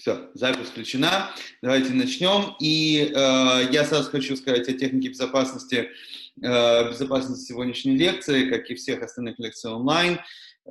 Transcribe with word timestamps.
Все, 0.00 0.30
запись 0.32 0.68
включена. 0.68 1.30
Давайте 1.60 1.92
начнем. 1.92 2.56
И 2.58 3.12
э, 3.14 3.68
я 3.70 3.84
сразу 3.84 4.10
хочу 4.10 4.34
сказать 4.34 4.66
о 4.66 4.72
технике 4.72 5.10
безопасности, 5.10 5.90
э, 6.42 6.88
безопасности 6.88 7.48
сегодняшней 7.48 7.98
лекции, 7.98 8.48
как 8.48 8.70
и 8.70 8.76
всех 8.76 9.02
остальных 9.02 9.38
лекций 9.38 9.70
онлайн. 9.70 10.18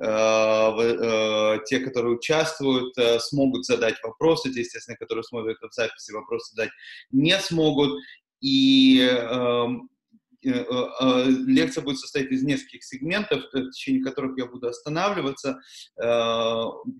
Э, 0.02 0.72
э, 0.76 1.58
те, 1.64 1.78
которые 1.78 2.16
участвуют, 2.16 2.98
э, 2.98 3.20
смогут 3.20 3.66
задать 3.66 4.02
вопросы, 4.02 4.52
те, 4.52 4.62
естественно, 4.62 4.96
которые 4.96 5.22
смотрят 5.22 5.58
в 5.60 5.72
записи, 5.72 6.10
вопросы 6.10 6.52
задать 6.56 6.72
не 7.12 7.38
смогут. 7.38 8.02
И 8.40 9.00
эм, 9.00 9.89
лекция 10.42 11.82
будет 11.82 11.98
состоять 11.98 12.30
из 12.30 12.42
нескольких 12.42 12.84
сегментов, 12.84 13.44
в 13.52 13.70
течение 13.70 14.02
которых 14.02 14.38
я 14.38 14.46
буду 14.46 14.68
останавливаться 14.68 15.60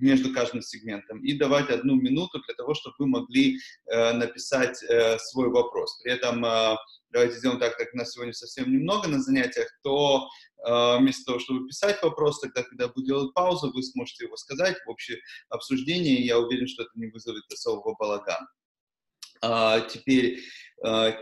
между 0.01 0.33
каждым 0.33 0.63
сегментом 0.63 1.23
и 1.25 1.33
давать 1.33 1.71
одну 1.71 1.95
минуту 1.95 2.41
для 2.47 2.55
того, 2.55 2.75
чтобы 2.75 2.97
вы 2.99 3.07
могли 3.07 3.59
написать 3.87 4.77
свой 5.21 5.49
вопрос. 5.49 6.01
При 6.03 6.13
этом 6.13 6.43
давайте 7.11 7.39
сделаем 7.39 7.61
так, 7.61 7.77
как 7.77 7.95
нас 7.95 8.13
сегодня 8.13 8.33
совсем 8.33 8.71
немного 8.71 9.09
на 9.09 9.21
занятиях, 9.21 9.69
то 9.83 10.29
вместо 10.99 11.25
того, 11.25 11.39
чтобы 11.39 11.67
писать 11.67 12.03
вопрос, 12.03 12.41
тогда, 12.41 12.63
когда 12.63 12.89
буду 12.89 13.07
делать 13.07 13.35
паузу, 13.35 13.73
вы 13.73 13.83
сможете 13.83 14.27
его 14.27 14.37
сказать 14.37 14.77
в 14.85 14.91
общее 14.91 15.19
обсуждение, 15.49 16.17
и 16.17 16.27
я 16.27 16.39
уверен, 16.39 16.67
что 16.67 16.83
это 16.83 16.93
не 16.95 17.07
вызовет 17.07 17.45
особого 17.51 17.95
балагана. 17.99 18.47
А, 19.43 19.81
теперь 19.81 20.39
а, 20.70 20.70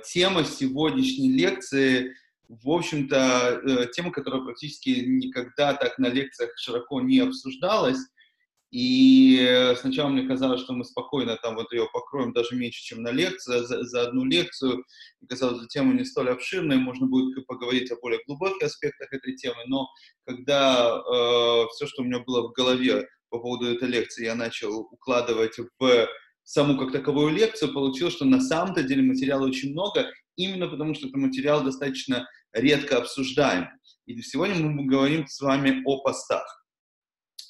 тема 0.04 0.44
сегодняшней 0.44 1.32
лекции, 1.32 2.14
в 2.48 2.70
общем-то, 2.70 3.60
э, 3.62 3.86
тема, 3.92 4.10
которая 4.10 4.42
практически 4.42 4.90
никогда 5.06 5.74
так 5.74 5.98
на 5.98 6.08
лекциях 6.08 6.50
широко 6.56 7.00
не 7.00 7.20
обсуждалась. 7.20 7.98
И 8.70 9.74
сначала 9.80 10.08
мне 10.08 10.28
казалось, 10.28 10.60
что 10.60 10.74
мы 10.74 10.84
спокойно 10.84 11.36
там 11.36 11.54
вот 11.54 11.72
ее 11.72 11.88
покроем 11.90 12.34
даже 12.34 12.54
меньше, 12.54 12.82
чем 12.82 13.02
на 13.02 13.10
лекцию, 13.10 13.66
за, 13.66 13.82
за 13.82 14.02
одну 14.02 14.24
лекцию. 14.24 14.84
И 15.22 15.26
казалось, 15.26 15.58
что 15.58 15.68
тема 15.68 15.94
не 15.94 16.04
столь 16.04 16.30
обширная, 16.30 16.76
можно 16.76 17.06
будет 17.06 17.46
поговорить 17.46 17.90
о 17.90 17.96
более 17.96 18.20
глубоких 18.26 18.62
аспектах 18.62 19.12
этой 19.12 19.36
темы. 19.36 19.62
Но 19.66 19.86
когда 20.26 20.98
э, 20.98 21.66
все, 21.74 21.86
что 21.86 22.02
у 22.02 22.04
меня 22.04 22.18
было 22.20 22.48
в 22.48 22.52
голове 22.52 23.08
по 23.30 23.38
поводу 23.38 23.66
этой 23.66 23.88
лекции, 23.88 24.24
я 24.24 24.34
начал 24.34 24.80
укладывать 24.80 25.58
в 25.58 26.06
саму 26.48 26.78
как 26.78 26.92
таковую 26.92 27.34
лекцию, 27.34 27.74
получилось, 27.74 28.14
что 28.14 28.24
на 28.24 28.40
самом-то 28.40 28.82
деле 28.82 29.02
материала 29.02 29.46
очень 29.46 29.72
много, 29.72 30.10
именно 30.36 30.66
потому 30.66 30.94
что 30.94 31.08
это 31.08 31.18
материал 31.18 31.62
достаточно 31.62 32.26
редко 32.54 32.96
обсуждаем. 32.96 33.68
И 34.06 34.20
сегодня 34.22 34.56
мы 34.64 34.86
говорим 34.86 35.26
с 35.26 35.40
вами 35.40 35.82
о 35.84 36.00
постах. 36.00 36.64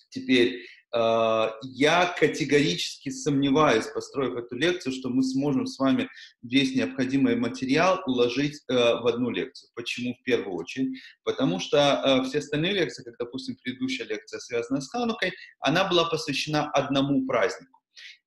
Теперь, 0.08 0.64
э, 0.92 1.50
я 1.62 2.12
категорически 2.18 3.10
сомневаюсь, 3.10 3.86
построив 3.86 4.34
эту 4.36 4.56
лекцию, 4.56 4.92
что 4.92 5.10
мы 5.10 5.22
сможем 5.22 5.66
с 5.68 5.78
вами 5.78 6.08
весь 6.42 6.74
необходимый 6.74 7.36
материал 7.36 8.00
уложить 8.04 8.60
э, 8.68 8.74
в 8.74 9.06
одну 9.06 9.30
лекцию. 9.30 9.70
Почему 9.76 10.14
в 10.14 10.24
первую 10.24 10.56
очередь? 10.56 10.98
Потому 11.22 11.60
что 11.60 11.78
э, 11.78 12.28
все 12.28 12.38
остальные 12.38 12.72
лекции, 12.72 13.04
как, 13.04 13.14
допустим, 13.16 13.56
предыдущая 13.62 14.06
лекция, 14.06 14.40
связанная 14.40 14.80
с 14.80 14.90
Ханукой, 14.90 15.30
она 15.60 15.88
была 15.88 16.10
посвящена 16.10 16.68
одному 16.72 17.24
празднику. 17.28 17.77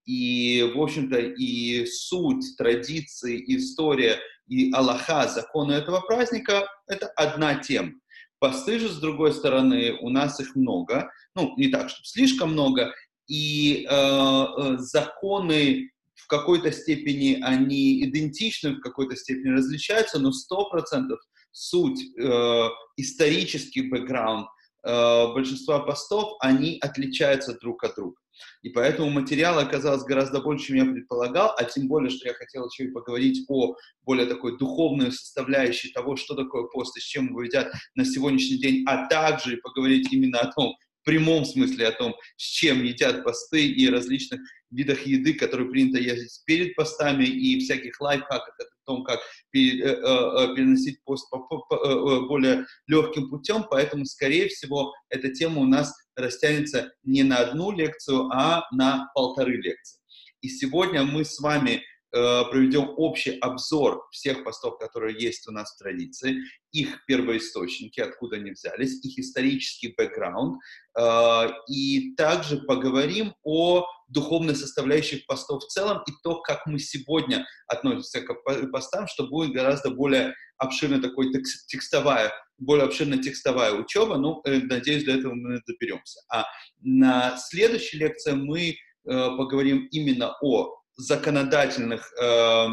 И, 0.05 0.71
в 0.75 0.81
общем-то, 0.81 1.19
и 1.19 1.85
суть, 1.85 2.57
традиции, 2.57 3.43
история 3.55 4.19
и 4.47 4.71
Аллаха, 4.73 5.27
законы 5.27 5.73
этого 5.73 6.01
праздника— 6.01 6.67
это 6.87 7.07
одна 7.15 7.55
тема. 7.55 7.93
Посты 8.39 8.79
же, 8.79 8.89
с 8.89 8.97
другой 8.97 9.33
стороны, 9.33 9.97
у 10.01 10.09
нас 10.09 10.39
их 10.39 10.55
много, 10.55 11.11
ну, 11.35 11.53
не 11.57 11.67
так, 11.67 11.89
чтобы 11.89 12.05
слишком 12.05 12.53
много, 12.53 12.93
и 13.27 13.85
э, 13.87 13.93
э 13.93 14.77
законы 14.77 15.91
в 16.15 16.27
какой-то 16.27 16.71
степени 16.71 17.39
они 17.41 18.03
идентичны, 18.03 18.75
в 18.75 18.81
какой-то 18.81 19.15
степени 19.15 19.53
различаются, 19.53 20.19
но 20.19 20.31
сто 20.31 20.69
процентов 20.69 21.19
суть, 21.51 22.01
э, 22.17 22.69
исторический 22.97 23.89
бэкграунд 23.89 24.47
э, 24.83 25.33
большинства 25.33 25.79
постов, 25.79 26.33
они 26.39 26.77
отличаются 26.81 27.57
друг 27.59 27.83
от 27.83 27.95
друга. 27.95 28.20
И 28.61 28.69
поэтому 28.69 29.09
материала 29.09 29.61
оказалось 29.61 30.03
гораздо 30.03 30.41
больше, 30.41 30.67
чем 30.67 30.75
я 30.77 30.85
предполагал, 30.85 31.53
а 31.57 31.63
тем 31.63 31.87
более, 31.87 32.09
что 32.09 32.27
я 32.27 32.33
хотел 32.33 32.67
еще 32.67 32.85
и 32.85 32.91
поговорить 32.91 33.45
о 33.49 33.75
более 34.03 34.25
такой 34.25 34.57
духовной 34.57 35.11
составляющей 35.11 35.91
того, 35.91 36.15
что 36.15 36.35
такое 36.35 36.63
пост 36.63 36.97
и 36.97 36.99
с 36.99 37.03
чем 37.03 37.27
его 37.27 37.43
едят 37.43 37.71
на 37.95 38.05
сегодняшний 38.05 38.57
день, 38.57 38.83
а 38.87 39.07
также 39.07 39.57
поговорить 39.57 40.11
именно 40.11 40.39
о 40.39 40.51
том, 40.51 40.75
в 41.01 41.05
прямом 41.05 41.45
смысле 41.45 41.87
о 41.87 41.91
том, 41.91 42.15
с 42.37 42.43
чем 42.43 42.83
едят 42.83 43.23
посты 43.23 43.65
и 43.67 43.89
различных 43.89 44.39
видах 44.69 45.05
еды, 45.05 45.33
которые 45.33 45.69
принято 45.69 45.99
есть 45.99 46.43
перед 46.45 46.75
постами, 46.75 47.25
и 47.25 47.59
всяких 47.59 47.99
лайфхаках 47.99 48.55
о 48.59 48.85
том, 48.85 49.03
как 49.03 49.19
э, 49.53 49.59
э, 49.59 49.87
э, 49.89 50.55
переносить 50.55 51.03
пост 51.03 51.29
по, 51.29 51.39
по, 51.39 51.59
по, 51.59 52.27
более 52.27 52.65
легким 52.87 53.29
путем. 53.29 53.65
Поэтому, 53.69 54.05
скорее 54.05 54.47
всего, 54.47 54.93
эта 55.09 55.29
тема 55.29 55.61
у 55.61 55.65
нас 55.65 55.93
растянется 56.15 56.93
не 57.03 57.23
на 57.23 57.37
одну 57.37 57.71
лекцию, 57.71 58.29
а 58.33 58.67
на 58.71 59.11
полторы 59.13 59.57
лекции. 59.57 59.99
И 60.41 60.49
сегодня 60.49 61.03
мы 61.03 61.23
с 61.23 61.39
вами 61.39 61.83
Э, 62.13 62.43
проведем 62.51 62.93
общий 62.97 63.37
обзор 63.39 64.05
всех 64.11 64.43
постов, 64.43 64.77
которые 64.79 65.15
есть 65.17 65.47
у 65.47 65.51
нас 65.53 65.73
в 65.73 65.77
традиции, 65.77 66.41
их 66.73 67.05
первоисточники, 67.05 68.01
откуда 68.01 68.35
они 68.35 68.51
взялись, 68.51 68.99
их 69.05 69.17
исторический 69.17 69.93
бэкграунд, 69.95 70.59
э, 70.99 71.47
и 71.69 72.13
также 72.15 72.57
поговорим 72.57 73.33
о 73.43 73.85
духовной 74.09 74.57
составляющей 74.57 75.23
постов 75.25 75.63
в 75.63 75.67
целом 75.67 76.03
и 76.05 76.11
то, 76.21 76.41
как 76.41 76.65
мы 76.65 76.79
сегодня 76.79 77.45
относимся 77.67 78.19
к 78.19 78.33
постам, 78.71 79.07
что 79.07 79.27
будет 79.27 79.53
гораздо 79.53 79.91
более 79.91 80.33
обширная 80.57 80.99
такой 80.99 81.31
текстовая, 81.67 82.33
более 82.61 82.85
обширная 82.85 83.17
текстовая 83.17 83.73
учеба, 83.73 84.17
ну, 84.17 84.41
э, 84.45 84.59
надеюсь, 84.59 85.03
до 85.03 85.11
этого 85.11 85.33
мы 85.33 85.61
доберемся. 85.67 86.21
А 86.31 86.45
на 86.79 87.37
следующей 87.37 87.97
лекции 87.97 88.31
мы 88.31 88.77
поговорим 89.03 89.87
именно 89.91 90.37
о 90.41 90.75
законодательных, 90.95 92.13
э, 92.21 92.67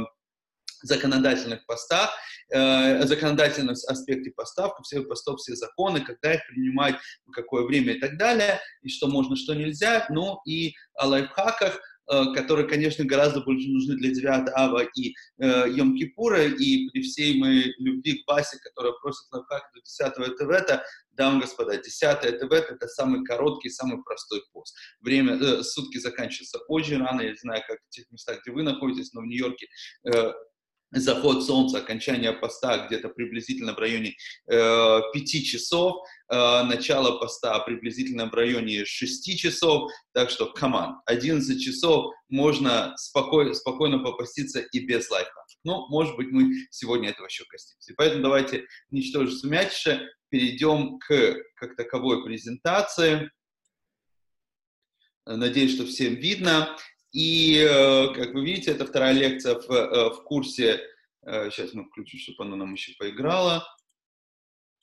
законодательных 0.82 1.64
постах, 1.66 2.10
э, 2.50 3.02
законодательном 3.06 3.74
аспекте 3.88 4.30
поставки, 4.30 4.82
всех 4.82 5.08
постов, 5.08 5.40
все 5.40 5.54
законы, 5.54 6.00
когда 6.00 6.34
их 6.34 6.46
принимать, 6.48 6.96
в 7.26 7.30
какое 7.30 7.64
время 7.64 7.94
и 7.94 7.98
так 7.98 8.18
далее, 8.18 8.60
и 8.82 8.90
что 8.90 9.08
можно, 9.08 9.36
что 9.36 9.54
нельзя, 9.54 10.06
ну 10.10 10.38
и 10.46 10.74
о 10.94 11.06
лайфхаках, 11.06 11.80
Э, 11.80 11.97
которые, 12.34 12.66
конечно, 12.66 13.04
гораздо 13.04 13.40
больше 13.40 13.68
нужны 13.68 13.96
для 13.96 14.10
9 14.10 14.50
ава 14.54 14.84
и 14.96 15.14
э, 15.38 15.68
Йом-Кипура, 15.68 16.48
и 16.48 16.88
при 16.88 17.02
всей 17.02 17.38
моей 17.38 17.74
любви 17.78 18.22
к 18.22 18.26
Басе, 18.26 18.58
которая 18.62 18.92
просит 18.94 19.30
лайфхак 19.30 19.62
до 19.74 19.80
10 19.80 20.36
ТВ, 20.36 20.82
дамы 21.12 21.38
и 21.38 21.40
господа, 21.42 21.76
10 21.76 22.40
ТВ 22.40 22.52
это 22.52 22.88
самый 22.88 23.24
короткий, 23.24 23.68
самый 23.68 24.02
простой 24.02 24.42
пост. 24.52 24.74
Время, 25.00 25.34
э, 25.34 25.62
сутки 25.62 25.98
заканчиваются 25.98 26.58
очень 26.68 26.98
рано, 26.98 27.20
я 27.20 27.30
не 27.30 27.36
знаю, 27.36 27.62
как 27.68 27.78
в 27.86 27.90
тех 27.90 28.10
местах, 28.10 28.40
где 28.42 28.52
вы 28.52 28.62
находитесь, 28.62 29.12
но 29.12 29.20
в 29.20 29.26
Нью-Йорке 29.26 29.66
э, 30.04 30.32
заход 30.90 31.44
солнца, 31.44 31.78
окончание 31.78 32.32
поста 32.32 32.86
где-то 32.86 33.08
приблизительно 33.08 33.74
в 33.74 33.78
районе 33.78 34.14
э, 34.50 35.00
5 35.12 35.44
часов, 35.44 35.96
э, 36.28 36.34
начало 36.64 37.18
поста 37.18 37.58
приблизительно 37.60 38.26
в 38.26 38.34
районе 38.34 38.84
6 38.84 39.38
часов, 39.38 39.90
так 40.12 40.30
что, 40.30 40.52
команд, 40.52 40.98
11 41.06 41.62
часов 41.62 42.14
можно 42.28 42.94
спокойно, 42.96 43.54
спокойно 43.54 43.98
попаститься 43.98 44.60
и 44.60 44.80
без 44.80 45.10
лайфа. 45.10 45.30
Ну, 45.64 45.88
может 45.88 46.16
быть, 46.16 46.30
мы 46.30 46.52
сегодня 46.70 47.10
этого 47.10 47.26
еще 47.26 47.44
коснемся. 47.44 47.92
Поэтому 47.96 48.22
давайте, 48.22 48.64
ничтоже 48.90 49.32
сумятише, 49.32 50.08
перейдем 50.30 50.98
к 50.98 51.36
как 51.54 51.76
таковой 51.76 52.24
презентации. 52.24 53.30
Надеюсь, 55.26 55.74
что 55.74 55.84
всем 55.84 56.14
видно. 56.14 56.76
И, 57.12 57.58
э, 57.58 58.14
как 58.14 58.34
вы 58.34 58.44
видите, 58.44 58.72
это 58.72 58.84
вторая 58.86 59.12
лекция 59.12 59.54
в, 59.54 59.70
э, 59.70 60.10
в 60.10 60.22
курсе, 60.24 60.80
сейчас 61.24 61.68
э, 61.68 61.70
мы 61.74 61.84
включим, 61.84 62.20
чтобы 62.20 62.44
она 62.44 62.56
нам 62.56 62.74
еще 62.74 62.92
поиграла, 62.98 63.64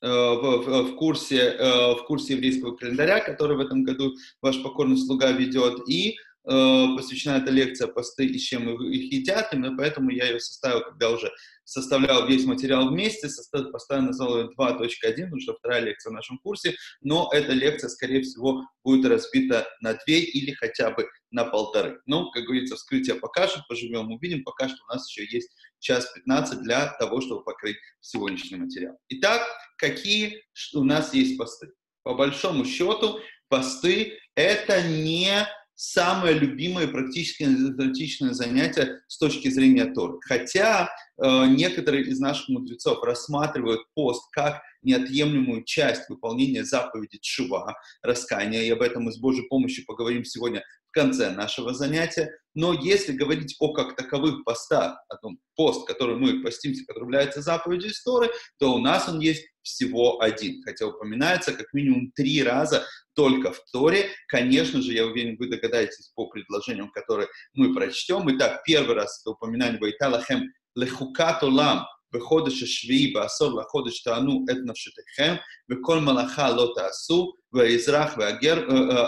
в, 0.02 0.08
в, 0.08 0.92
в, 0.92 0.96
курсе, 0.98 1.58
в 1.58 2.04
курсе 2.06 2.34
еврейского 2.34 2.76
календаря, 2.76 3.22
который 3.22 3.58
в 3.58 3.62
этом 3.62 3.84
году 3.84 4.14
ваш 4.42 4.62
покорный 4.62 4.98
слуга 4.98 5.32
ведет, 5.32 5.88
и 5.90 6.18
посвящена 6.46 7.38
эта 7.38 7.52
лекция 7.52 7.88
посты 7.88 8.26
и 8.26 8.38
чем 8.38 8.70
их 8.70 9.12
едят, 9.12 9.54
именно 9.54 9.76
поэтому 9.76 10.12
я 10.12 10.28
ее 10.28 10.40
составил, 10.40 10.82
когда 10.82 11.10
уже 11.10 11.32
составлял 11.64 12.28
весь 12.28 12.46
материал 12.46 12.90
вместе, 12.90 13.28
состав, 13.28 13.72
поставил, 13.72 14.04
назвал 14.04 14.38
ее 14.38 14.50
2.1, 14.58 15.24
потому 15.24 15.40
что 15.42 15.56
вторая 15.56 15.82
лекция 15.82 16.12
в 16.12 16.14
нашем 16.14 16.38
курсе, 16.38 16.76
но 17.02 17.30
эта 17.34 17.54
лекция, 17.54 17.90
скорее 17.90 18.22
всего, 18.22 18.62
будет 18.84 19.06
разбита 19.06 19.68
на 19.82 19.96
две 20.06 20.20
или 20.20 20.52
хотя 20.52 20.92
бы 20.92 21.08
на 21.32 21.46
полторы. 21.46 22.00
Ну, 22.06 22.30
как 22.30 22.44
говорится, 22.44 22.76
вскрытие 22.76 23.16
покажет, 23.16 23.68
поживем, 23.68 24.12
увидим, 24.12 24.44
пока 24.44 24.70
что 24.70 24.78
у 24.88 24.94
нас 24.94 25.10
еще 25.10 25.26
есть 25.26 25.50
час 25.80 26.12
15 26.14 26.62
для 26.62 26.94
того, 27.00 27.22
чтобы 27.22 27.44
покрыть 27.44 27.78
сегодняшний 28.00 28.58
материал. 28.58 28.96
Итак, 29.10 29.42
какие 29.78 30.44
у 30.76 30.84
нас 30.84 31.14
есть 31.16 31.38
посты? 31.38 31.72
По 32.04 32.14
большому 32.14 32.66
счету, 32.66 33.20
посты— 33.50 34.20
это 34.36 34.88
не 34.88 35.48
самое 35.76 36.34
любимое 36.38 36.88
практически 36.88 37.46
практичное 37.76 38.34
занятие 38.34 39.02
с 39.08 39.18
точки 39.18 39.50
зрения 39.50 39.86
Торы. 39.86 40.20
Хотя 40.22 40.90
э, 41.18 41.46
некоторые 41.48 42.06
из 42.06 42.20
наших 42.20 42.50
мудрецов 42.50 43.04
рассматривают 43.04 43.82
пост 43.94 44.24
как 44.32 44.62
неотъемлемую 44.82 45.64
часть 45.64 46.10
выполнения 46.10 46.64
заповеди 46.64 47.20
Чува, 47.22 47.76
раскаяния, 48.02 48.64
и 48.64 48.70
об 48.70 48.82
этом 48.82 49.04
мы 49.04 49.12
с 49.12 49.18
Божьей 49.18 49.48
помощью 49.48 49.86
поговорим 49.86 50.24
сегодня 50.24 50.64
в 50.88 50.92
конце 50.92 51.32
нашего 51.32 51.74
занятия. 51.74 52.32
Но 52.54 52.74
если 52.74 53.12
говорить 53.12 53.56
о 53.60 53.74
как 53.74 53.96
таковых 53.96 54.46
постах, 54.46 54.98
о 55.10 55.18
том 55.18 55.40
пост, 55.56 55.86
который 55.88 56.16
мы 56.16 56.42
постимся, 56.42 56.86
который 56.86 57.04
является 57.04 57.42
заповедью 57.42 57.92
истории, 57.92 58.30
то 58.60 58.74
у 58.74 58.78
нас 58.78 59.10
он 59.10 59.20
есть 59.20 59.46
всего 59.65 60.21
один, 60.21 60.63
хотя 60.63 60.87
упоминается 60.87 61.53
как 61.53 61.73
минимум 61.73 62.13
три 62.13 62.43
раза 62.43 62.87
только 63.15 63.53
в 63.53 63.61
Торе. 63.73 64.11
Конечно 64.29 64.81
же, 64.83 64.93
я 64.93 65.07
уверен, 65.07 65.37
вы 65.39 65.49
догадаетесь 65.49 66.13
по 66.15 66.27
предложениям, 66.27 66.91
которые 66.91 67.29
мы 67.55 67.75
прочтем. 67.75 68.29
Итак, 68.37 68.63
первый 68.65 68.95
раз 68.95 69.21
это 69.21 69.31
упоминание 69.31 69.81
«Вайталахем 69.81 70.51
лехукат 70.77 71.43
олам 71.43 71.79
בחודש 72.13 72.63
השביעי 72.63 73.13
בעשור 73.13 73.61
לחודש 73.61 74.03
תענו 74.03 74.45
את 74.51 74.57
נפשתכם, 74.67 75.35
וכל 75.71 75.99
מלאכה 75.99 76.51
לא 76.51 76.73
תעשו, 76.75 77.33
והאזרח 77.53 78.15
והגר 78.19 78.59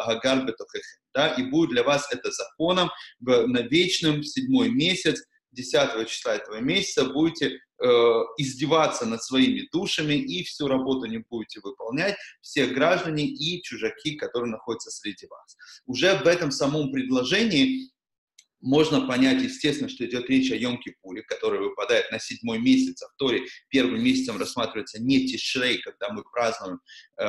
הגר 0.05 0.35
בתוככם. 0.47 1.03
Да, 1.15 1.35
и 1.35 1.43
будет 1.43 1.71
для 1.71 1.83
вас 1.83 2.09
это 2.11 2.31
законом 2.31 2.89
в, 3.21 3.47
на 3.47 3.59
вечном 3.59 4.23
седьмой 4.23 4.71
месяц, 4.71 5.23
10 5.53 6.09
числа 6.09 6.37
этого 6.37 6.61
месяца 6.61 7.05
будете 7.05 7.51
э, 7.51 7.59
издеваться 8.38 9.06
над 9.06 9.24
своими 9.24 9.68
душами 9.72 10.14
и 10.14 10.44
всю 10.44 10.68
работу 10.68 11.06
не 11.06 11.20
будете 11.20 11.60
выполнять, 11.62 12.16
все 12.42 12.66
граждане 12.68 13.26
и 13.26 13.62
чужаки, 13.62 14.16
которые 14.16 14.52
находятся 14.52 14.90
среди 14.90 15.28
вас. 15.28 15.56
Уже 15.86 16.16
в 16.16 16.28
этом 16.28 16.52
самом 16.52 16.92
предложении 16.92 17.92
можно 18.62 19.08
понять, 19.08 19.42
естественно, 19.44 19.90
что 19.90 20.06
идет 20.06 20.30
речь 20.30 20.52
о 20.52 20.56
Йом-Кипуре, 20.56 21.22
который 21.28 21.60
выпадает 21.60 22.12
на 22.12 22.20
седьмой 22.20 22.60
месяц, 22.60 23.02
а 23.04 23.08
в 23.08 23.16
Торе 23.18 23.44
первым 23.70 24.04
месяцем 24.04 24.38
рассматривается 24.38 25.02
не 25.02 25.28
Тишрей, 25.28 25.80
когда 25.80 26.10
мы 26.10 26.24
празднуем 26.24 26.80
э, 27.18 27.24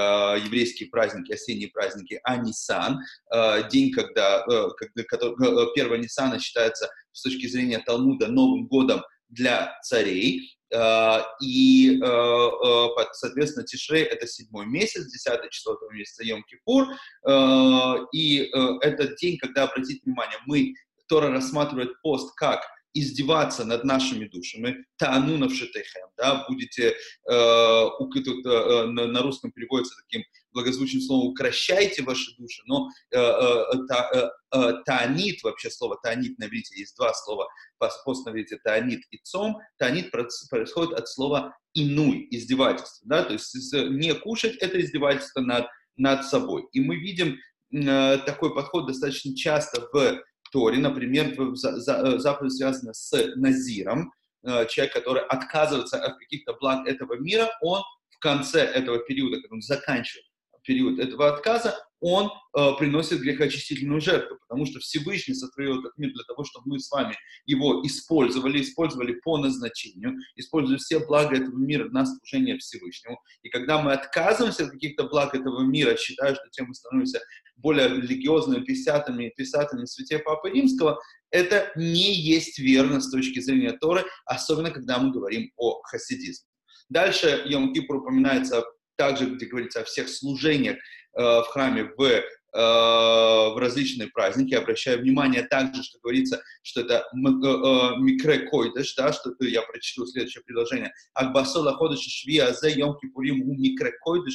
еврейские 0.44 0.89
праздники, 0.89 1.33
осенние 1.33 1.69
праздники, 1.69 2.21
а 2.25 2.37
Нисан, 2.37 3.01
э, 3.33 3.69
день, 3.71 3.93
когда, 3.93 4.44
э, 4.51 4.69
когда 4.77 5.03
который, 5.05 5.35
э, 5.35 5.75
первого 5.75 5.97
Нисана 5.97 6.39
считается 6.41 6.89
с 7.12 7.23
точки 7.23 7.47
зрения 7.47 7.79
Талмуда 7.81 8.29
Новым 8.29 8.67
годом 8.67 9.03
для 9.29 9.79
царей, 9.83 10.55
Uh, 10.71 11.23
и, 11.41 11.99
uh, 11.99 12.51
uh, 12.63 13.07
соответственно, 13.13 13.65
Тишрей— 13.65 14.03
это 14.05 14.27
седьмой 14.27 14.67
месяц, 14.67 15.11
десятое 15.11 15.49
число 15.49 15.73
этого 15.73 15.91
месяца 15.93 16.23
Йом-Кипур, 16.25 16.89
и 18.13 18.51
этот 18.83 19.17
день, 19.17 19.39
когда, 19.39 19.63
обратите 19.63 20.03
внимание, 20.05 20.37
мы 20.45 20.75
Тора 21.09 21.31
рассматривает 21.31 21.99
пост 22.03 22.35
как 22.37 22.61
издеваться 23.00 23.65
над 23.65 23.85
нашими 23.85 24.27
душами, 24.27 24.85
тану 24.97 25.39
навшетехем, 25.39 26.09
да, 26.17 26.45
будете, 26.49 26.95
э, 27.31 27.89
тут, 27.99 28.47
э, 28.47 28.87
на, 28.87 29.06
на 29.06 29.23
русском 29.23 29.53
переводится 29.53 29.95
таким 30.03 30.25
благозвучным 30.53 31.03
словом 31.03 31.29
«укращайте 31.29 32.03
ваши 32.03 32.37
души», 32.37 32.62
но 32.67 32.89
э, 33.11 33.19
э, 33.19 33.95
э, 34.15 34.31
э 34.53 34.73
таанит, 34.85 35.43
вообще 35.43 35.71
слово 35.71 35.99
таанит 36.03 36.39
на 36.39 36.47
иврите, 36.47 36.79
есть 36.79 36.97
два 36.97 37.12
слова, 37.15 37.49
пост 38.05 38.27
на 38.27 38.31
иврите 38.31 38.59
таанит 38.65 39.01
и 39.11 39.19
цом, 39.23 39.59
таанит 39.79 40.11
происходит 40.11 40.94
от 40.94 41.09
слова 41.09 41.56
инуй, 41.75 42.27
издевательство, 42.31 43.09
да, 43.09 43.23
то 43.23 43.35
есть 43.35 43.55
не 43.73 44.15
кушать– 44.15 44.56
это 44.61 44.81
издевательство 44.81 45.41
над, 45.41 45.67
над 45.97 46.25
собой. 46.25 46.67
И 46.73 46.81
мы 46.81 46.97
видим 46.97 47.39
э, 47.73 48.19
такой 48.27 48.55
подход 48.55 48.87
достаточно 48.87 49.37
часто 49.37 49.89
в 49.93 50.23
Торе, 50.50 50.79
например, 50.79 51.35
э, 51.39 52.19
заповедь 52.19 52.53
связана 52.53 52.95
с 52.95 53.12
Назиром, 53.37 54.12
э, 54.45 54.67
человек, 54.67 54.95
который 54.95 55.23
отказывается 55.23 55.99
от 55.99 56.19
каких-то 56.19 56.55
благ 56.55 56.87
этого 56.87 57.15
мира, 57.19 57.49
он 57.61 57.83
в 58.11 58.19
конце 58.19 58.61
этого 58.61 58.99
периода, 58.99 59.41
когда 59.41 59.55
он 59.55 59.62
заканчивает 59.62 60.28
период 60.69 60.99
этого 61.00 61.35
отказа, 61.35 61.75
он 62.00 62.26
э, 62.26 62.73
приносит 62.79 63.20
грехоочистительную 63.20 64.00
жертву, 64.00 64.37
потому 64.47 64.67
что 64.67 64.79
Всевышний 64.81 65.35
сотворил 65.35 65.81
этот 65.81 65.97
мир 65.97 66.12
для 66.12 66.23
того, 66.25 66.44
чтобы 66.44 66.69
мы 66.69 66.79
с 66.79 66.91
вами 66.91 67.17
его 67.47 67.85
использовали, 67.85 68.61
использовали 68.61 69.15
по 69.25 69.38
назначению, 69.38 70.17
используя 70.37 70.76
все 70.76 71.00
блага 71.00 71.37
этого 71.37 71.56
мира 71.56 71.88
на 71.88 72.05
служение 72.05 72.59
Всевышнему. 72.59 73.19
И 73.43 73.49
когда 73.49 73.81
мы 73.81 73.93
отказываемся 73.94 74.67
от 74.67 74.73
каких-то 74.73 75.09
благ 75.09 75.35
этого 75.35 75.62
мира, 75.62 75.97
считая, 75.97 76.35
что 76.35 76.44
тем 76.53 76.67
мы 76.69 76.75
становимся 76.75 77.20
более 77.56 77.88
религиозными 77.88 78.62
писатами, 78.62 79.32
писатами 79.37 79.87
святей 79.87 80.19
Папы 80.19 80.50
Римского, 80.50 81.00
это 81.31 81.73
не 81.76 82.15
есть 82.15 82.59
верно 82.59 83.00
с 83.00 83.11
точки 83.11 83.41
зрения 83.41 83.73
Торы, 83.73 84.05
особенно 84.26 84.70
когда 84.70 84.99
мы 84.99 85.11
говорим 85.12 85.50
о 85.56 85.81
хасидизме. 85.82 86.47
Дальше 86.91 87.44
Йом-Кипр 87.47 87.97
упоминается 87.97 88.65
также, 88.99 89.27
где 89.27 89.47
говорится 89.47 89.81
о 89.81 89.85
всех 89.85 90.09
служениях 90.09 90.77
э, 90.77 91.23
в 91.23 91.45
храме 91.45 91.85
в, 91.85 92.03
э, 92.03 92.23
в 92.53 93.56
различные 93.56 94.09
праздники. 94.09 94.55
Обращаю 94.55 95.00
внимание 95.00 95.45
также, 95.45 95.83
что 95.83 95.99
говорится, 96.00 96.43
что 96.62 96.81
это 96.81 96.95
э, 96.95 97.17
э, 97.17 97.97
микре 98.00 98.41
койдыш, 98.50 98.95
да, 98.97 99.12
что 99.12 99.33
я 99.41 99.62
прочту 99.62 100.05
следующее 100.06 100.43
предложение. 100.45 100.93
Акбасола 101.15 101.75
ходыш 101.75 102.00
шви 102.00 102.39
азе 102.39 102.73
йом 102.73 102.99
кипурим 102.99 103.43
у 103.43 103.55
микре 103.55 103.93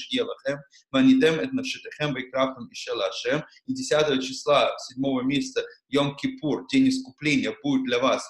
елахем, 0.10 0.60
ванитем 0.92 1.40
эт 1.40 1.52
навшитехем 1.52 2.16
вейкрафтам 2.16 2.68
и 2.68 2.74
шелашем. 2.74 3.44
И 3.68 3.74
10 3.74 4.24
числа 4.26 4.72
7 4.96 5.28
месяца 5.28 5.64
Йом 5.90 6.16
Кипур, 6.16 6.66
день 6.68 6.90
искупления, 6.90 7.56
будет 7.62 7.84
для 7.84 8.00
вас 8.00 8.28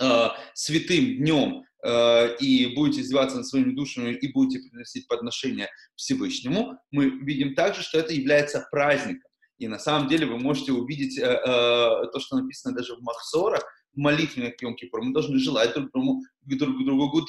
э, 0.00 0.28
святым 0.54 1.16
днем, 1.18 1.64
Э, 1.84 2.34
и 2.40 2.74
будете 2.74 3.02
издеваться 3.02 3.36
над 3.36 3.46
своими 3.46 3.74
душами 3.74 4.14
и 4.14 4.32
будете 4.32 4.66
приносить 4.66 5.06
подношения 5.06 5.68
Всевышнему, 5.96 6.78
мы 6.90 7.10
видим 7.10 7.54
также, 7.54 7.82
что 7.82 7.98
это 7.98 8.14
является 8.14 8.66
праздником. 8.70 9.30
И 9.58 9.68
на 9.68 9.78
самом 9.78 10.08
деле 10.08 10.24
вы 10.24 10.38
можете 10.38 10.72
увидеть 10.72 11.18
э, 11.18 11.22
э, 11.22 11.44
то, 11.44 12.20
что 12.20 12.36
написано 12.36 12.74
даже 12.74 12.94
в 12.94 13.02
Махсорах, 13.02 13.62
в 13.92 13.98
молитве 13.98 14.44
на 14.44 14.52
Йом 14.58 14.76
Кипур. 14.76 15.02
Мы 15.02 15.12
должны 15.12 15.38
желать 15.38 15.74
друг 15.74 15.90
другу, 15.92 16.22
друг 16.46 16.84
другу 16.84 17.10
гуд 17.10 17.28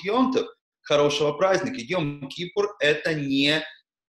хорошего 0.81 1.33
праздника. 1.33 1.81
Йом 1.81 2.29
Кипур— 2.29 2.77
это 2.79 3.13
не 3.13 3.61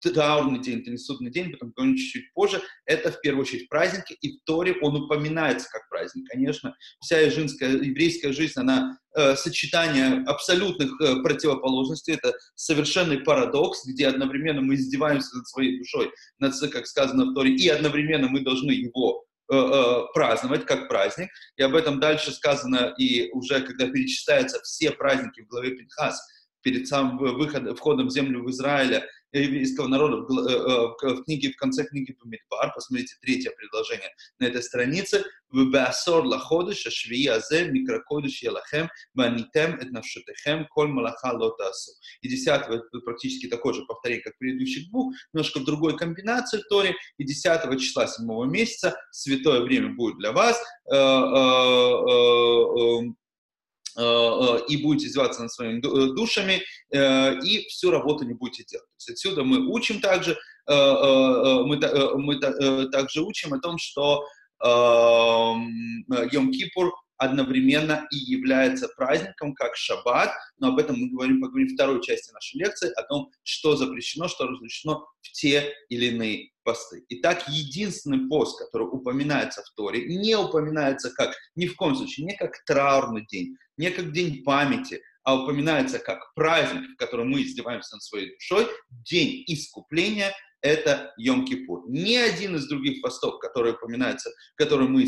траурный 0.01 0.61
день, 0.61 0.81
это 0.81 0.91
не 0.91 0.97
судный 0.97 1.31
день, 1.31 1.51
потом 1.53 1.73
поговорим 1.73 1.97
чуть-чуть 1.97 2.33
позже, 2.33 2.63
это 2.87 3.13
в 3.13 3.21
первую 3.21 3.43
очередь 3.43 3.69
праздники, 3.69 4.17
и 4.21 4.39
в 4.39 4.45
Торе 4.45 4.77
он 4.81 4.97
упоминается 4.97 5.69
как 5.71 5.89
праздник. 5.89 6.29
Конечно, 6.29 6.75
вся 7.01 7.29
женская, 7.31 7.71
еврейская 7.71 8.33
жизнь, 8.33 8.59
она 8.59 8.99
э, 9.15 9.37
сочетание 9.37 10.25
абсолютных 10.27 11.01
э, 11.01 11.23
противоположностей, 11.23 12.15
это 12.15 12.33
совершенный 12.55 13.19
парадокс, 13.19 13.87
где 13.87 14.09
одновременно 14.09 14.63
мы 14.63 14.75
издеваемся 14.75 15.37
над 15.37 15.47
своей 15.49 15.79
душой, 15.79 16.11
над, 16.39 16.55
как 16.73 16.87
сказано 16.87 17.27
в 17.27 17.35
Торе, 17.35 17.55
и 17.55 17.69
одновременно 17.69 18.29
мы 18.29 18.41
должны 18.41 18.73
его 18.73 19.25
э, 19.53 19.57
э, 19.57 20.01
праздновать 20.15 20.65
как 20.65 20.89
праздник. 20.89 21.29
И 21.57 21.63
об 21.63 21.75
этом 21.75 22.01
дальше 22.01 22.33
сказано, 22.33 22.95
и 22.99 23.31
уже 23.33 23.61
когда 23.61 23.87
перечисляются 23.87 24.61
все 24.63 24.91
праздники 24.91 25.43
в 25.43 25.49
главе 25.49 25.77
Пинхас, 25.77 26.21
перед 26.63 26.87
самым 26.89 27.19
выходом, 27.19 27.75
входом 27.75 28.09
в 28.09 28.11
землю 28.11 28.43
в 28.43 28.51
Израиля, 28.51 29.07
еврейского 29.39 29.87
народа 29.87 30.17
в, 30.19 30.49
э, 30.49 30.53
э, 30.53 31.15
в, 31.15 31.25
книге, 31.25 31.53
в 31.53 31.57
конце 31.57 31.85
книги 31.85 32.17
Бамидбар, 32.21 32.73
посмотрите 32.75 33.17
третье 33.21 33.51
предложение. 33.51 34.11
На 34.39 34.47
этой 34.47 34.63
странице, 34.63 35.25
в 35.51 35.71
Беасор 35.71 36.25
лаходыш, 36.25 36.87
ашвии 36.87 37.27
азе, 37.27 37.69
микрокодыш 37.71 38.43
елахем, 38.43 38.89
ванитем 39.15 39.75
эт 39.81 39.91
навшатехем, 39.91 40.67
коль 40.71 40.89
малаха 40.89 41.33
лотасу. 41.33 41.93
И 42.23 42.29
десятого, 42.29 42.83
практически 43.05 43.49
такое 43.49 43.75
же 43.75 43.85
повторение, 43.87 44.23
как 44.23 44.39
предыдущих 44.39 44.89
двух, 44.91 45.15
немножко 45.33 45.61
в 45.61 45.65
другой 45.65 45.97
комбинации 45.97 46.59
в 46.59 46.69
Торе, 46.69 46.95
и 47.19 47.25
десятого 47.25 47.79
числа 47.79 48.07
седьмого 48.07 48.45
месяца, 48.45 48.97
святое 49.11 49.61
время 49.61 49.95
будет 49.95 50.19
для 50.19 50.33
вас, 50.33 50.61
э, 50.93 51.11
Э, 51.41 53.03
э, 53.03 53.13
и 53.97 54.77
будете 54.83 55.07
издеваться 55.07 55.43
над 55.43 55.53
своими 55.53 55.79
э, 55.79 56.15
душами, 56.15 56.63
и 56.93 57.67
всю 57.69 57.91
работу 57.91 58.25
не 58.25 58.35
будете 58.35 58.65
делать. 58.65 58.87
То 58.87 58.95
есть 58.99 59.11
отсюда 59.11 59.45
мы 59.45 59.67
учим 59.67 60.01
также, 60.01 60.37
мы, 60.67 61.77
мы 62.17 62.39
также 62.91 63.23
учим 63.23 63.55
о 63.55 63.61
том, 63.61 63.79
что 63.79 64.25
Йом-Кипур 64.63 66.91
одновременно 67.21 68.09
и 68.11 68.17
является 68.17 68.89
праздником, 68.89 69.55
как 69.55 69.77
шаббат, 69.77 70.33
но 70.59 70.69
об 70.69 70.79
этом 70.79 70.99
мы 70.99 71.11
говорим, 71.11 71.43
поговорим 71.43 71.69
в 71.69 71.75
второй 71.75 72.03
части 72.03 72.33
нашей 72.33 72.61
лекции, 72.61 72.91
о 72.97 73.03
том, 73.03 73.31
что 73.43 73.77
запрещено, 73.77 74.27
что 74.27 74.47
разрешено 74.47 75.07
в 75.21 75.31
те 75.33 75.75
или 75.91 76.07
иные 76.07 76.51
посты. 76.63 77.05
Итак, 77.11 77.47
единственный 77.49 78.27
пост, 78.27 78.59
который 78.59 78.85
упоминается 78.85 79.63
в 79.63 79.71
Торе, 79.77 80.07
не 80.07 80.35
упоминается 80.35 81.11
как, 81.11 81.37
ни 81.57 81.67
в 81.67 81.77
коем 81.77 81.95
случае, 81.95 82.25
не 82.25 82.37
как 82.37 82.53
траурный 82.65 83.27
день, 83.27 83.55
не 83.77 83.91
как 83.91 84.13
день 84.13 84.43
памяти, 84.43 85.03
а 85.23 85.43
упоминается 85.43 85.99
как 85.99 86.33
праздник, 86.35 86.89
в 86.95 86.97
котором 86.97 87.31
мы 87.31 87.43
издеваемся 87.43 87.97
над 87.97 88.03
своей 88.03 88.33
душой, 88.33 88.67
день 88.89 89.45
искупления, 89.47 90.33
это 90.63 91.15
Йом-Кипур. 91.21 91.83
Ни 91.89 92.17
один 92.17 92.57
из 92.57 92.69
других 92.69 93.03
постов, 93.03 93.39
которые 93.39 93.75
упоминаются, 93.75 94.31
которые 94.57 94.89
мы 94.89 95.07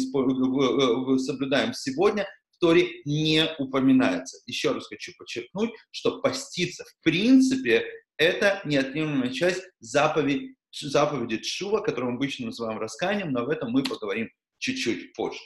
соблюдаем 1.19 1.73
сегодня, 1.75 2.27
в 2.51 2.59
Торе 2.59 3.03
не 3.05 3.49
упоминается. 3.59 4.39
Еще 4.47 4.73
раз 4.73 4.87
хочу 4.87 5.13
подчеркнуть, 5.19 5.71
что 5.91 6.21
поститься 6.21 6.85
в 6.85 7.05
принципе 7.05 7.85
это 8.17 8.61
неотъемлемая 8.65 9.33
часть 9.33 9.63
заповеди, 9.81 10.55
заповеди 10.71 11.39
Чува, 11.39 11.81
которую 11.81 12.13
мы 12.13 12.17
обычно 12.19 12.47
называем 12.47 12.79
раскаянием, 12.79 13.33
но 13.33 13.41
об 13.41 13.49
этом 13.49 13.71
мы 13.71 13.83
поговорим 13.83 14.29
чуть-чуть 14.59 15.13
позже. 15.15 15.41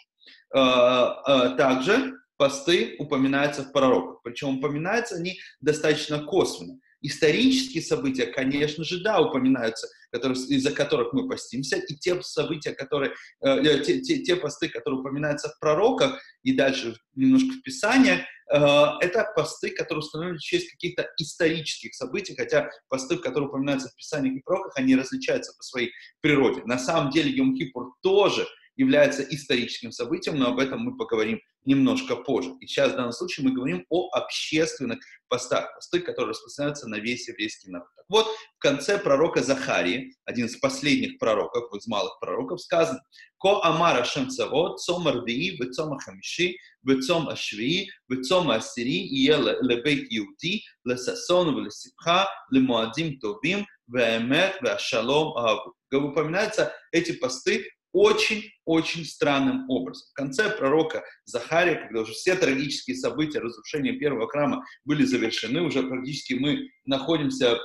А, 0.54 1.22
а, 1.22 1.56
также 1.56 2.14
посты 2.36 2.96
упоминаются 2.98 3.62
в 3.62 3.72
пророках, 3.72 4.20
причем 4.22 4.58
упоминаются 4.58 5.16
они 5.16 5.38
достаточно 5.60 6.22
косвенно. 6.22 6.78
Исторические 7.06 7.84
события, 7.84 8.26
конечно 8.26 8.82
же, 8.82 9.00
да, 9.00 9.20
упоминаются, 9.20 9.86
которые, 10.10 10.36
из-за 10.36 10.72
которых 10.72 11.12
мы 11.12 11.28
постимся, 11.28 11.76
и 11.76 11.94
те 11.94 12.20
события, 12.20 12.72
которые, 12.72 13.12
э, 13.42 13.48
э, 13.48 13.84
те, 13.84 14.00
те, 14.00 14.18
те 14.25 14.34
посты, 14.34 14.68
которые 14.68 15.00
упоминаются 15.00 15.50
в 15.50 15.60
пророках, 15.60 16.20
и 16.42 16.52
дальше 16.56 16.96
немножко 17.14 17.50
в 17.52 17.62
Писаниях, 17.62 18.22
э, 18.50 18.56
это 19.02 19.32
посты, 19.36 19.70
которые 19.70 20.00
установлены 20.00 20.38
в 20.38 20.70
каких-то 20.72 21.08
исторических 21.18 21.94
событий, 21.94 22.34
хотя 22.34 22.70
посты, 22.88 23.18
которые 23.18 23.50
упоминаются 23.50 23.88
в 23.88 23.94
Писаниях 23.94 24.38
и 24.38 24.42
пророках, 24.42 24.72
они 24.75 24.96
различаются 24.96 25.52
по 25.56 25.62
своей 25.62 25.92
природе. 26.22 26.62
На 26.64 26.78
самом 26.78 27.12
деле 27.12 27.30
Йом-Кипур 27.30 27.92
тоже 28.02 28.48
является 28.76 29.23
историческим 29.23 29.90
событием, 29.90 30.38
но 30.38 30.49
об 30.49 30.59
этом 30.59 30.80
мы 30.80 30.97
поговорим 30.97 31.40
немножко 31.64 32.16
позже. 32.16 32.52
И 32.61 32.66
сейчас 32.66 32.92
в 32.92 32.97
данном 32.97 33.12
случае 33.12 33.47
мы 33.47 33.52
говорим 33.52 33.85
о 33.90 34.09
общественных 34.12 35.00
постах, 35.28 35.75
посты, 35.75 36.00
которые 36.00 36.30
распространяются 36.30 36.88
на 36.88 36.97
весь 36.97 37.28
еврейский 37.28 37.71
народ. 37.71 37.88
Так 37.97 38.04
вот, 38.09 38.26
в 38.26 38.59
конце 38.59 38.99
пророка 38.99 39.42
Захарии, 39.42 40.14
один 40.25 40.47
из 40.47 40.56
последних 40.56 41.18
пророков, 41.18 41.75
из 41.75 41.87
малых 41.88 42.18
пророков, 42.21 42.61
сказано, 42.61 43.02
«Ко 43.38 43.61
амара 43.64 44.04
шем 44.04 44.30
цавод, 44.30 44.80
цом 44.80 45.09
арвии, 45.09 45.56
вецом 45.61 45.92
ахамиши, 45.92 46.56
вецом 46.85 47.28
ашвии, 47.28 47.90
вецом 48.09 48.50
асири, 48.50 49.06
и 49.09 49.26
лебейт 49.26 50.06
иуди, 50.11 50.62
лесасон, 50.85 51.64
лесипха, 51.64 52.28
лемуадим 52.50 53.18
товим, 53.18 53.66
веэмет, 53.88 54.62
веашалом 54.62 55.37
аву». 55.37 55.75
Упоминаются 55.92 56.73
эти 56.92 57.12
посты 57.12 57.66
очень-очень 57.96 59.06
странным 59.06 59.70
образом. 59.70 60.06
В 60.10 60.12
конце 60.12 60.50
пророка 60.50 61.02
Захария, 61.24 61.76
когда 61.76 62.02
уже 62.02 62.12
все 62.12 62.34
трагические 62.34 62.94
события 62.94 63.38
разрушения 63.38 63.92
первого 63.92 64.28
храма 64.28 64.62
были 64.84 65.02
завершены, 65.02 65.62
уже 65.62 65.82
практически 65.82 66.34
мы 66.34 66.68
находимся 66.84 67.58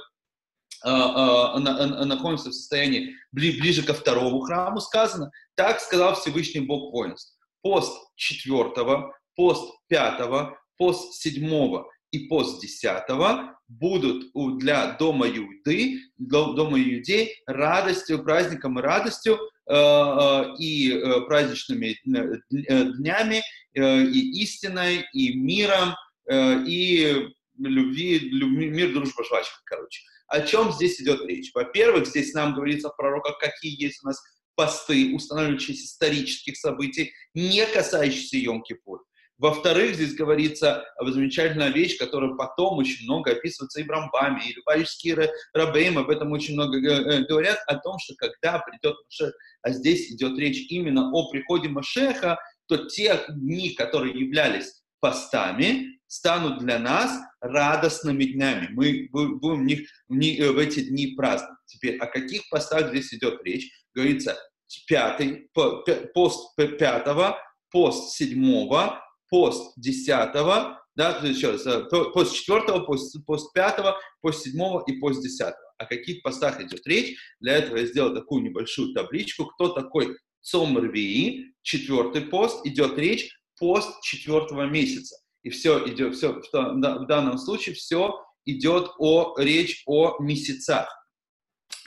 а, 0.83 1.57
а, 1.57 1.59
находимся 1.59 2.49
в 2.49 2.53
состоянии 2.53 3.13
ближе 3.33 3.83
ко 3.83 3.93
второму 3.93 4.39
храму, 4.39 4.79
сказано, 4.79 5.29
так 5.55 5.81
сказал 5.81 6.15
Всевышний 6.15 6.61
Бог 6.61 6.93
воинств. 6.93 7.37
Пост 7.61 7.93
четвертого, 8.15 9.13
пост 9.35 9.69
пятого, 9.89 10.57
пост 10.77 11.21
седьмого 11.21 11.91
и 12.11 12.27
пост 12.27 12.61
десятого 12.61 13.59
будут 13.67 14.31
для 14.59 14.93
дома 14.93 15.27
Иуды, 15.27 15.99
дома 16.17 16.79
Иудей 16.79 17.35
радостью, 17.45 18.23
праздником 18.23 18.79
и 18.79 18.81
радостью, 18.81 19.37
и 19.69 20.91
э, 20.93 21.21
праздничными 21.21 21.97
днями, 22.03 23.41
и 23.73 24.41
истиной, 24.43 25.05
и 25.13 25.33
миром, 25.35 25.95
и 26.29 27.29
любви, 27.57 28.19
любви 28.19 28.69
мир, 28.69 28.93
дружба, 28.93 29.23
жвачка, 29.23 29.59
короче. 29.65 30.01
О 30.27 30.41
чем 30.41 30.71
здесь 30.71 30.99
идет 31.01 31.25
речь? 31.25 31.51
Во-первых, 31.53 32.07
здесь 32.07 32.33
нам 32.33 32.53
говорится 32.53 32.89
в 32.89 32.97
пророках, 32.97 33.37
какие 33.37 33.81
есть 33.81 34.03
у 34.03 34.07
нас 34.07 34.21
посты, 34.55 35.13
устанавливающиеся 35.13 35.85
исторических 35.85 36.57
событий, 36.57 37.13
не 37.33 37.65
касающиеся 37.65 38.37
Йом-Кипур. 38.37 38.99
Во-вторых, 39.41 39.95
здесь 39.95 40.13
говорится 40.13 40.85
замечательная 41.01 41.69
вещь, 41.69 41.97
которая 41.97 42.35
потом 42.35 42.77
очень 42.77 43.05
много 43.05 43.31
описывается 43.31 43.81
и 43.81 43.83
в 43.83 43.89
Рамбаме, 43.89 44.47
и 44.47 44.53
Любавические 44.53 45.31
Рабейм 45.53 45.97
об 45.97 46.11
этом 46.11 46.31
очень 46.31 46.53
много 46.53 46.77
э, 46.77 47.25
говорят, 47.25 47.57
о 47.65 47.77
том, 47.77 47.97
что 47.97 48.13
когда 48.17 48.59
придет 48.59 48.95
Машех, 49.03 49.33
а 49.63 49.71
здесь 49.71 50.11
идет 50.11 50.37
речь 50.37 50.69
именно 50.69 51.09
о 51.11 51.27
приходе 51.31 51.69
Машеха, 51.69 52.37
то 52.67 52.85
те 52.85 53.19
дни, 53.29 53.71
которые 53.71 54.13
являлись 54.13 54.83
постами, 54.99 55.99
станут 56.05 56.59
для 56.59 56.77
нас 56.77 57.19
радостными 57.39 58.25
днями. 58.25 58.67
Мы 58.73 59.09
будем 59.11 59.63
в, 59.63 59.65
них, 59.65 59.89
в 60.07 60.57
эти 60.59 60.81
дни 60.81 61.15
праздновать. 61.15 61.57
Теперь 61.65 61.97
о 61.97 62.05
каких 62.05 62.47
постах 62.51 62.89
здесь 62.89 63.11
идет 63.11 63.41
речь? 63.43 63.71
Говорится, 63.95 64.37
пятый, 64.85 65.49
пост 66.13 66.55
пятого, 66.77 67.39
пост 67.71 68.15
седьмого, 68.15 69.01
пост 69.31 69.73
10, 69.77 70.33
да, 70.95 71.21
еще 71.23 71.51
раз, 71.51 71.65
э, 71.65 71.85
пост 72.13 72.35
4, 72.35 72.81
пост, 72.85 73.15
пост 73.25 73.53
5, 73.53 73.95
пост 74.21 74.43
7 74.43 74.83
и 74.87 74.93
пост 74.99 75.23
10. 75.23 75.53
О 75.77 75.85
каких 75.85 76.21
постах 76.21 76.59
идет 76.61 76.85
речь? 76.85 77.17
Для 77.39 77.57
этого 77.57 77.77
я 77.77 77.85
сделал 77.85 78.13
такую 78.13 78.43
небольшую 78.43 78.93
табличку. 78.93 79.45
Кто 79.45 79.69
такой 79.69 80.17
Цом 80.41 80.77
четвертый 81.61 82.21
пост, 82.23 82.65
идет 82.65 82.97
речь 82.97 83.31
пост 83.57 84.01
четвертого 84.03 84.65
месяца. 84.65 85.15
И 85.43 85.49
все 85.49 85.87
идет, 85.87 86.15
все, 86.15 86.33
в 86.33 87.05
данном 87.07 87.37
случае 87.37 87.75
все 87.75 88.19
идет 88.45 88.91
о, 88.99 89.35
речь 89.37 89.83
о 89.85 90.21
месяцах. 90.21 90.89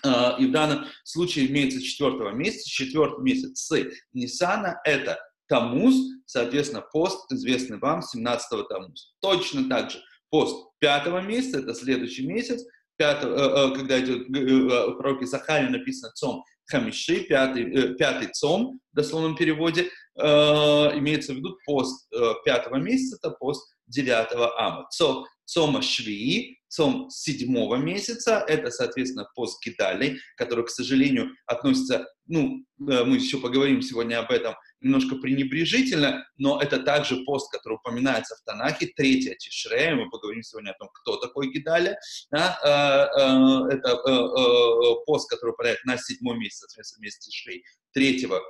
Э, 0.02 0.38
и 0.38 0.46
в 0.46 0.52
данном 0.52 0.86
случае 1.04 1.46
имеется 1.48 1.82
четвертого 1.82 2.30
месяца, 2.30 2.70
четвертый 2.70 3.22
месяц 3.22 3.58
с 3.58 3.84
Нисана– 4.12 4.80
это 4.84 5.18
Тамуз, 5.46 5.94
соответственно, 6.26 6.82
пост, 6.92 7.30
известный 7.32 7.78
вам, 7.78 8.00
17-го 8.00 8.62
Тамуз. 8.62 9.14
Точно 9.20 9.68
так 9.68 9.90
же 9.90 9.98
пост 10.30 10.68
5 10.80 11.24
месяца, 11.24 11.60
это 11.60 11.74
следующий 11.74 12.26
месяц, 12.26 12.64
5, 12.96 13.24
э, 13.24 13.26
э, 13.26 13.74
когда 13.74 14.00
идет 14.00 14.28
э, 14.28 14.90
в 14.90 14.96
пророке 14.96 15.26
Захаре 15.26 15.68
написано 15.68 16.12
«цом 16.12 16.44
хамиши», 16.66 17.20
пятый, 17.20 17.94
пятый 17.96 18.28
цом, 18.32 18.80
в 18.92 18.96
дословном 18.96 19.36
переводе, 19.36 19.90
имеется 20.16 21.34
в 21.34 21.36
виду 21.36 21.58
пост 21.66 22.08
5 22.44 22.70
месяца, 22.78 23.18
это 23.20 23.36
пост 23.36 23.76
9 23.88 24.28
ама. 24.56 24.88
Цом, 24.90 25.26
цома 25.44 25.82
швии, 25.82 26.58
цом 26.68 27.10
седьмого 27.10 27.76
месяца, 27.76 28.44
это, 28.48 28.70
соответственно, 28.70 29.28
пост 29.34 29.62
Гидали, 29.62 30.18
который, 30.36 30.64
к 30.64 30.70
сожалению, 30.70 31.32
относится, 31.46 32.06
ну, 32.26 32.64
мы 32.78 33.16
еще 33.16 33.38
поговорим 33.38 33.82
сегодня 33.82 34.20
об 34.20 34.30
этом, 34.30 34.54
немножко 34.84 35.16
пренебрежительно, 35.16 36.26
но 36.36 36.60
это 36.60 36.78
также 36.78 37.24
пост, 37.24 37.50
который 37.50 37.74
упоминается 37.74 38.36
в 38.36 38.44
Танахе, 38.44 38.92
третья 38.94 39.34
Тишрея, 39.34 39.94
мы 39.94 40.10
поговорим 40.10 40.42
сегодня 40.42 40.70
о 40.70 40.78
том, 40.78 40.88
кто 40.92 41.16
такой 41.16 41.50
Гидаля, 41.50 41.98
да, 42.30 42.58
э, 42.62 43.70
э, 43.70 43.76
это 43.76 43.90
э, 43.92 45.04
пост, 45.06 45.28
который 45.30 45.50
выпадает 45.50 45.84
на 45.84 45.96
седьмой 45.96 46.36
месяц, 46.38 46.58
соответственно, 46.60 47.04
месяц 47.04 47.26
Тишрей, 47.26 47.64
третьего 47.92 48.40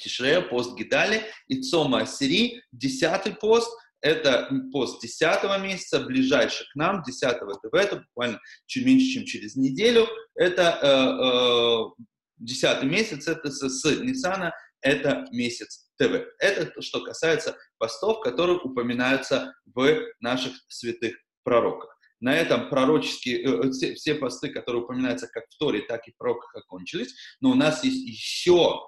Тишрея, 0.00 0.40
пост 0.40 0.76
Гидали, 0.76 1.22
и 1.48 1.60
Цома 1.62 2.00
Ассири, 2.00 2.62
десятый 2.72 3.34
пост, 3.34 3.70
это 4.02 4.50
пост 4.72 5.00
10 5.00 5.62
месяца, 5.62 6.00
ближайший 6.00 6.66
к 6.72 6.74
нам, 6.74 7.04
10 7.04 7.38
ТВ, 7.38 7.72
это 7.72 7.96
буквально 7.96 8.40
чуть 8.66 8.84
меньше, 8.84 9.06
чем 9.12 9.24
через 9.24 9.54
неделю. 9.54 10.08
Это 10.34 10.76
э, 10.82 12.02
э, 12.02 12.04
10 12.38 12.82
месяц, 12.82 13.28
это 13.28 13.50
с, 13.50 13.60
с 13.60 14.00
Ниссана 14.00 14.52
это 14.82 15.26
месяц 15.32 15.88
ТВ. 15.98 16.26
Это 16.38 16.82
что 16.82 17.02
касается 17.02 17.56
постов, 17.78 18.20
которые 18.20 18.58
упоминаются 18.58 19.54
в 19.64 20.02
наших 20.20 20.52
святых 20.68 21.16
пророках. 21.44 21.96
На 22.20 22.36
этом 22.36 22.68
пророческие, 22.68 23.42
э, 23.42 23.66
э, 23.66 23.70
все, 23.72 23.94
все 23.94 24.14
посты, 24.14 24.50
которые 24.50 24.84
упоминаются 24.84 25.26
как 25.26 25.44
в 25.48 25.58
Торе, 25.58 25.82
так 25.82 26.06
и 26.06 26.12
в 26.12 26.16
пророках, 26.16 26.54
окончились. 26.54 27.14
Но 27.40 27.50
у 27.50 27.54
нас 27.54 27.82
есть 27.82 28.06
еще 28.06 28.80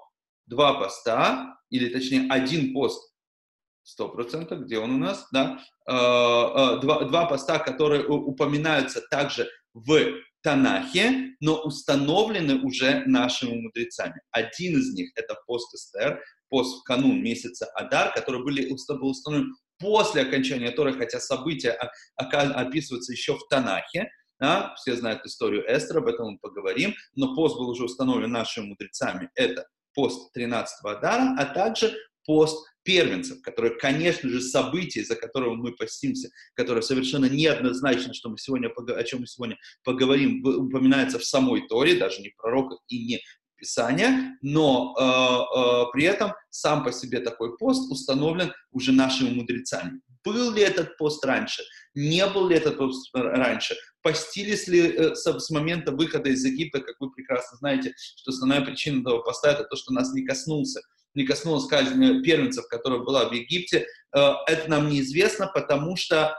два 0.45 0.79
поста, 0.79 1.57
или 1.69 1.89
точнее 1.89 2.27
один 2.29 2.73
пост, 2.73 3.13
сто 3.83 4.09
процентов, 4.09 4.61
где 4.61 4.79
он 4.79 4.91
у 4.91 4.97
нас, 4.97 5.27
да, 5.31 5.59
э, 5.85 6.79
два, 6.81 7.03
два 7.03 7.25
поста, 7.25 7.59
которые 7.59 8.07
упоминаются 8.07 9.01
также 9.01 9.49
в 9.73 9.99
Танахе, 10.45 11.35
но 11.39 11.59
установлены 11.63 12.61
уже 12.61 13.03
нашими 13.07 13.59
мудрецами. 13.59 14.21
Один 14.29 14.77
из 14.77 14.93
них– 14.93 15.11
это 15.15 15.35
пост 15.47 15.73
Эстер, 15.73 16.21
пост 16.49 16.81
в 16.81 16.83
канун 16.83 17.23
месяца 17.23 17.65
Адар, 17.73 18.13
который 18.13 18.43
были, 18.43 18.69
был 18.89 19.09
установлен 19.09 19.55
после 19.79 20.21
окончания 20.21 20.69
Торы, 20.69 20.93
хотя 20.93 21.19
события 21.19 21.75
описываются 22.15 23.11
еще 23.11 23.35
в 23.35 23.47
Танахе. 23.49 24.07
Да? 24.39 24.75
Все 24.75 24.95
знают 24.95 25.25
историю 25.25 25.63
Эстера, 25.67 25.97
об 25.97 26.07
этом 26.07 26.33
мы 26.33 26.37
поговорим, 26.37 26.93
но 27.15 27.33
пост 27.35 27.57
был 27.57 27.69
уже 27.69 27.85
установлен 27.85 28.31
нашими 28.31 28.67
мудрецами. 28.67 29.31
Это 29.33 29.65
пост 29.95 30.31
13 30.33 30.85
Адара, 30.85 31.35
а 31.39 31.45
также 31.45 31.97
пост 32.25 32.65
первенцев, 32.83 33.41
которые, 33.41 33.75
конечно 33.77 34.29
же, 34.29 34.41
события, 34.41 35.03
за 35.03 35.15
которого 35.15 35.55
мы 35.55 35.73
постимся, 35.73 36.29
которое 36.53 36.81
совершенно 36.81 37.25
неоднозначно, 37.25 38.13
что 38.13 38.29
мы 38.29 38.37
сегодня, 38.37 38.69
о 38.69 39.03
чем 39.03 39.21
мы 39.21 39.27
сегодня 39.27 39.57
поговорим, 39.83 40.45
упоминается 40.45 41.19
в 41.19 41.25
самой 41.25 41.67
Торе, 41.67 41.95
даже 41.95 42.21
не 42.21 42.29
в 42.29 42.37
пророках 42.37 42.79
и 42.87 43.05
не 43.05 43.21
Писания, 43.57 44.37
но 44.41 44.93
э, 44.99 45.03
э, 45.03 45.91
при 45.93 46.03
этом 46.03 46.33
сам 46.49 46.83
по 46.83 46.91
себе 46.91 47.19
такой 47.19 47.57
пост 47.57 47.89
установлен 47.89 48.53
уже 48.71 48.91
нашими 48.91 49.29
мудрецами. 49.29 50.01
Был 50.23 50.51
ли 50.51 50.61
этот 50.61 50.97
пост 50.97 51.23
раньше? 51.25 51.63
Не 51.93 52.27
был 52.27 52.49
ли 52.49 52.57
этот 52.57 52.77
пост 52.77 53.09
раньше? 53.13 53.75
Постились 54.01 54.67
ли 54.67 54.81
э, 54.81 55.15
с 55.15 55.49
момента 55.49 55.91
выхода 55.91 56.29
из 56.29 56.43
Египта, 56.43 56.81
как 56.81 56.95
вы 56.99 57.11
прекрасно 57.11 57.57
знаете, 57.57 57.93
что 57.97 58.31
основная 58.31 58.61
причина 58.61 58.99
этого 59.01 59.19
поста 59.21 59.51
это 59.51 59.63
то, 59.63 59.75
что 59.75 59.93
нас 59.93 60.13
не 60.13 60.25
коснулся 60.25 60.81
не 61.15 61.25
коснулась 61.25 61.65
казни 61.65 62.21
первенцев, 62.21 62.67
которая 62.67 62.99
была 62.99 63.27
в 63.27 63.33
Египте, 63.33 63.87
э, 64.15 64.31
это 64.47 64.69
нам 64.69 64.89
неизвестно, 64.89 65.47
потому 65.47 65.95
что 65.95 66.37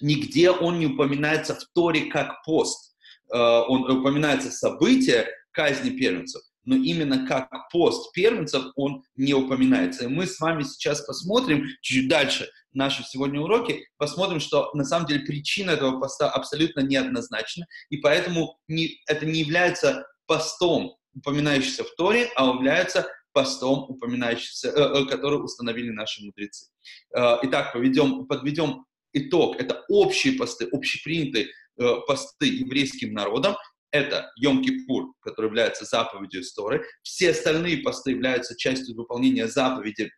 нигде 0.00 0.50
он 0.50 0.78
не 0.78 0.86
упоминается 0.86 1.54
в 1.54 1.64
Торе 1.74 2.06
как 2.06 2.42
пост. 2.44 2.96
Э, 3.32 3.36
он 3.36 3.90
упоминается 3.90 4.50
событие 4.50 5.28
казни 5.50 5.90
первенцев, 5.90 6.42
но 6.64 6.76
именно 6.76 7.26
как 7.26 7.48
пост 7.70 8.12
первенцев 8.12 8.64
он 8.76 9.02
не 9.16 9.34
упоминается. 9.34 10.04
И 10.04 10.08
мы 10.08 10.26
с 10.26 10.38
вами 10.40 10.62
сейчас 10.62 11.02
посмотрим 11.02 11.66
чуть 11.82 12.08
дальше 12.08 12.48
наши 12.72 13.02
сегодня 13.02 13.40
уроки, 13.40 13.84
посмотрим, 13.96 14.38
что 14.38 14.70
на 14.74 14.84
самом 14.84 15.06
деле 15.06 15.26
причина 15.26 15.72
этого 15.72 15.98
поста 15.98 16.30
абсолютно 16.30 16.80
неоднозначна, 16.80 17.66
и 17.88 17.96
поэтому 17.96 18.58
не, 18.68 19.00
это 19.08 19.26
не 19.26 19.40
является 19.40 20.06
постом, 20.26 20.96
упоминающимся 21.14 21.82
в 21.84 21.90
Торе, 21.96 22.30
а 22.36 22.46
является 22.46 23.08
постом, 23.32 23.86
упоминающийся, 23.88 24.68
э, 24.68 24.72
э, 24.72 25.04
который 25.06 25.36
установили 25.36 25.90
наши 25.90 26.24
мудрецы. 26.24 26.66
Э, 27.16 27.36
итак, 27.42 27.72
поведем, 27.72 28.26
подведем 28.26 28.84
итог. 29.12 29.56
Это 29.60 29.84
общие 29.88 30.34
посты, 30.34 30.68
общепринятые 30.70 31.48
э, 31.78 31.94
посты 32.06 32.46
еврейским 32.46 33.12
народом. 33.12 33.56
Это 33.92 34.30
Йом-Кипур, 34.42 35.12
который 35.20 35.46
является 35.46 35.84
заповедью 35.84 36.42
истории. 36.42 36.82
Все 37.02 37.30
остальные 37.30 37.78
посты 37.78 38.12
являются 38.12 38.56
частью 38.56 38.96
выполнения 38.96 39.48
заповеди 39.48 40.10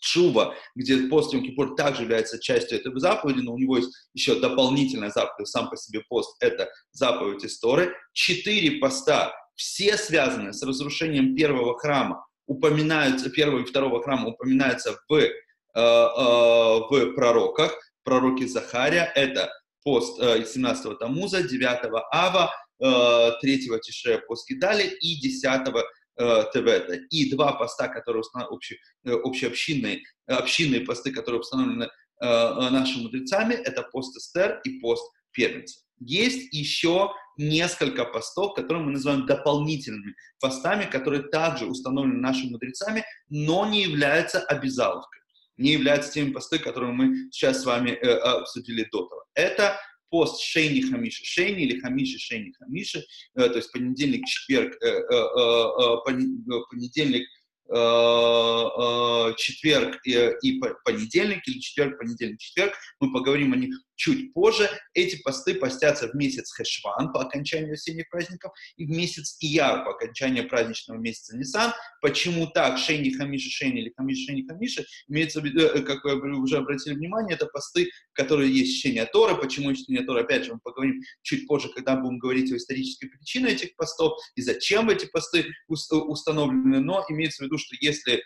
Чува, 0.00 0.54
где 0.76 1.08
пост 1.08 1.34
Йом-Кипур 1.34 1.76
также 1.76 2.02
является 2.02 2.38
частью 2.38 2.78
этой 2.78 2.92
заповеди, 3.00 3.40
но 3.40 3.54
у 3.54 3.58
него 3.58 3.78
есть 3.78 3.90
еще 4.12 4.38
дополнительная 4.38 5.10
заповедь, 5.10 5.48
сам 5.48 5.70
по 5.70 5.76
себе 5.76 6.02
пост— 6.08 6.36
это 6.40 6.70
заповедь 6.92 7.44
истории. 7.44 7.90
Четыре 8.12 8.78
поста 8.78 9.32
все 9.54 9.96
связанные 9.96 10.52
с 10.52 10.62
разрушением 10.62 11.34
первого 11.36 11.78
храма, 11.78 12.26
упоминаются, 12.46 13.30
первого 13.30 13.60
и 13.60 13.64
второго 13.64 14.02
храма 14.02 14.28
упоминаются 14.28 14.98
в, 15.08 15.14
э, 15.14 15.30
э, 15.74 15.80
в 15.80 17.14
пророках. 17.14 17.74
Пророки 18.02 18.46
Захария— 18.46 19.10
это 19.14 19.50
пост 19.82 20.20
э, 20.20 20.42
17-го 20.42 20.94
Тамуза, 20.94 21.40
9-го 21.40 22.02
Ава, 22.12 22.52
э, 22.80 22.84
3-го 22.84 23.78
Тишрея 23.78 24.18
пост 24.26 24.48
Гидали 24.48 24.86
и 25.00 25.28
10-го 25.28 25.80
э, 25.80 26.44
Тевета. 26.52 26.94
И 27.10 27.30
два 27.30 27.52
поста, 27.52 27.88
которые 27.88 28.20
установ... 28.20 28.50
общие, 28.50 28.78
э, 29.04 29.12
общеобщинные, 29.12 30.02
общинные 30.26 30.80
посты, 30.80 31.12
которые 31.12 31.40
установлены 31.40 31.84
э, 31.84 32.26
нашими 32.26 33.04
мудрецами, 33.04 33.54
это 33.54 33.82
пост 33.82 34.16
Эстер 34.16 34.60
и 34.64 34.80
пост 34.80 35.10
Первенца. 35.32 35.83
Есть 35.98 36.52
еще 36.52 37.12
несколько 37.36 38.04
постов, 38.04 38.54
которые 38.54 38.84
мы 38.84 38.92
называем 38.92 39.26
дополнительными 39.26 40.14
постами, 40.40 40.84
которые 40.84 41.22
также 41.22 41.66
установлены 41.66 42.20
нашими 42.20 42.50
мудрецами, 42.50 43.04
но 43.28 43.66
не 43.66 43.82
являются 43.82 44.40
обязаловкой, 44.40 45.20
не 45.56 45.72
являются 45.72 46.12
теми 46.12 46.32
посты, 46.32 46.58
которые 46.58 46.92
мы 46.92 47.30
сейчас 47.30 47.62
с 47.62 47.64
вами 47.64 47.90
э, 47.90 48.10
обсудили 48.18 48.86
до 48.92 49.06
того. 49.06 49.24
Это 49.34 49.78
пост 50.10 50.40
Шейни 50.40 50.82
Хамиши 50.82 51.24
Шейни 51.24 51.64
или 51.64 51.80
Хамиши 51.80 52.18
Шейни 52.18 52.52
Хамиши, 52.58 53.04
э, 53.34 53.48
то 53.48 53.56
есть 53.56 53.72
понедельник, 53.72 54.26
четверг, 54.26 54.76
э, 54.80 54.86
э, 54.86 54.90
э, 54.90 55.96
э 55.98 56.60
понедельник, 56.70 57.26
Э, 57.66 57.76
э, 57.76 59.34
четверг 59.38 59.98
и 60.04 60.60
понедельник, 60.84 61.48
или 61.48 61.58
четверг, 61.60 61.98
понедельник, 61.98 62.38
четверг. 62.38 62.74
Мы 63.00 63.10
поговорим 63.10 63.54
о 63.54 63.56
них 63.56 63.74
чуть 63.96 64.32
позже. 64.32 64.68
Эти 64.92 65.20
посты 65.22 65.54
постятся 65.54 66.08
в 66.08 66.14
месяц 66.14 66.52
Хешван 66.52 67.12
по 67.12 67.22
окончанию 67.22 67.74
осенних 67.74 68.08
праздников 68.08 68.52
и 68.76 68.86
в 68.86 68.90
месяц 68.90 69.36
Ияр 69.40 69.84
по 69.84 69.92
окончанию 69.92 70.48
праздничного 70.48 70.98
месяца 70.98 71.36
Нисан. 71.36 71.72
Почему 72.00 72.46
так? 72.46 72.78
Шейни 72.78 73.10
Хамиши 73.10 73.50
Шейни 73.50 73.80
или 73.80 73.92
Хамиши 73.96 74.26
Шейни 74.26 74.46
Хамиши. 74.46 74.84
Имеется 75.08 75.40
в 75.40 75.44
виду, 75.44 75.60
э, 75.60 75.82
как 75.82 76.04
вы 76.04 76.38
уже 76.38 76.58
обратили 76.58 76.94
внимание, 76.94 77.34
это 77.34 77.46
посты, 77.46 77.90
которые 78.12 78.52
есть 78.52 78.78
чтение 78.78 79.06
Торы. 79.06 79.36
Почему 79.36 79.72
чтение 79.74 80.04
Торы? 80.04 80.22
Опять 80.22 80.44
же, 80.44 80.54
мы 80.54 80.60
поговорим 80.62 81.00
чуть 81.22 81.46
позже, 81.46 81.68
когда 81.68 81.96
будем 81.96 82.18
говорить 82.18 82.52
о 82.52 82.56
исторической 82.56 83.08
причине 83.08 83.50
этих 83.52 83.74
постов 83.76 84.18
и 84.36 84.42
зачем 84.42 84.90
эти 84.90 85.06
посты 85.06 85.46
установлены. 85.68 86.80
Но 86.80 87.04
имеется 87.08 87.42
в 87.42 87.46
виду, 87.46 87.58
что 87.58 87.76
если 87.80 88.22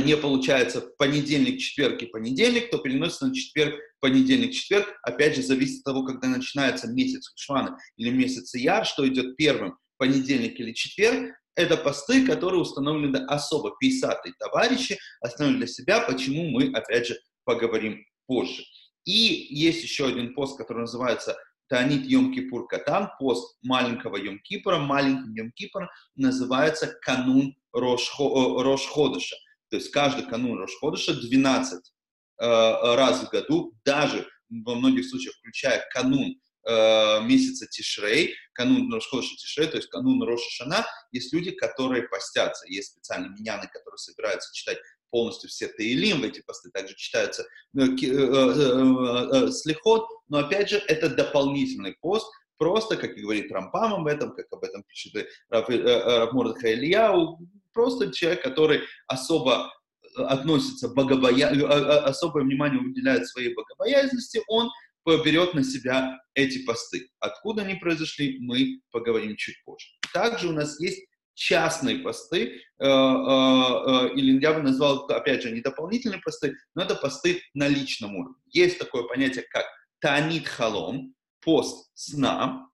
не 0.00 0.16
получается 0.16 0.80
понедельник, 0.98 1.60
четверг 1.60 2.02
и 2.02 2.06
понедельник, 2.06 2.70
то 2.70 2.78
переносится 2.78 3.26
на 3.26 3.34
четверг, 3.34 3.74
понедельник, 4.00 4.52
четверг. 4.52 4.86
Опять 5.02 5.36
же, 5.36 5.42
зависит 5.42 5.78
от 5.80 5.84
того, 5.92 6.04
когда 6.04 6.28
начинается 6.28 6.88
месяц 6.88 7.32
Швана 7.34 7.76
или 7.96 8.10
месяц 8.10 8.54
Яр, 8.54 8.86
что 8.86 9.06
идет 9.08 9.36
первым, 9.36 9.76
понедельник 9.96 10.58
или 10.60 10.72
четверг. 10.72 11.34
Это 11.54 11.76
посты, 11.76 12.26
которые 12.26 12.60
установлены 12.60 13.18
особо. 13.26 13.74
Писатые 13.78 14.34
товарищи 14.38 14.98
остановили 15.20 15.58
для 15.58 15.66
себя, 15.66 16.00
почему 16.00 16.48
мы, 16.50 16.72
опять 16.72 17.06
же, 17.06 17.18
поговорим 17.44 18.04
позже. 18.26 18.62
И 19.04 19.48
есть 19.50 19.82
еще 19.82 20.06
один 20.06 20.34
пост, 20.34 20.56
который 20.56 20.80
называется 20.80 21.36
Таанит 21.68 22.04
Йом 22.06 22.34
Кипур 22.34 22.66
Катан, 22.68 23.10
пост 23.18 23.56
маленького 23.62 24.16
Йом 24.16 24.38
Кипура, 24.40 24.78
маленьким 24.78 25.32
Йом 25.34 25.52
Кипуром 25.52 25.88
называется 26.16 26.94
канун 27.02 27.54
Рош 27.72 28.08
Ходыша. 28.10 29.36
То 29.72 29.76
есть 29.76 29.90
каждый 29.90 30.26
канун 30.26 30.58
Рош 30.58 30.70
Ходыша 30.78 31.14
12 31.14 31.80
э, 31.80 32.44
раз 32.44 33.24
в 33.24 33.30
году, 33.30 33.72
даже 33.86 34.28
во 34.50 34.74
многих 34.74 35.08
случаях 35.08 35.34
включая 35.36 35.82
канун 35.94 36.36
э, 36.68 37.20
месяца 37.22 37.66
Тишрей, 37.66 38.34
канун 38.52 38.92
Рошходыша 38.92 39.34
Тишрей, 39.36 39.68
то 39.68 39.78
есть 39.78 39.88
канун 39.88 40.22
Роша 40.22 40.50
Шана, 40.50 40.86
есть 41.10 41.32
люди, 41.32 41.52
которые 41.52 42.02
постятся. 42.02 42.66
Есть 42.68 42.92
специальные 42.92 43.30
миньяны, 43.30 43.66
которые 43.72 43.96
собираются 43.96 44.54
читать 44.54 44.76
полностью 45.08 45.48
все 45.48 45.68
Таилим, 45.68 46.22
эти 46.22 46.42
посты 46.42 46.70
также 46.70 46.94
читаются 46.94 47.44
э, 47.78 47.80
э, 47.80 47.86
э, 47.86 49.50
слихот, 49.52 50.06
но 50.28 50.38
опять 50.40 50.68
же 50.68 50.82
это 50.86 51.08
дополнительный 51.08 51.96
пост, 51.98 52.30
просто, 52.58 52.98
как 52.98 53.16
и 53.16 53.22
говорит 53.22 53.50
Рампам 53.50 53.94
об 53.94 54.06
этом, 54.06 54.34
как 54.34 54.46
об 54.50 54.64
этом 54.64 54.82
пишет 54.84 55.26
Равмордха 55.48 56.74
Ильяу, 56.74 57.38
просто 57.72 58.12
человек, 58.12 58.42
который 58.42 58.80
особо 59.06 59.72
относится 60.16 60.88
богобоя... 60.88 62.04
особое 62.04 62.44
внимание 62.44 62.80
уделяет 62.80 63.26
своей 63.26 63.54
богобоязненности, 63.54 64.42
он 64.48 64.70
берет 65.06 65.54
на 65.54 65.64
себя 65.64 66.18
эти 66.34 66.64
посты. 66.64 67.08
Откуда 67.18 67.62
они 67.62 67.74
произошли, 67.74 68.38
мы 68.40 68.80
поговорим 68.90 69.36
чуть 69.36 69.56
позже. 69.64 69.88
Также 70.12 70.48
у 70.48 70.52
нас 70.52 70.78
есть 70.80 71.06
частные 71.34 71.98
посты, 71.98 72.60
э, 72.78 72.84
э, 72.84 72.86
э, 72.86 74.14
или 74.14 74.40
я 74.40 74.52
бы 74.52 74.62
назвал 74.62 75.06
опять 75.06 75.42
же, 75.42 75.50
не 75.50 75.60
дополнительные 75.60 76.20
посты, 76.20 76.54
но 76.74 76.82
это 76.82 76.94
посты 76.94 77.40
на 77.54 77.68
личном 77.68 78.16
уровне. 78.16 78.36
Есть 78.46 78.78
такое 78.78 79.04
понятие, 79.04 79.44
как 79.50 79.64
танит 80.00 80.46
халом, 80.46 81.14
пост 81.40 81.90
сна, 81.94 82.68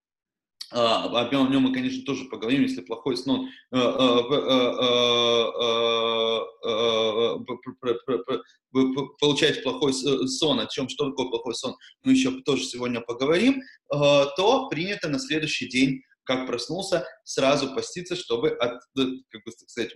о 0.71 1.49
нем 1.51 1.63
мы, 1.63 1.73
конечно, 1.73 2.05
тоже 2.05 2.25
поговорим, 2.27 2.63
если 2.63 2.83
плохой 2.83 3.17
сон, 3.17 3.49
получаете 9.21 9.63
плохой 9.63 9.93
сон, 9.93 10.61
о 10.61 10.67
чем, 10.67 10.89
что 10.89 11.11
такое 11.11 11.29
плохой 11.29 11.55
сон, 11.55 11.75
мы 12.05 12.13
еще 12.13 12.31
тоже 12.43 12.65
сегодня 12.65 13.01
поговорим, 13.01 13.63
то 13.91 14.69
принято 14.69 15.09
на 15.09 15.19
следующий 15.19 15.69
день 15.69 16.03
как 16.25 16.47
проснулся, 16.47 17.07
сразу 17.25 17.75
поститься, 17.75 18.15
чтобы 18.15 18.51
как 18.51 18.83
бы 18.95 19.53
сказать, 19.67 19.95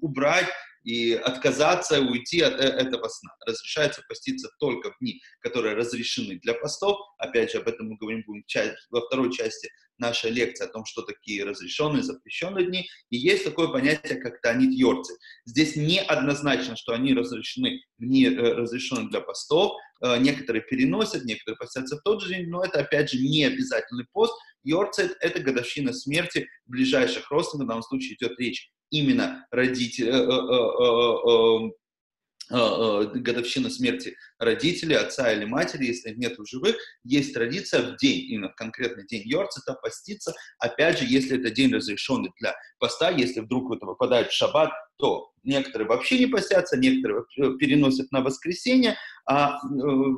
убрать 0.00 0.46
и 0.84 1.14
отказаться, 1.14 2.00
уйти 2.00 2.40
от 2.40 2.54
э, 2.60 2.62
этого 2.62 3.08
сна. 3.08 3.32
Разрешается 3.44 4.02
поститься 4.08 4.48
только 4.60 4.92
в 4.92 4.98
дни, 5.00 5.20
которые 5.40 5.74
разрешены 5.74 6.38
для 6.38 6.54
постов. 6.54 6.96
Опять 7.18 7.50
же, 7.50 7.58
об 7.58 7.66
этом 7.66 7.88
мы 7.88 7.96
говорим 7.96 8.22
будем 8.24 8.44
во 8.90 9.00
второй 9.00 9.32
части 9.32 9.68
нашей 9.98 10.30
лекции 10.30 10.64
о 10.64 10.68
том, 10.68 10.84
что 10.84 11.02
такие 11.02 11.44
разрешенные, 11.44 12.02
запрещенные 12.02 12.66
дни. 12.66 12.88
И 13.10 13.16
есть 13.16 13.44
такое 13.44 13.68
понятие, 13.68 14.20
как 14.20 14.40
танит 14.40 14.72
йорцы. 14.72 15.14
Здесь 15.44 15.76
не 15.76 16.00
однозначно, 16.00 16.76
что 16.76 16.92
они 16.92 17.14
разрешены, 17.14 17.80
не 17.98 18.26
э, 18.26 18.54
разрешены 18.54 19.08
для 19.08 19.20
постов. 19.20 19.72
Э, 20.02 20.18
некоторые 20.18 20.62
переносят, 20.62 21.24
некоторые 21.24 21.56
постятся 21.56 21.96
в 21.96 22.02
тот 22.02 22.22
же 22.22 22.34
день, 22.34 22.48
но 22.48 22.64
это, 22.64 22.80
опять 22.80 23.10
же, 23.10 23.18
не 23.18 23.44
обязательный 23.44 24.06
пост. 24.12 24.34
Йорцет— 24.64 25.16
это 25.20 25.40
годовщина 25.40 25.92
смерти 25.92 26.48
ближайших 26.66 27.30
родственников, 27.30 27.66
в 27.66 27.68
данном 27.68 27.82
случае 27.82 28.14
идет 28.14 28.38
речь 28.38 28.70
именно 28.90 29.46
родители, 29.50 30.08
э, 30.08 31.68
э, 31.68 31.72
годовщина 32.48 33.70
смерти 33.70 34.16
родителей, 34.38 34.96
отца 34.96 35.32
или 35.32 35.44
матери, 35.44 35.86
если 35.86 36.10
нет 36.10 36.38
в 36.38 36.46
живых, 36.46 36.76
есть 37.04 37.34
традиция 37.34 37.82
в 37.82 37.96
день, 37.96 38.30
именно 38.30 38.50
в 38.50 38.54
конкретный 38.54 39.06
день 39.06 39.22
Йорцита, 39.24 39.74
поститься. 39.74 40.32
Опять 40.58 40.98
же, 40.98 41.06
если 41.06 41.38
это 41.38 41.50
день 41.50 41.72
разрешенный 41.72 42.30
для 42.40 42.54
поста, 42.78 43.10
если 43.10 43.40
вдруг 43.40 43.74
это 43.74 43.86
выпадает 43.86 44.28
в 44.28 44.32
шаббат, 44.34 44.70
то 44.98 45.32
некоторые 45.42 45.88
вообще 45.88 46.18
не 46.18 46.26
постятся, 46.26 46.76
некоторые 46.76 47.24
переносят 47.58 48.10
на 48.12 48.20
воскресенье, 48.20 48.96
а 49.28 49.58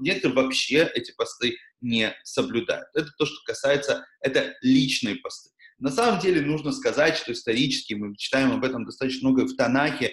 некоторые 0.01 0.37
вообще 0.37 0.91
эти 0.95 1.13
посты 1.13 1.57
не 1.81 2.15
соблюдают. 2.25 2.89
Это 2.95 3.09
то, 3.17 3.27
что 3.27 3.37
касается, 3.45 4.05
это 4.21 4.55
личные 4.63 5.17
посты. 5.17 5.51
На 5.79 5.91
самом 5.91 6.21
деле 6.21 6.41
нужно 6.41 6.73
сказать, 6.73 7.17
что 7.17 7.33
исторически 7.33 7.95
мы 7.95 8.17
читаем 8.17 8.51
об 8.51 8.65
этом 8.65 8.85
достаточно 8.85 9.29
много 9.29 9.47
в 9.47 9.55
Танахе 9.55 10.13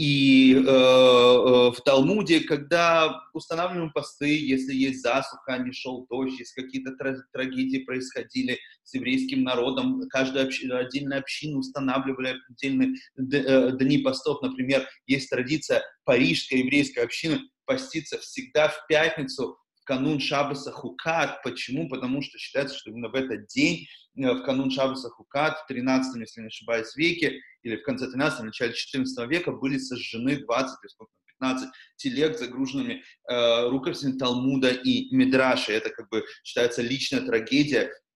и 0.00 0.54
э, 0.54 0.60
э, 0.60 0.64
в 0.64 1.76
Талмуде, 1.84 2.40
когда 2.40 3.20
устанавливаем 3.34 3.92
посты, 3.92 4.34
если 4.34 4.72
есть 4.72 5.02
засуха, 5.02 5.58
не 5.58 5.72
шел 5.72 6.06
дождь, 6.08 6.38
если 6.38 6.62
какие-то 6.62 6.92
тра- 6.96 7.22
трагедии 7.34 7.84
происходили 7.84 8.58
с 8.82 8.94
еврейским 8.94 9.42
народом, 9.42 10.00
каждая 10.08 10.46
общ- 10.46 10.64
отдельная 10.70 11.18
община 11.18 11.58
устанавливали 11.58 12.36
отдельные 12.48 12.94
д- 13.16 13.44
э, 13.46 13.76
дни 13.76 13.98
постов. 13.98 14.40
Например, 14.40 14.88
есть 15.06 15.28
традиция 15.28 15.82
парижской 16.04 16.60
еврейской 16.60 17.00
общины 17.00 17.40
поститься 17.66 18.16
всегда 18.20 18.68
в 18.68 18.86
пятницу 18.88 19.58
канун 19.84 20.18
Шабаса 20.18 20.72
Хукат. 20.72 21.42
Почему? 21.42 21.90
Потому 21.90 22.22
что 22.22 22.38
считается, 22.38 22.74
что 22.78 22.90
именно 22.90 23.10
в 23.10 23.14
этот 23.14 23.48
день, 23.48 23.86
в 24.26 24.42
канун 24.42 24.70
Шабаса 24.70 25.08
Хукат, 25.10 25.58
в 25.58 25.66
13, 25.66 26.20
если 26.20 26.40
не 26.42 26.46
ошибаюсь, 26.48 26.94
веке, 26.96 27.40
или 27.62 27.76
в 27.76 27.82
конце 27.82 28.06
13 28.06 28.44
начале 28.44 28.72
14 28.72 29.28
века 29.28 29.52
были 29.52 29.78
сожжены 29.78 30.36
20, 30.36 30.78
или 30.82 30.88
сколько, 30.88 31.12
15 31.40 31.68
телег, 31.96 32.38
загруженными 32.38 33.02
э, 33.28 33.68
рукописями 33.68 34.18
Талмуда 34.18 34.70
и 34.70 35.14
Мидраша. 35.14 35.72
Это 35.72 35.90
как 35.90 36.08
бы 36.10 36.24
считается 36.44 36.82
личная 36.82 37.20
трагедия 37.20 37.90
Э, 37.90 38.09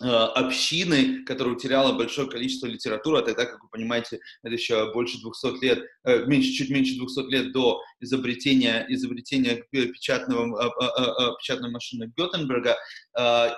общины, 0.00 1.24
которая 1.24 1.54
утеряла 1.54 1.92
большое 1.92 2.28
количество 2.28 2.66
литературы, 2.66 3.18
а 3.18 3.22
тогда, 3.22 3.46
как 3.46 3.62
вы 3.62 3.68
понимаете, 3.68 4.18
это 4.42 4.52
еще 4.52 4.92
больше 4.92 5.20
200 5.20 5.64
лет, 5.64 5.84
э, 6.04 6.24
меньше, 6.26 6.50
чуть 6.50 6.70
меньше 6.70 6.96
200 6.96 7.30
лет 7.30 7.52
до 7.52 7.80
изобретения, 8.00 8.84
изобретения 8.88 9.62
печатного, 9.70 10.66
э, 10.66 11.36
печатной 11.38 11.70
машины 11.70 12.12
Гетенберга, 12.16 12.76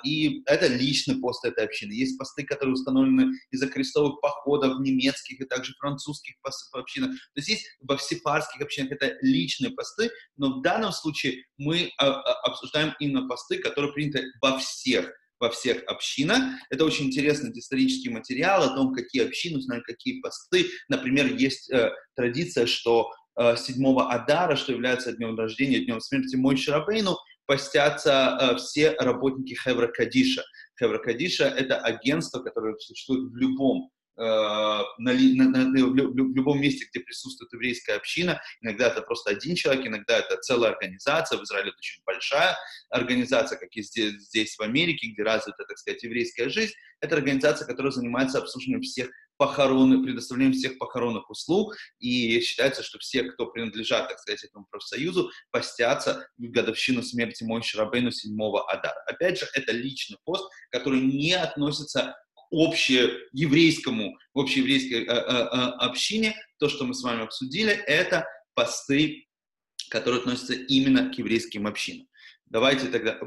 и 0.05 0.43
это 0.45 0.67
личный 0.67 1.19
пост 1.19 1.45
этой 1.47 1.65
общины. 1.65 1.93
Есть 1.93 2.19
посты, 2.19 2.45
которые 2.45 2.75
установлены 2.75 3.33
из-за 3.51 3.69
крестовых 3.69 4.21
походов 4.21 4.79
немецких 4.81 5.41
и 5.41 5.45
также 5.47 5.73
французских 5.79 6.35
общинах. 6.73 7.13
То 7.13 7.41
есть 7.41 7.49
есть 7.49 7.67
во 7.81 7.97
всепарских 7.97 8.61
общинах 8.61 8.93
это 8.93 9.17
личные 9.23 9.71
посты, 9.73 10.11
но 10.37 10.59
в 10.59 10.63
данном 10.63 10.93
случае 10.93 11.45
мы 11.57 11.91
обсуждаем 11.97 12.95
именно 13.01 13.27
посты, 13.27 13.59
которые 13.59 13.93
приняты 13.95 14.27
во 14.43 14.59
всех 14.59 15.11
во 15.41 15.51
всех 15.51 15.83
общинах. 15.87 16.43
Это 16.71 16.85
очень 16.85 17.07
интересный 17.07 17.51
исторический 17.59 18.11
материал 18.11 18.63
о 18.63 18.75
том, 18.75 18.95
какие 18.95 19.27
общины, 19.27 19.61
знают 19.61 19.85
какие 19.85 20.21
посты. 20.21 20.67
Например, 20.89 21.27
есть 21.27 21.71
э, 21.71 21.91
традиция, 22.15 22.67
что 22.67 23.11
э, 23.39 23.57
7 23.57 23.99
Адара, 24.01 24.57
что 24.57 24.73
является 24.73 25.13
днем 25.13 25.37
рождения, 25.37 25.81
днем 25.81 26.01
смерти 26.01 26.37
Мой 26.37 26.57
Шарабейну, 26.57 27.17
постятся 27.47 28.39
э, 28.41 28.57
все 28.57 28.93
работники 28.99 29.55
Хевра 29.55 29.89
Кадиша. 29.89 30.43
Хевра 30.79 30.99
Кадиша— 30.99 31.45
это 31.57 31.79
агентство, 31.79 32.41
которое 32.41 32.77
существует 32.79 33.31
в 33.31 33.37
любом 33.37 33.91
на, 34.17 34.85
на, 34.99 35.67
на, 35.67 35.87
в 35.87 35.95
любом 36.35 36.61
месте, 36.61 36.87
где 36.91 37.01
присутствует 37.01 37.53
еврейская 37.53 37.95
община. 37.95 38.41
Иногда 38.61 38.89
это 38.89 39.03
просто 39.03 39.31
один 39.31 39.55
человек, 39.55 39.87
иногда 39.87 40.19
это 40.19 40.37
целая 40.39 40.73
организация. 40.73 41.39
В 41.39 41.45
Израиле 41.45 41.71
это 41.71 41.79
очень 41.79 42.03
большая 42.05 42.57
организация, 42.91 43.59
как 43.59 43.69
и 43.77 43.83
здесь, 43.83 44.15
здесь 44.15 44.57
в 44.57 44.63
Америке, 44.63 45.09
где 45.09 45.23
развита, 45.23 45.65
так 45.65 45.79
сказать, 45.79 46.03
еврейская 46.03 46.49
жизнь. 46.49 46.73
Это 47.01 47.17
организация, 47.17 47.67
которая 47.67 47.93
занимается 47.93 48.39
обслуживанием 48.39 48.83
всех 48.83 49.11
похоронных, 49.37 50.03
предоставлением 50.03 50.55
всех 50.55 50.79
похоронных 50.79 51.29
услуг, 51.31 51.77
и 51.99 52.41
считается, 52.41 52.83
что 52.83 52.99
все, 52.99 53.25
кто 53.25 53.47
принадлежат, 53.47 54.09
так 54.09 54.19
сказать, 54.19 54.45
этому 54.45 54.67
профсоюзу, 54.71 55.31
постятся 55.51 56.29
в 56.39 56.51
годовщину 56.51 57.03
смерти 57.03 57.45
Мойши 57.45 57.77
Рабейну 57.77 58.11
7 58.11 58.35
Адара. 58.69 59.03
Опять 59.07 59.39
же, 59.39 59.47
это 59.53 59.73
личный 59.73 60.17
пост, 60.25 60.51
который 60.71 61.01
не 61.01 61.35
относится 61.35 62.17
общееврейскому, 62.51 64.17
общееврейской 64.35 65.05
э, 65.05 65.07
э, 65.07 65.13
э, 65.13 65.47
общине, 65.79 66.37
то, 66.59 66.69
что 66.69 66.85
мы 66.85 66.95
с 66.95 67.03
вами 67.03 67.23
обсудили, 67.23 67.73
это 67.73 68.27
посты, 68.55 69.27
которые 69.91 70.21
относятся 70.21 70.55
именно 70.55 71.11
к 71.11 71.19
еврейским 71.19 71.67
общинам. 71.67 72.07
Давайте 72.47 72.89
тогда... 72.89 73.19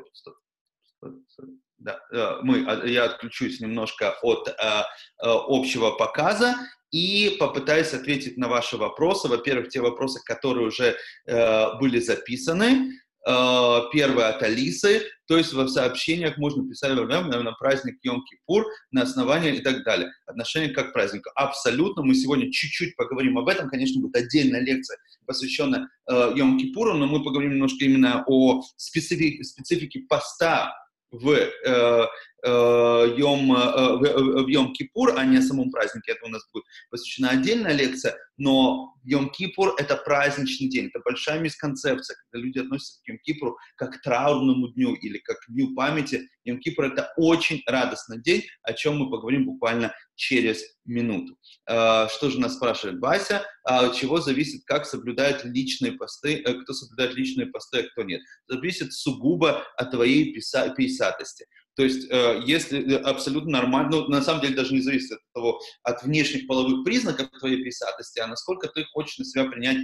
Да, 1.77 2.01
мы, 2.43 2.65
а, 2.67 2.85
я 2.85 3.05
отключусь 3.05 3.61
немножко 3.61 4.17
от 4.21 4.49
а, 4.59 4.85
общего 5.21 5.91
показа 5.91 6.55
и 6.91 7.37
попытаюсь 7.39 7.93
ответить 7.93 8.37
на 8.37 8.47
ваши 8.47 8.77
вопросы. 8.77 9.27
Во-первых, 9.27 9.69
те 9.69 9.81
вопросы, 9.81 10.19
которые 10.25 10.67
уже 10.67 10.97
э, 11.27 11.77
были 11.79 11.99
записаны. 11.99 12.93
Э, 13.27 13.81
первое 13.91 14.29
от 14.29 14.41
Алисы, 14.41 15.03
то 15.29 15.37
есть 15.37 15.53
в 15.53 15.67
сообщениях 15.69 16.37
можно 16.37 16.67
писать 16.67 16.95
на 17.43 17.51
праздник 17.51 17.99
Йом-Кипур, 18.03 18.63
на 18.89 19.03
основании 19.03 19.57
и 19.57 19.61
так 19.61 19.83
далее. 19.83 20.11
Отношение 20.25 20.71
как 20.71 20.91
к. 20.91 21.29
Абсолютно. 21.35 22.01
Мы 22.01 22.15
сегодня 22.15 22.51
чуть-чуть 22.51 22.95
поговорим 22.95 23.37
об 23.37 23.47
этом. 23.47 23.69
Конечно, 23.69 24.01
будет 24.01 24.15
отдельная 24.15 24.61
лекция, 24.61 24.97
посвященная 25.27 25.87
э, 26.09 26.33
Йом-Кипуру, 26.35 26.93
но 26.93 27.05
мы 27.05 27.23
поговорим 27.23 27.51
немножко 27.51 27.85
именно 27.85 28.23
о 28.25 28.63
специфике, 28.75 29.43
специфике 29.43 29.99
поста 30.09 30.73
в 31.11 31.29
э, 31.29 32.05
Йом, 32.47 33.53
э, 33.53 33.97
в, 33.97 34.43
в 34.43 34.47
Йом-Кипур, 34.47 35.13
а 35.15 35.25
не 35.25 35.37
о 35.37 35.41
самом 35.41 35.71
празднике. 35.71 36.13
Это 36.13 36.25
у 36.25 36.29
нас 36.29 36.47
будет 36.53 36.65
посвящена 36.89 37.31
отдельная 37.31 37.73
лекция, 37.73 38.15
но 38.37 38.95
Йом-Кипур— 39.05 39.73
это 39.77 39.95
праздничный 39.95 40.69
день, 40.69 40.87
это 40.87 40.99
большая 41.03 41.39
мисконцепция, 41.39 42.15
когда 42.15 42.45
люди 42.45 42.59
относятся 42.59 43.01
к 43.03 43.09
Йом-Кипуру 43.09 43.55
как 43.75 43.93
к 43.93 44.01
траурному 44.01 44.69
дню 44.69 44.93
или 44.95 45.17
как 45.17 45.39
к 45.39 45.51
дню 45.51 45.73
памяти. 45.75 46.29
Йом-Кипур— 46.47 46.85
это 46.93 47.11
очень 47.17 47.61
радостный 47.65 48.21
день, 48.21 48.43
о 48.63 48.73
чем 48.73 48.97
мы 48.97 49.09
поговорим 49.09 49.45
буквально 49.45 49.93
через 50.15 50.63
минуту. 50.85 51.37
Э, 51.69 52.07
что 52.09 52.29
же 52.29 52.39
нас 52.39 52.55
спрашивает 52.55 52.99
Вася? 52.99 53.45
От 53.63 53.95
чего 53.95 54.19
зависит, 54.19 54.63
как 54.65 54.85
соблюдают 54.85 55.45
личные 55.45 55.93
посты, 55.93 56.41
э, 56.43 56.53
кто 56.61 56.73
соблюдает 56.73 57.15
личные 57.15 57.47
посты, 57.47 57.79
а 57.79 57.83
кто 57.89 58.03
нет? 58.03 58.21
Зависит 58.47 58.93
сугубо 58.93 59.63
от 59.77 59.91
твоей 59.91 60.33
писа- 60.35 60.73
писатости. 60.75 61.45
То 61.79 61.85
есть, 61.85 62.11
э, 62.11 62.41
если 62.45 62.93
абсолютно 62.95 63.51
нормально, 63.51 63.91
ну, 63.91 64.07
на 64.09 64.21
самом 64.21 64.41
деле 64.41 64.53
даже 64.53 64.73
не 64.73 64.81
зависит 64.81 65.13
от 65.13 65.21
того, 65.33 65.61
от 65.83 66.03
внешних 66.03 66.45
половых 66.45 66.83
признаков 66.83 67.29
твоей 67.39 67.63
писатости, 67.63 68.19
а 68.19 68.27
насколько 68.27 68.67
ты 68.67 68.83
хочешь 68.91 69.17
на 69.17 69.23
себя 69.23 69.45
принять 69.45 69.77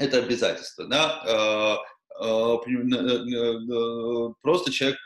это 0.00 0.18
обязательство, 0.18 0.88
да, 0.88 1.78
просто 4.42 4.72
человек 4.72 4.98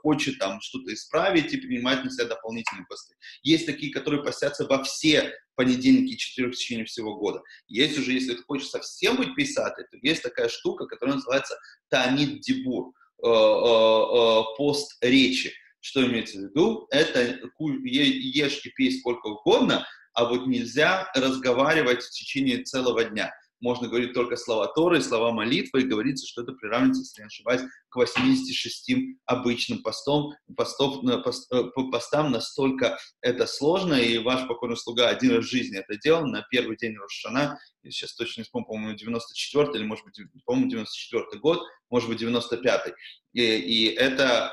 хочет 0.00 0.38
там 0.38 0.62
что-то 0.62 0.94
исправить 0.94 1.52
и 1.52 1.58
принимать 1.58 2.04
на 2.04 2.10
себя 2.10 2.24
дополнительные 2.24 2.86
посты. 2.88 3.14
Есть 3.42 3.66
такие, 3.66 3.92
которые 3.92 4.24
постятся 4.24 4.66
во 4.66 4.82
все 4.82 5.34
понедельники 5.56 6.16
четырех 6.16 6.54
в 6.54 6.56
течение 6.56 6.86
всего 6.86 7.18
года. 7.18 7.42
Есть 7.66 7.98
уже, 7.98 8.12
если 8.12 8.32
ты 8.32 8.42
хочешь 8.44 8.70
совсем 8.70 9.18
быть 9.18 9.34
писателем, 9.34 9.88
то 9.90 9.98
есть 10.00 10.22
такая 10.22 10.48
штука, 10.48 10.86
которая 10.86 11.16
называется 11.16 11.58
Танит 11.90 12.40
Дибур, 12.40 12.94
пост 13.20 14.96
речи. 15.02 15.52
Что 15.80 16.04
имеется 16.06 16.38
в 16.38 16.42
виду? 16.42 16.86
Это 16.90 17.38
ешь 17.84 18.64
и 18.64 18.70
пей 18.70 18.98
сколько 18.98 19.26
угодно, 19.28 19.86
а 20.12 20.24
вот 20.24 20.46
нельзя 20.46 21.10
разговаривать 21.14 22.02
в 22.02 22.10
течение 22.10 22.62
целого 22.64 23.04
дня 23.04 23.32
можно 23.60 23.88
говорить 23.88 24.14
только 24.14 24.36
слова 24.36 24.66
Торы, 24.68 25.00
слова 25.00 25.32
молитвы, 25.32 25.82
и 25.82 25.86
говорится, 25.86 26.26
что 26.26 26.42
это 26.42 26.52
приравнивается, 26.52 27.02
если 27.02 27.22
не 27.22 27.26
ошибаюсь, 27.26 27.62
к 27.88 27.96
86 27.96 28.92
обычным 29.26 29.82
постом, 29.82 30.32
постов, 30.56 31.02
пост, 31.24 31.52
э, 31.52 31.64
постам. 31.90 32.30
Настолько 32.30 32.98
это 33.20 33.46
сложно, 33.46 33.94
и 33.94 34.18
ваш 34.18 34.46
покорный 34.46 34.76
слуга 34.76 35.08
один 35.08 35.36
раз 35.36 35.44
в 35.44 35.50
жизни 35.50 35.78
это 35.78 35.98
делал, 35.98 36.26
на 36.26 36.42
первый 36.50 36.76
день 36.76 36.96
Рошана, 36.96 37.58
я 37.82 37.90
сейчас 37.90 38.14
точно 38.14 38.40
не 38.40 38.44
вспомню, 38.44 38.66
по-моему, 38.66 38.96
94 38.96 39.70
или, 39.74 39.84
может 39.84 40.04
быть, 40.04 40.20
по-моему, 40.44 40.70
94 40.70 41.40
год, 41.40 41.62
может 41.90 42.08
быть, 42.08 42.18
95 42.18 42.92
и, 43.32 43.42
и 43.42 43.86
это 43.94 44.52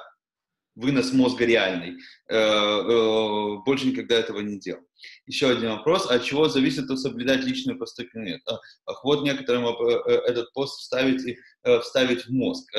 вынос 0.75 1.13
мозга 1.13 1.45
реальный. 1.45 1.97
Э, 2.27 2.35
э, 2.37 3.57
больше 3.65 3.87
никогда 3.87 4.15
этого 4.15 4.41
не 4.41 4.59
делал. 4.59 4.81
Еще 5.25 5.49
один 5.49 5.71
вопрос. 5.71 6.05
От 6.09 6.23
чего 6.23 6.49
зависит, 6.49 6.87
то 6.87 6.97
соблюдать 6.97 7.43
личную 7.43 7.79
посты 7.79 8.07
нет? 8.13 8.41
Ах, 8.85 9.03
вот 9.03 9.23
некоторым 9.23 9.65
э, 9.67 10.11
этот 10.27 10.51
пост 10.53 10.79
вставить, 10.81 11.25
и, 11.25 11.37
вставить 11.81 12.25
в 12.25 12.31
мозг. 12.31 12.69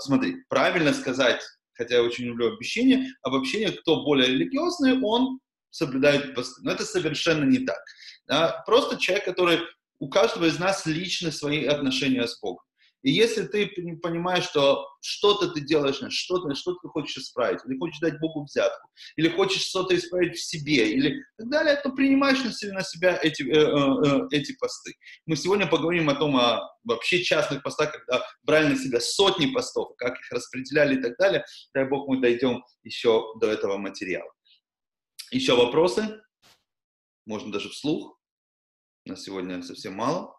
Смотри, 0.00 0.36
правильно 0.48 0.92
сказать, 0.92 1.42
хотя 1.72 1.96
я 1.96 2.02
очень 2.04 2.26
люблю 2.26 2.48
обобщение, 2.48 3.08
обобщение, 3.22 3.72
кто 3.72 4.04
более 4.04 4.28
религиозный, 4.28 5.02
он 5.02 5.40
соблюдают 5.70 6.34
посты. 6.36 6.62
Но 6.62 6.70
это 6.70 6.84
совершенно 6.84 7.44
не 7.44 7.66
так. 7.66 8.64
Просто 8.64 8.96
человек, 8.96 9.24
который 9.24 9.58
у 9.98 10.08
каждого 10.08 10.44
из 10.44 10.60
нас 10.60 10.86
лично 10.86 11.32
свои 11.32 11.64
отношения 11.64 12.28
с 12.28 12.38
Богом. 12.40 12.62
И 13.02 13.12
если 13.12 13.46
ты 13.46 13.68
понимаешь, 14.02 14.44
что 14.44 14.84
что-то 15.00 15.50
ты 15.50 15.60
делаешь, 15.60 16.00
что-то 16.10 16.54
что 16.54 16.74
ты 16.74 16.88
хочешь 16.88 17.16
исправить, 17.18 17.60
или 17.64 17.78
хочешь 17.78 18.00
дать 18.00 18.18
Богу 18.18 18.44
взятку, 18.44 18.88
или 19.16 19.28
хочешь 19.28 19.62
что-то 19.62 19.96
исправить 19.96 20.36
в 20.36 20.44
себе, 20.44 20.92
или 20.92 21.22
так 21.36 21.48
далее, 21.48 21.76
то 21.76 21.90
принимаешь 21.90 22.42
на 22.42 22.52
себя, 22.52 23.18
эти, 23.22 23.42
э, 23.42 23.54
э, 23.54 24.26
э, 24.32 24.36
эти 24.36 24.56
посты. 24.56 24.94
Мы 25.26 25.36
сегодня 25.36 25.68
поговорим 25.68 26.08
о 26.10 26.16
том, 26.16 26.36
о 26.36 26.60
вообще 26.82 27.22
частных 27.22 27.62
постах, 27.62 27.92
когда 27.92 28.26
брали 28.42 28.68
на 28.68 28.76
себя 28.76 29.00
сотни 29.00 29.46
постов, 29.46 29.94
как 29.96 30.18
их 30.18 30.32
распределяли 30.32 30.98
и 30.98 31.02
так 31.02 31.16
далее. 31.18 31.44
Дай 31.74 31.88
Бог, 31.88 32.08
мы 32.08 32.20
дойдем 32.20 32.64
еще 32.82 33.34
до 33.40 33.48
этого 33.48 33.76
материала. 33.76 34.32
Еще 35.30 35.54
вопросы? 35.54 36.20
Можно 37.26 37.52
даже 37.52 37.68
вслух. 37.68 38.18
На 39.04 39.16
сегодня 39.16 39.62
совсем 39.62 39.94
мало. 39.94 40.37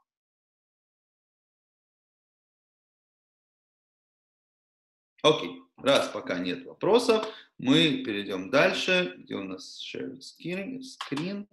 Окей, 5.22 5.62
раз 5.76 6.08
пока 6.10 6.40
нет 6.40 6.66
вопросов, 6.66 7.28
мы 7.58 8.04
перейдем 8.06 8.50
дальше. 8.50 9.16
Где 9.18 9.36
у 9.36 9.44
нас 9.44 9.84
share 9.84 10.18
screen? 10.20 10.80
screen. 10.80 11.46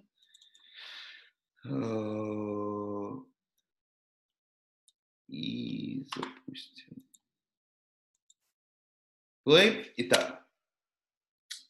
Э, 1.64 3.24
и 5.26 6.06
запустим. 6.14 7.04
Play. 9.44 9.92
Итак, 9.96 10.46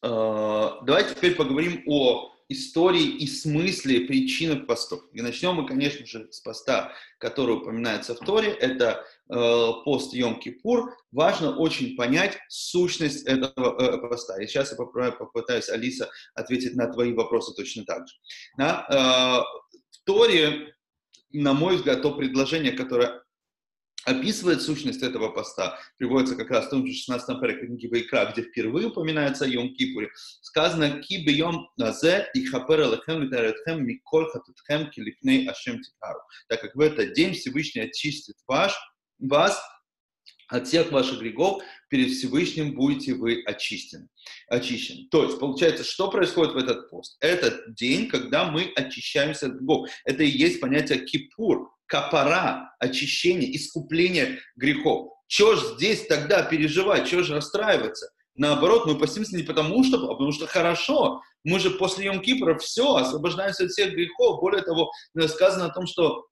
э, 0.03 0.07
давайте 0.07 1.15
теперь 1.15 1.35
поговорим 1.35 1.81
о 1.87 2.36
истории 2.49 3.05
и 3.05 3.27
смысле, 3.27 4.01
причинах 4.01 4.65
постов. 4.67 5.01
И 5.11 5.21
начнем 5.21 5.55
мы, 5.55 5.67
конечно 5.67 6.05
же, 6.05 6.27
с 6.31 6.39
поста, 6.39 6.93
который 7.19 7.57
упоминается 7.57 8.15
в 8.15 8.19
Торе. 8.19 8.49
Это 8.51 9.05
э, 9.29 9.33
пост 9.83 10.13
Йом-Кипур. 10.13 10.89
Важно 11.11 11.57
очень 11.57 11.95
понять 11.95 12.37
сущность 12.47 13.25
этого 13.25 13.79
э, 13.79 13.97
поста. 14.09 14.41
И 14.41 14.47
сейчас 14.47 14.71
я 14.71 14.77
попытаюсь, 15.11 15.69
Алиса, 15.69 16.09
ответить 16.35 16.75
на 16.75 16.91
твои 16.91 17.13
вопросы 17.13 17.53
точно 17.53 17.83
так 17.85 18.07
же. 18.07 18.15
Да? 18.57 18.85
Э, 18.89 19.75
в 19.91 20.03
Торе, 20.05 20.73
на 21.31 21.53
мой 21.53 21.75
взгляд, 21.75 22.01
то 22.01 22.11
предложение, 22.11 22.71
которое 22.71 23.23
описывает 24.07 24.61
сущность 24.61 25.03
этого 25.03 25.29
поста, 25.29 25.77
приводится 25.97 26.35
как 26.35 26.49
раз 26.49 26.67
в 26.67 26.69
том 26.69 26.87
же 26.87 26.93
16 26.93 27.39
паре 27.39 27.59
книги 27.59 27.87
Вайкра, 27.87 28.31
где 28.31 28.41
впервые 28.41 28.87
упоминается 28.87 29.43
о 29.45 29.47
Йом 29.47 29.75
Кипуре, 29.75 30.09
сказано 30.41 31.01
«Ки 31.01 31.25
бьем 31.25 31.67
назе 31.75 32.29
и 32.33 32.45
хапер 32.45 32.79
лехем 32.79 33.21
литаретхем 33.21 33.85
миколь 33.85 34.29
хатутхем 34.29 34.89
килифней 34.91 35.47
ашем 35.49 35.81
тикару», 35.81 36.19
так 36.47 36.61
как 36.61 36.75
в 36.75 36.79
этот 36.79 37.13
день 37.13 37.33
Всевышний 37.33 37.81
очистит 37.81 38.37
ваш, 38.47 38.73
вас 39.19 39.61
от 40.47 40.65
всех 40.67 40.93
ваших 40.93 41.19
грехов 41.19 41.61
перед 41.89 42.09
Всевышним 42.11 42.75
будете 42.75 43.13
вы 43.13 43.43
очищены. 43.45 44.07
очищены. 44.47 45.09
То 45.11 45.25
есть, 45.25 45.37
получается, 45.39 45.83
что 45.83 46.09
происходит 46.09 46.53
в 46.53 46.57
этот 46.57 46.89
пост? 46.89 47.17
Этот 47.19 47.73
день, 47.75 48.07
когда 48.07 48.49
мы 48.49 48.71
очищаемся 48.73 49.47
от 49.47 49.55
грехов. 49.55 49.89
Это 50.05 50.23
и 50.23 50.29
есть 50.29 50.61
понятие 50.61 50.99
кипур, 50.99 51.69
капара, 51.87 52.75
очищение, 52.79 53.55
искупление 53.55 54.39
грехов. 54.55 55.11
Чего 55.27 55.55
ж 55.55 55.75
здесь 55.75 56.05
тогда 56.07 56.43
переживать, 56.43 57.07
чего 57.07 57.23
же 57.23 57.35
расстраиваться? 57.35 58.09
Наоборот, 58.35 58.85
мы 58.85 58.97
постимся 58.97 59.35
не 59.35 59.43
потому 59.43 59.83
что, 59.83 59.97
а 59.97 60.13
потому 60.13 60.31
что 60.31 60.45
хорошо. 60.45 61.21
Мы 61.43 61.59
же 61.59 61.71
после 61.71 62.05
Йом 62.05 62.21
Кипра 62.21 62.57
все, 62.57 62.95
освобождаемся 62.95 63.63
от 63.63 63.71
всех 63.71 63.93
грехов. 63.93 64.39
Более 64.39 64.61
того, 64.61 64.91
сказано 65.27 65.65
о 65.65 65.73
том, 65.73 65.87
что 65.87 66.25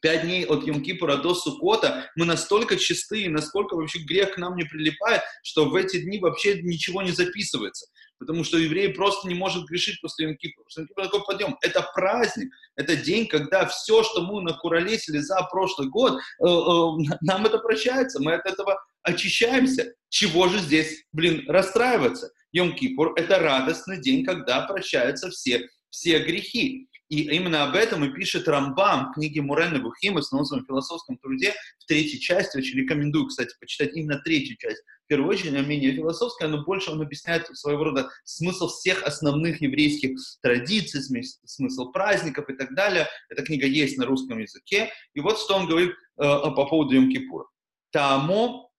пять 0.00 0.22
дней 0.22 0.44
от 0.44 0.64
Йом-Кипура 0.64 1.20
до 1.20 1.34
Сукота, 1.34 2.10
мы 2.16 2.24
настолько 2.24 2.76
чистые, 2.76 3.28
насколько 3.28 3.74
вообще 3.74 3.98
грех 4.00 4.34
к 4.34 4.38
нам 4.38 4.56
не 4.56 4.64
прилипает, 4.64 5.22
что 5.42 5.68
в 5.68 5.74
эти 5.74 6.00
дни 6.00 6.18
вообще 6.18 6.62
ничего 6.62 7.02
не 7.02 7.12
записывается. 7.12 7.86
Потому 8.18 8.44
что 8.44 8.56
еврей 8.56 8.90
просто 8.90 9.28
не 9.28 9.34
может 9.34 9.64
грешить 9.66 10.00
после 10.00 10.26
Йом-Кипура. 10.26 10.64
Йом-Кипур 10.78 11.02
такой 11.02 11.24
подъем. 11.24 11.56
Это 11.60 11.86
праздник, 11.94 12.52
это 12.76 12.96
день, 12.96 13.26
когда 13.26 13.66
все, 13.66 14.02
что 14.04 14.22
мы 14.22 14.42
накуролесили 14.42 15.18
за 15.18 15.42
прошлый 15.50 15.88
год, 15.88 16.14
э, 16.14 16.46
э, 16.46 17.16
нам 17.22 17.46
это 17.46 17.58
прощается, 17.58 18.22
мы 18.22 18.34
от 18.34 18.46
этого 18.46 18.80
очищаемся. 19.02 19.92
Чего 20.08 20.48
же 20.48 20.58
здесь, 20.58 21.04
блин, 21.12 21.44
расстраиваться? 21.48 22.30
Йом-Кипур– 22.54 23.12
это 23.16 23.38
радостный 23.38 24.00
день, 24.00 24.24
когда 24.24 24.60
прощаются 24.62 25.30
все, 25.30 25.68
все 25.90 26.20
грехи. 26.20 26.88
И 27.12 27.24
именно 27.24 27.64
об 27.64 27.76
этом 27.76 28.02
и 28.06 28.08
пишет 28.08 28.48
Рамбам 28.48 29.10
в 29.10 29.12
книге 29.12 29.42
Мурена 29.42 29.78
Бухима, 29.80 30.14
в 30.14 30.18
основном 30.20 30.64
философском 30.64 31.18
труде, 31.18 31.52
в 31.78 31.84
третьей 31.84 32.18
части. 32.18 32.56
Очень 32.56 32.78
рекомендую, 32.78 33.26
кстати, 33.26 33.54
почитать 33.60 33.94
именно 33.94 34.18
третью 34.20 34.56
часть. 34.56 34.82
В 35.04 35.08
первую 35.08 35.28
очередь, 35.28 35.50
она 35.50 35.60
менее 35.60 35.92
философская, 35.92 36.48
но 36.48 36.64
больше 36.64 36.90
он 36.90 37.02
объясняет 37.02 37.46
своего 37.54 37.84
рода 37.84 38.08
смысл 38.24 38.68
всех 38.68 39.02
основных 39.02 39.60
еврейских 39.60 40.18
традиций, 40.40 41.02
смысл 41.44 41.92
праздников 41.92 42.48
и 42.48 42.54
так 42.54 42.74
далее. 42.74 43.06
Эта 43.28 43.42
книга 43.42 43.66
есть 43.66 43.98
на 43.98 44.06
русском 44.06 44.38
языке. 44.38 44.90
И 45.12 45.20
вот 45.20 45.38
что 45.38 45.56
он 45.56 45.66
говорит 45.66 45.90
э, 45.90 45.94
по 46.16 46.64
поводу 46.64 46.96
Йом-Кипура. 46.96 47.44
Тамо 47.90 48.70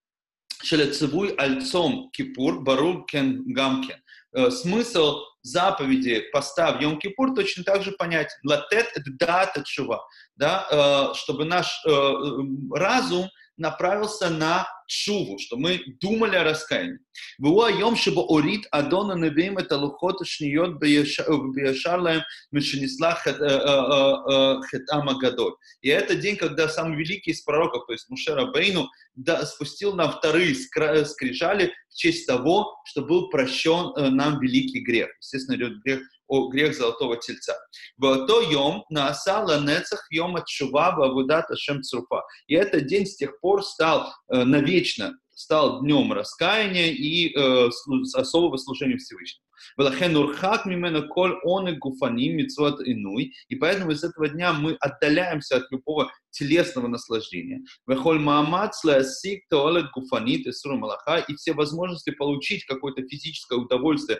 шелецевуй 0.63 1.35
альцом 1.35 2.09
кипур 2.09 2.61
барур 2.61 3.05
кен 3.05 3.43
гамкен. 3.53 4.01
Э, 4.31 4.49
смысл 4.49 5.19
заповеди 5.43 6.29
поста 6.31 6.71
в 6.71 6.81
Йом-Кипур 6.81 7.35
точно 7.35 7.63
так 7.63 7.83
же 7.83 7.91
понятен. 7.91 8.37
Латет– 8.43 8.91
это 8.95 9.11
дата 9.19 9.63
чува, 9.63 10.03
да, 10.35 10.67
э, 10.71 11.13
чтобы 11.15 11.45
наш 11.45 11.81
э, 11.85 12.13
разум 12.73 13.29
направился 13.57 14.29
на 14.29 14.67
шуву, 14.93 15.39
что 15.39 15.57
мы 15.57 15.81
думали 15.99 16.35
о 16.35 16.43
раскаянии. 16.43 16.99
Было 17.37 17.95
чтобы 17.95 18.23
орит 18.29 18.67
Адона 18.71 19.15
навеем 19.15 19.57
это 19.57 19.77
лухот 19.77 20.25
шниот 20.25 20.79
бешарлаем 20.79 22.21
мешенесла. 22.51 23.17
И 25.81 25.89
это 25.89 26.15
день, 26.15 26.37
когда 26.37 26.67
самый 26.67 26.97
великий 26.97 27.31
из 27.31 27.41
пророков, 27.41 27.85
то 27.87 27.93
есть 27.93 28.09
Мушера 28.09 28.51
Бейну, 28.51 28.89
да, 29.15 29.45
спустил 29.45 29.93
на 29.93 30.09
вторые 30.09 30.55
скрижали 30.55 31.73
в 31.89 31.95
честь 31.95 32.25
того, 32.27 32.75
что 32.85 33.01
был 33.03 33.29
прощен 33.29 33.93
э, 33.95 34.09
нам 34.09 34.39
великий 34.39 34.79
грех. 34.81 35.09
Естественно, 35.19 35.55
идет 35.55 35.83
грех 35.83 36.01
о 36.33 36.47
грех 36.49 36.75
золотого 36.75 37.17
тельца. 37.17 37.53
В 37.97 38.25
то 38.25 38.41
йом 38.41 38.85
наасала 38.89 39.59
нецах 39.59 40.07
йом 40.09 40.35
отшува 40.35 40.95
вавудата 40.97 41.55
шем 41.55 41.83
цруфа. 41.83 42.23
И 42.47 42.55
этот 42.55 42.87
день 42.87 43.05
с 43.05 43.15
тех 43.15 43.39
пор 43.39 43.63
стал 43.63 44.11
э, 44.29 44.43
навечно 44.43 45.13
стал 45.35 45.81
днем 45.81 46.13
раскаяния 46.13 46.91
и 46.91 47.35
э, 47.35 47.69
особого 48.13 48.57
служения 48.57 48.97
Всевышнему. 48.97 49.43
И 53.47 53.55
поэтому 53.55 53.91
из 53.91 54.03
этого 54.03 54.29
дня 54.29 54.53
мы 54.53 54.75
отдаляемся 54.79 55.57
от 55.57 55.71
любого 55.71 56.11
телесного 56.31 56.87
наслаждения. 56.87 57.61
И 61.27 61.35
все 61.35 61.53
возможности 61.53 62.11
получить 62.11 62.65
какое-то 62.65 63.07
физическое 63.07 63.57
удовольствие 63.57 64.19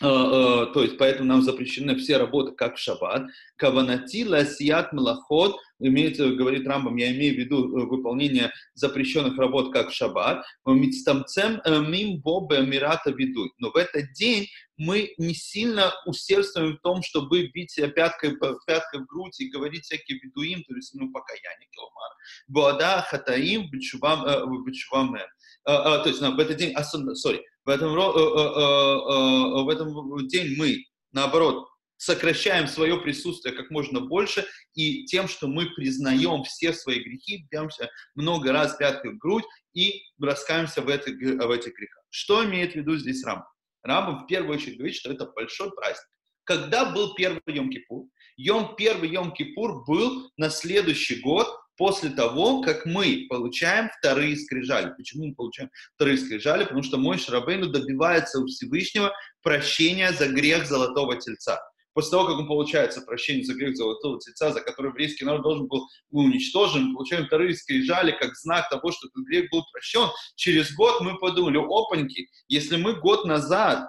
то 0.00 0.82
есть 0.82 0.96
поэтому 0.98 1.28
нам 1.28 1.42
запрещены 1.42 1.96
все 1.96 2.18
работы, 2.18 2.52
как 2.52 2.76
в 2.76 2.78
шаббат. 2.78 3.26
Каванати 3.56 4.24
ласият 4.24 4.92
малахот, 4.92 5.56
имеется, 5.80 6.30
говорит 6.30 6.66
Рамбам, 6.66 6.96
я 6.96 7.10
имею 7.10 7.34
в 7.34 7.38
виду 7.38 7.76
э, 7.76 7.86
выполнение 7.86 8.52
запрещенных 8.74 9.36
работ, 9.38 9.72
как 9.72 9.90
в 9.90 9.94
шаббат. 9.94 10.44
Мицтамцем 10.66 11.60
мим 11.90 12.20
бобе 12.20 12.62
мирата 12.62 13.10
ведут. 13.10 13.52
Но 13.58 13.70
в 13.70 13.76
этот 13.76 14.12
день 14.12 14.46
мы 14.76 15.12
не 15.18 15.34
сильно 15.34 15.92
усердствуем 16.06 16.76
в 16.76 16.80
том, 16.80 17.02
чтобы 17.02 17.48
бить 17.48 17.72
себя 17.72 17.88
пяткой, 17.88 18.36
пяткой 18.66 19.00
в 19.00 19.06
грудь 19.06 19.40
и 19.40 19.50
говорить 19.50 19.84
всякие 19.84 20.20
ведуим, 20.22 20.62
то 20.62 20.74
есть, 20.76 20.94
ну, 20.94 21.10
покаяние, 21.10 21.68
киломар. 21.72 22.12
Боада 22.46 23.04
хатаим 23.08 23.68
бичувам, 23.70 24.24
бичувам. 24.64 25.16
То 25.64 26.04
есть, 26.06 26.20
в 26.20 26.38
этот 26.38 26.56
день, 26.56 26.74
сори, 27.14 27.44
в 27.68 27.70
этом, 27.70 27.94
э, 27.94 28.00
э, 28.00 28.00
э, 28.00 29.62
в 29.62 29.68
этом 29.68 30.26
день 30.26 30.56
мы, 30.56 30.86
наоборот, 31.12 31.68
сокращаем 31.98 32.66
свое 32.66 32.98
присутствие 32.98 33.54
как 33.54 33.70
можно 33.70 34.00
больше, 34.00 34.46
и 34.72 35.04
тем, 35.04 35.28
что 35.28 35.48
мы 35.48 35.66
признаем 35.74 36.44
все 36.44 36.72
свои 36.72 37.00
грехи, 37.00 37.46
бьемся 37.50 37.90
много 38.14 38.52
раз 38.52 38.76
пяткой 38.76 39.12
в 39.12 39.18
грудь 39.18 39.44
и 39.74 40.02
раскаемся 40.18 40.80
в 40.80 40.88
этих, 40.88 41.18
в 41.18 41.50
этих 41.50 41.74
грехах. 41.74 42.04
Что 42.08 42.42
имеет 42.46 42.72
в 42.72 42.76
виду 42.76 42.96
здесь 42.96 43.22
Рам? 43.24 43.44
Рамбам 43.82 44.24
в 44.24 44.26
первую 44.26 44.56
очередь 44.56 44.78
говорит, 44.78 44.96
что 44.96 45.12
это 45.12 45.26
большой 45.26 45.70
праздник. 45.72 46.08
Когда 46.44 46.86
был 46.86 47.14
первый 47.16 47.42
Йом-Кипур? 47.48 48.06
Йом, 48.38 48.76
первый 48.76 49.10
Йом-Кипур 49.10 49.84
был 49.86 50.30
на 50.38 50.48
следующий 50.48 51.20
год 51.20 51.48
после 51.78 52.10
того, 52.10 52.60
как 52.60 52.84
мы 52.84 53.26
получаем 53.30 53.88
вторые 53.98 54.36
скрижали. 54.36 54.92
Почему 54.96 55.26
мы 55.26 55.34
получаем 55.34 55.70
вторые 55.94 56.18
скрижали? 56.18 56.64
Потому 56.64 56.82
что 56.82 56.98
мой 56.98 57.18
Шарабейну 57.18 57.68
добивается 57.68 58.40
у 58.40 58.46
Всевышнего 58.46 59.14
прощения 59.42 60.12
за 60.12 60.28
грех 60.28 60.66
золотого 60.66 61.16
тельца. 61.16 61.58
После 61.94 62.10
того, 62.10 62.26
как 62.26 62.38
он 62.38 62.46
получает 62.46 62.94
прощение 63.06 63.44
за 63.44 63.54
грех 63.54 63.76
золотого 63.76 64.20
тельца, 64.20 64.52
за 64.52 64.60
который 64.60 64.88
еврейский 64.88 65.24
народ 65.24 65.42
должен 65.42 65.66
был 65.66 65.88
уничтожен, 66.10 66.88
мы 66.88 66.94
получаем 66.94 67.26
вторые 67.26 67.54
скрижали 67.54 68.12
как 68.12 68.36
знак 68.36 68.68
того, 68.68 68.92
что 68.92 69.06
этот 69.08 69.24
грех 69.24 69.50
был 69.50 69.64
прощен. 69.72 70.08
Через 70.36 70.74
год 70.74 71.00
мы 71.00 71.16
подумали, 71.18 71.58
опаньки, 71.58 72.28
если 72.48 72.76
мы 72.76 73.00
год 73.00 73.24
назад 73.24 73.88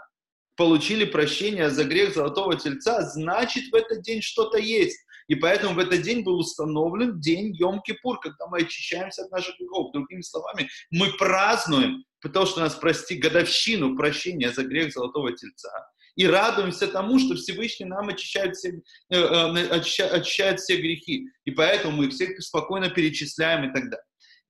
получили 0.56 1.06
прощение 1.06 1.70
за 1.70 1.86
грех 1.86 2.14
золотого 2.14 2.56
тельца, 2.56 3.02
значит 3.02 3.72
в 3.72 3.76
этот 3.76 4.02
день 4.02 4.22
что-то 4.22 4.58
есть. 4.58 5.00
И 5.30 5.36
поэтому 5.36 5.76
в 5.76 5.80
этот 5.80 6.02
день 6.02 6.24
был 6.24 6.40
установлен 6.40 7.20
день 7.20 7.56
Йом-Кипур, 7.56 8.18
когда 8.20 8.48
мы 8.48 8.62
очищаемся 8.62 9.24
от 9.24 9.32
наших 9.32 9.58
грехов. 9.60 9.92
Другими 9.94 10.22
словами, 10.22 10.68
мы 10.90 11.14
празднуем, 11.18 12.04
потому 12.20 12.48
что 12.48 12.62
нас 12.62 12.74
прости 12.74 13.16
годовщину 13.16 13.96
прощения 13.96 14.52
за 14.52 14.64
грех 14.64 14.92
золотого 14.92 15.32
тельца. 15.32 15.70
И 16.16 16.26
радуемся 16.26 16.88
тому, 16.88 17.20
что 17.20 17.36
Всевышний 17.36 17.86
нам 17.86 18.10
очищает 18.10 18.56
все, 18.56 18.82
э, 19.12 19.16
э, 19.16 19.68
очищает, 19.70 20.14
очищает 20.14 20.60
все 20.60 20.78
грехи. 20.78 21.28
И 21.46 21.52
поэтому 21.52 21.98
мы 21.98 22.06
их 22.06 22.14
всех 22.14 22.42
спокойно 22.42 22.90
перечисляем 22.90 23.70
и 23.70 23.74
так 23.74 23.84
далее. 23.84 24.06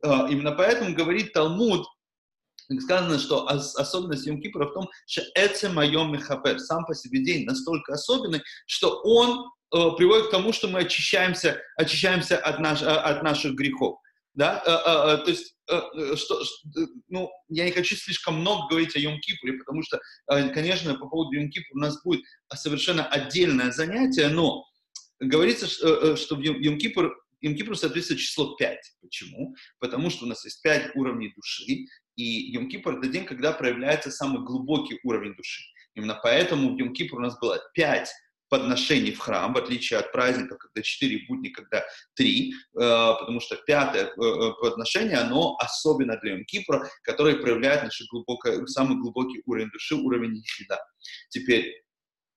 Э, 0.05 0.31
именно 0.31 0.53
поэтому 0.53 0.95
говорит 0.95 1.33
Талмуд, 1.33 1.85
сказано, 2.79 3.19
что 3.19 3.47
особенность 3.47 4.25
Йом 4.25 4.39
Кипра 4.39 4.65
в 4.65 4.73
том, 4.73 4.89
что 5.07 5.23
это 5.35 5.69
моем 5.69 6.13
мехапер, 6.13 6.59
сам 6.59 6.85
по 6.85 6.95
себе 6.95 7.21
день 7.21 7.45
настолько 7.45 7.93
особенный, 7.93 8.41
что 8.65 9.01
он 9.03 9.49
приводит 9.71 10.27
к 10.27 10.31
тому, 10.31 10.53
что 10.53 10.67
мы 10.67 10.79
очищаемся, 10.79 11.61
очищаемся 11.77 12.37
от, 12.37 12.59
наш, 12.59 12.81
э, 12.81 12.85
от 12.85 13.23
наших 13.23 13.53
грехов. 13.53 13.99
Да? 14.33 14.63
Э, 14.65 14.71
э, 14.71 15.13
э, 15.13 15.23
то 15.25 15.29
есть, 15.31 15.55
э, 15.69 15.79
э 15.95 16.15
что, 16.15 16.41
ну, 17.07 17.29
я 17.49 17.65
не 17.65 17.71
хочу 17.71 17.95
слишком 17.95 18.35
много 18.39 18.67
говорить 18.69 18.95
о 18.95 18.99
Йом-Кипуре, 18.99 19.57
потому 19.57 19.83
что, 19.83 19.99
э, 20.31 20.49
конечно, 20.49 20.95
по 20.95 21.07
поводу 21.07 21.37
Йом-Кипура 21.37 21.73
у 21.73 21.79
нас 21.79 22.01
будет 22.03 22.21
совершенно 22.53 23.05
отдельное 23.05 23.71
занятие, 23.71 24.29
но 24.29 24.65
говорится, 25.19 25.67
что 25.67 26.35
в 26.35 26.39
Йом-Кипур 26.39 27.11
Йом-Кипру 27.41 27.75
соответствует 27.75 28.19
число 28.19 28.55
5. 28.55 28.77
Почему? 29.01 29.55
Потому 29.79 30.09
что 30.09 30.25
у 30.25 30.27
нас 30.27 30.43
есть 30.45 30.61
5 30.61 30.95
уровней 30.95 31.33
души, 31.35 31.87
и 32.15 32.55
Йом-Кипр– 32.55 32.97
это 32.99 33.07
день, 33.07 33.25
когда 33.25 33.53
проявляется 33.53 34.11
самый 34.11 34.43
глубокий 34.43 34.99
уровень 35.03 35.35
души. 35.35 35.63
Именно 35.95 36.19
поэтому 36.21 36.75
в 36.75 36.77
Йом-Кипр 36.77 37.15
у 37.15 37.19
нас 37.19 37.39
было 37.39 37.59
5 37.73 38.09
подношений 38.49 39.11
в 39.11 39.19
храм, 39.19 39.53
в 39.53 39.57
отличие 39.57 39.99
от 39.99 40.11
праздников, 40.11 40.57
когда 40.57 40.81
4 40.81 41.25
будни, 41.27 41.49
когда 41.49 41.83
3, 42.15 42.51
э, 42.51 42.53
потому 42.73 43.39
что 43.39 43.55
пятое 43.55 44.05
э, 44.05 44.09
э, 44.09 44.51
подношение, 44.61 45.17
оно 45.17 45.55
особенно 45.59 46.17
для 46.17 46.35
Йом-Кипра, 46.35 46.87
которое 47.03 47.35
проявляет 47.35 47.83
наш 47.83 48.01
глубокое, 48.09 48.65
самый 48.65 48.99
глубокий 48.99 49.41
уровень 49.45 49.69
души, 49.69 49.95
уровень 49.95 50.31
нихида. 50.31 50.79
Теперь, 51.29 51.83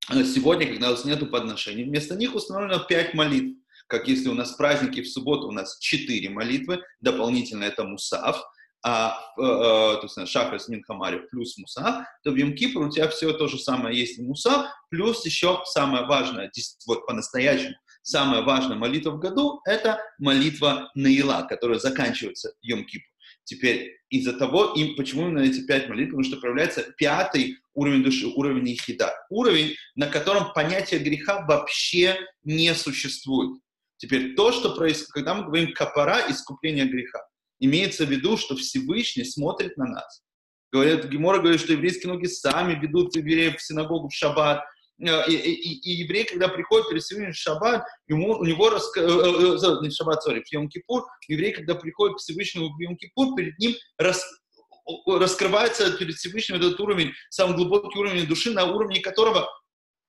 сегодня, 0.08 0.66
когда 0.66 0.88
у 0.88 0.90
нас 0.92 1.04
нет 1.04 1.30
подношений, 1.30 1.84
вместо 1.84 2.14
них 2.16 2.34
установлено 2.34 2.84
5 2.84 3.14
молитв 3.14 3.58
как 3.88 4.08
если 4.08 4.30
у 4.30 4.34
нас 4.34 4.52
праздники 4.52 5.02
в 5.02 5.08
субботу 5.08 5.48
у 5.48 5.50
нас 5.50 5.78
четыре 5.78 6.30
молитвы, 6.30 6.80
дополнительно 7.00 7.64
это 7.64 7.84
мусав, 7.84 8.42
а, 8.84 9.18
э, 9.38 9.42
э, 9.42 10.00
есть 10.02 10.26
шахрас 10.26 10.68
минхамари 10.68 11.20
плюс 11.30 11.56
муса, 11.58 12.06
то 12.24 12.32
в 12.32 12.36
йом 12.36 12.50
у 12.50 12.90
тебя 12.90 13.08
все 13.08 13.32
то 13.32 13.46
же 13.46 13.58
самое 13.58 13.98
есть 13.98 14.18
и 14.18 14.22
муса, 14.22 14.72
плюс 14.90 15.24
еще 15.24 15.62
самое 15.66 16.06
важное, 16.06 16.50
вот 16.86 17.06
по-настоящему, 17.06 17.76
самая 18.02 18.42
важная 18.42 18.76
молитва 18.76 19.12
в 19.12 19.18
году– 19.20 19.60
это 19.64 20.00
молитва 20.18 20.90
Наила, 20.94 21.42
которая 21.48 21.78
заканчивается 21.78 22.54
йом 22.60 22.80
-Кипр. 22.80 23.12
Теперь 23.44 23.98
из-за 24.08 24.32
того, 24.34 24.72
им, 24.74 24.94
почему 24.96 25.28
именно 25.28 25.40
эти 25.40 25.64
пять 25.66 25.88
молитв, 25.88 26.10
потому 26.10 26.24
что 26.24 26.36
проявляется 26.36 26.92
пятый 26.96 27.58
уровень 27.74 28.02
души, 28.02 28.26
уровень 28.26 28.72
Ихида. 28.74 29.12
Уровень, 29.30 29.74
на 29.96 30.06
котором 30.06 30.52
понятие 30.52 31.00
греха 31.00 31.44
вообще 31.46 32.18
не 32.44 32.74
существует. 32.74 33.60
Теперь 33.96 34.34
то, 34.34 34.52
что 34.52 34.74
происходит, 34.74 35.12
когда 35.12 35.34
мы 35.34 35.44
говорим 35.44 35.72
капара, 35.72 36.20
искупление 36.28 36.86
греха, 36.86 37.20
имеется 37.62 38.04
в 38.04 38.10
виду, 38.10 38.36
что 38.36 38.56
Всевышний 38.56 39.24
смотрит 39.24 39.76
на 39.76 39.86
нас. 39.86 40.22
Говорят, 40.72 41.06
Гемора 41.06 41.38
говорит, 41.38 41.60
что 41.60 41.72
еврейские 41.72 42.12
ноги 42.12 42.26
сами 42.26 42.78
ведут 42.80 43.14
евреев 43.14 43.58
в 43.58 43.62
синагогу 43.62 44.08
в 44.08 44.14
шаббат. 44.14 44.64
Э, 45.00 45.28
и, 45.28 45.34
и, 45.34 45.80
и 45.80 45.90
еврей, 46.02 46.24
когда 46.24 46.48
приходит 46.48 46.88
перед 46.88 47.02
Всевышним 47.02 47.32
в 47.32 47.36
шаббат, 47.36 47.84
ему, 48.08 48.38
у 48.38 48.44
него, 48.44 48.70
раска... 48.70 49.00
Э, 49.00 49.04
э, 49.04 49.82
не 49.82 49.90
шаббат, 49.90 50.22
сори, 50.22 50.42
в 50.42 50.52
Йом-Кипур, 50.52 51.02
еврей, 51.28 51.52
когда 51.52 51.74
приходит 51.76 52.16
к 52.16 52.20
Всевышнему 52.20 52.70
в 52.70 52.80
Йом-Кипур, 52.80 53.36
перед 53.36 53.58
ним 53.58 53.74
рас... 53.98 54.24
раскрывается 55.06 55.96
перед 55.98 56.16
Всевышним 56.16 56.56
этот 56.56 56.80
уровень, 56.80 57.12
самый 57.30 57.54
глубокий 57.54 57.98
уровень 57.98 58.26
души, 58.26 58.50
на 58.50 58.64
уровне 58.64 59.00
которого 59.00 59.48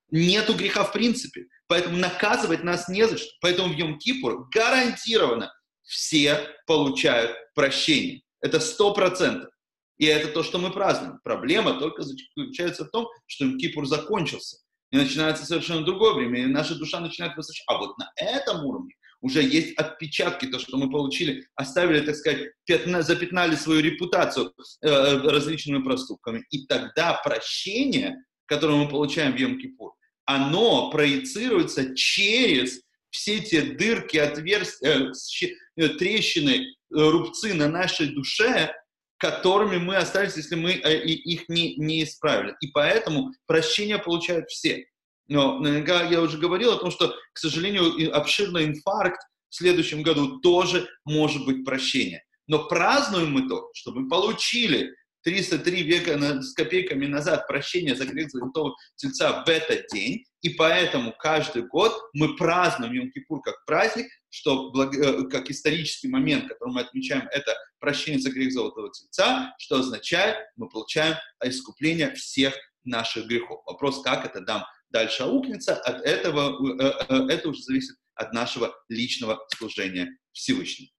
нету 0.09 0.55
греха 0.55 0.85
в 0.85 0.93
принципе. 0.93 1.45
Поэтому 1.67 1.97
наказывать 1.97 2.63
нас 2.63 2.87
не 2.87 3.07
за 3.07 3.17
что. 3.17 3.29
Поэтому 3.41 3.73
в 3.73 3.77
Йом-Кипур 3.77 4.45
гарантированно 4.51 5.51
все 5.83 6.47
получают 6.65 7.35
прощение. 7.55 8.21
Это 8.41 8.59
сто 8.59 8.93
процентов. 8.93 9.49
И 9.97 10.05
это 10.05 10.27
то, 10.27 10.43
что 10.43 10.57
мы 10.57 10.71
празднуем. 10.71 11.19
Проблема 11.23 11.79
только 11.79 12.03
заключается 12.03 12.85
в 12.85 12.89
том, 12.89 13.07
что 13.27 13.45
Йом-Кипур 13.45 13.85
закончился. 13.85 14.57
И 14.91 14.97
начинается 14.97 15.45
совершенно 15.45 15.83
другое 15.83 16.13
время, 16.13 16.43
и 16.43 16.45
наша 16.45 16.75
душа 16.75 16.99
начинает 16.99 17.35
возвращаться. 17.35 17.63
А 17.67 17.77
вот 17.77 17.97
на 17.97 18.11
этом 18.15 18.65
уровне 18.65 18.93
уже 19.21 19.41
есть 19.41 19.75
отпечатки, 19.77 20.45
то, 20.45 20.59
что 20.59 20.77
мы 20.77 20.91
получили, 20.91 21.47
оставили, 21.55 22.05
так 22.05 22.15
сказать, 22.15 22.51
пятна, 22.65 23.01
запятнали 23.01 23.55
свою 23.55 23.81
репутацию 23.81 24.53
э, 24.81 25.17
различными 25.17 25.81
проступками. 25.81 26.45
И 26.49 26.67
тогда 26.67 27.19
прощение, 27.23 28.17
которое 28.45 28.83
мы 28.83 28.89
получаем 28.89 29.35
в 29.35 29.39
Йом-Кипур, 29.39 29.91
оно 30.25 30.91
проецируется 30.91 31.95
через 31.95 32.81
все 33.13 33.39
те 33.39 33.61
дырки, 33.61 34.17
отверстия, 34.17 35.11
э, 35.11 35.51
э, 35.77 35.87
трещины, 35.89 36.65
э, 36.65 36.65
рубцы 36.89 37.53
на 37.53 37.69
нашей 37.69 38.07
душе, 38.07 38.73
которыми 39.17 39.77
мы 39.77 39.95
остались, 39.95 40.35
если 40.35 40.55
мы 40.55 40.71
их 40.73 41.47
не, 41.47 41.75
не 41.75 42.03
исправили. 42.03 42.55
И 42.59 42.67
поэтому 42.67 43.31
прощение 43.45 43.99
получают 43.99 44.49
все. 44.49 44.85
Но 45.27 45.59
наверняка 45.59 46.03
я 46.09 46.21
уже 46.21 46.37
говорил 46.37 46.73
о 46.73 46.79
том, 46.79 46.91
что, 46.91 47.15
к 47.33 47.37
сожалению, 47.37 48.13
обширный 48.13 48.65
инфаркт 48.65 49.21
в 49.49 49.55
следующем 49.55 50.01
году 50.01 50.39
тоже 50.39 50.89
может 51.05 51.45
быть 51.45 51.63
прощение. 51.63 52.23
Но 52.47 52.67
празднуем 52.67 53.31
мы 53.31 53.47
то, 53.47 53.69
что 53.73 53.91
мы 53.91 54.09
получили 54.09 54.93
303 55.23 55.83
века 55.83 56.41
с 56.41 56.53
копейками 56.53 57.05
назад 57.05 57.47
прощение 57.47 57.95
за 57.95 58.05
грех 58.05 58.29
Золотого 58.29 58.75
Тельца 58.95 59.43
в 59.43 59.49
этот 59.49 59.87
день, 59.87 60.25
и 60.41 60.49
поэтому 60.49 61.13
каждый 61.17 61.63
год 61.63 61.93
мы 62.13 62.35
празднуем 62.35 62.93
Йом-Кипур 62.93 63.39
как 63.43 63.63
праздник, 63.65 64.07
что 64.29 64.71
э, 64.73 65.27
как 65.29 65.49
исторический 65.49 66.09
момент, 66.09 66.49
который 66.49 66.73
мы 66.73 66.81
отмечаем, 66.81 67.27
это 67.31 67.55
прощение 67.79 68.19
за 68.19 68.31
грех 68.31 68.51
Золотого 68.51 68.91
Тельца, 68.91 69.53
что 69.57 69.77
означает, 69.77 70.37
мы 70.57 70.67
получаем 70.69 71.15
искупление 71.43 72.13
всех 72.13 72.55
наших 72.83 73.27
грехов. 73.27 73.63
Вопрос, 73.65 74.01
как 74.01 74.25
это 74.25 74.41
дам 74.41 74.65
дальше 74.89 75.23
аукнется, 75.23 75.75
от 75.75 76.05
этого, 76.05 76.81
э, 76.81 76.93
э, 77.09 77.27
это 77.29 77.49
уже 77.49 77.61
зависит 77.63 77.95
от 78.15 78.33
нашего 78.33 78.75
личного 78.89 79.45
служения 79.57 80.09
Всевышнему. 80.33 80.89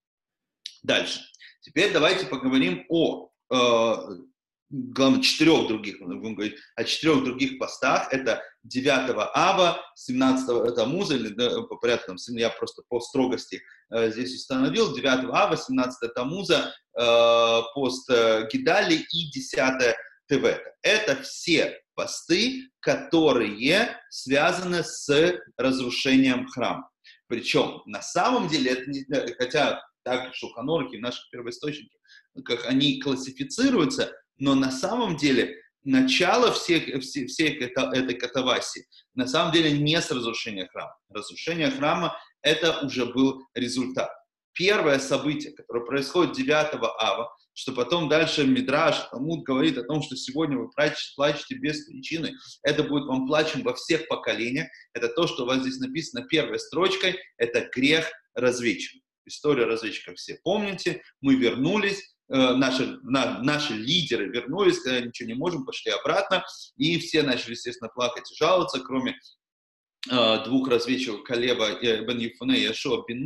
Дальше. 0.82 1.20
Теперь 1.60 1.92
давайте 1.92 2.26
поговорим 2.26 2.84
о 2.88 3.30
главное, 4.70 5.22
четырех 5.22 5.68
других, 5.68 5.98
будем 5.98 6.34
говорить 6.34 6.56
о 6.76 6.84
четырех 6.84 7.24
других 7.24 7.58
постах. 7.58 8.12
Это 8.12 8.42
9 8.64 9.14
ава, 9.34 9.80
17 9.94 10.74
Тамуза, 10.74 11.16
или 11.16 11.28
да, 11.28 11.62
по 11.62 11.76
порядку, 11.76 12.06
там, 12.16 12.36
я 12.36 12.50
просто 12.50 12.82
по 12.88 13.00
строгости 13.00 13.62
э, 13.90 14.10
здесь 14.10 14.34
установил, 14.34 14.94
9 14.94 15.06
ава, 15.30 15.56
17 15.56 16.14
Тамуза, 16.14 16.72
э, 16.98 17.60
пост 17.74 18.10
э, 18.10 18.48
Гидали 18.52 18.94
и 18.94 19.30
10 19.30 19.94
Тевета. 20.28 20.72
Это 20.82 21.22
все 21.22 21.78
посты, 21.94 22.68
которые 22.80 23.98
связаны 24.10 24.82
с 24.82 25.38
разрушением 25.56 26.48
храма. 26.48 26.90
Причем 27.28 27.82
на 27.86 28.02
самом 28.02 28.48
деле, 28.48 28.72
это 28.72 28.90
не, 28.90 29.04
хотя 29.38 29.82
так 30.02 30.34
в 30.98 31.02
наших 31.02 31.28
первоисточниках, 31.30 31.98
как 32.44 32.66
они 32.66 33.00
классифицируются, 33.00 34.12
но 34.38 34.54
на 34.54 34.70
самом 34.70 35.16
деле 35.16 35.60
начало 35.84 36.52
всех, 36.52 36.84
всех, 37.02 37.28
всех 37.28 37.60
это, 37.60 37.90
этой 37.92 38.14
катавасии 38.14 38.86
на 39.14 39.26
самом 39.26 39.52
деле 39.52 39.78
не 39.78 40.00
с 40.00 40.10
разрушения 40.10 40.66
храма. 40.66 40.96
Разрушение 41.10 41.70
храма– 41.70 42.16
это 42.42 42.80
уже 42.84 43.06
был 43.06 43.42
результат. 43.54 44.10
Первое 44.52 44.98
событие, 44.98 45.52
которое 45.52 45.84
происходит 45.84 46.34
9 46.34 46.50
ава, 46.98 47.34
что 47.54 47.72
потом 47.72 48.08
дальше 48.08 48.44
Мидраш, 48.44 49.08
Талмуд 49.10 49.44
говорит 49.44 49.78
о 49.78 49.84
том, 49.84 50.02
что 50.02 50.16
сегодня 50.16 50.58
вы 50.58 50.70
плачете, 50.70 51.12
плачете 51.16 51.54
без 51.56 51.84
причины, 51.86 52.32
это 52.62 52.82
будет 52.82 53.06
вам 53.06 53.26
плачем 53.26 53.62
во 53.62 53.74
всех 53.74 54.06
поколениях, 54.08 54.68
это 54.92 55.08
то, 55.08 55.26
что 55.26 55.44
у 55.44 55.46
вас 55.46 55.60
здесь 55.60 55.78
написано 55.78 56.24
первой 56.26 56.58
строчкой, 56.58 57.18
это 57.36 57.68
грех 57.74 58.10
разведчика. 58.34 59.04
История 59.26 59.64
разведчиков 59.64 60.16
все 60.16 60.38
помните. 60.42 61.02
Мы 61.20 61.36
вернулись, 61.36 62.13
наши, 62.28 62.98
на, 63.02 63.42
наши 63.42 63.74
лидеры 63.74 64.28
вернулись, 64.28 64.78
когда 64.80 65.00
ничего 65.00 65.28
не 65.28 65.34
можем, 65.34 65.64
пошли 65.64 65.92
обратно, 65.92 66.44
и 66.76 66.98
все 66.98 67.22
начали, 67.22 67.52
естественно, 67.52 67.90
плакать 67.94 68.30
и 68.30 68.34
жаловаться, 68.34 68.80
кроме 68.80 69.18
э, 70.10 70.44
двух 70.44 70.68
разведчиков 70.68 71.22
Калеба 71.24 71.80
Бен 71.80 72.18
Юфуне 72.18 72.58
и 72.58 72.66
Ашуа 72.66 73.04
Бен 73.06 73.24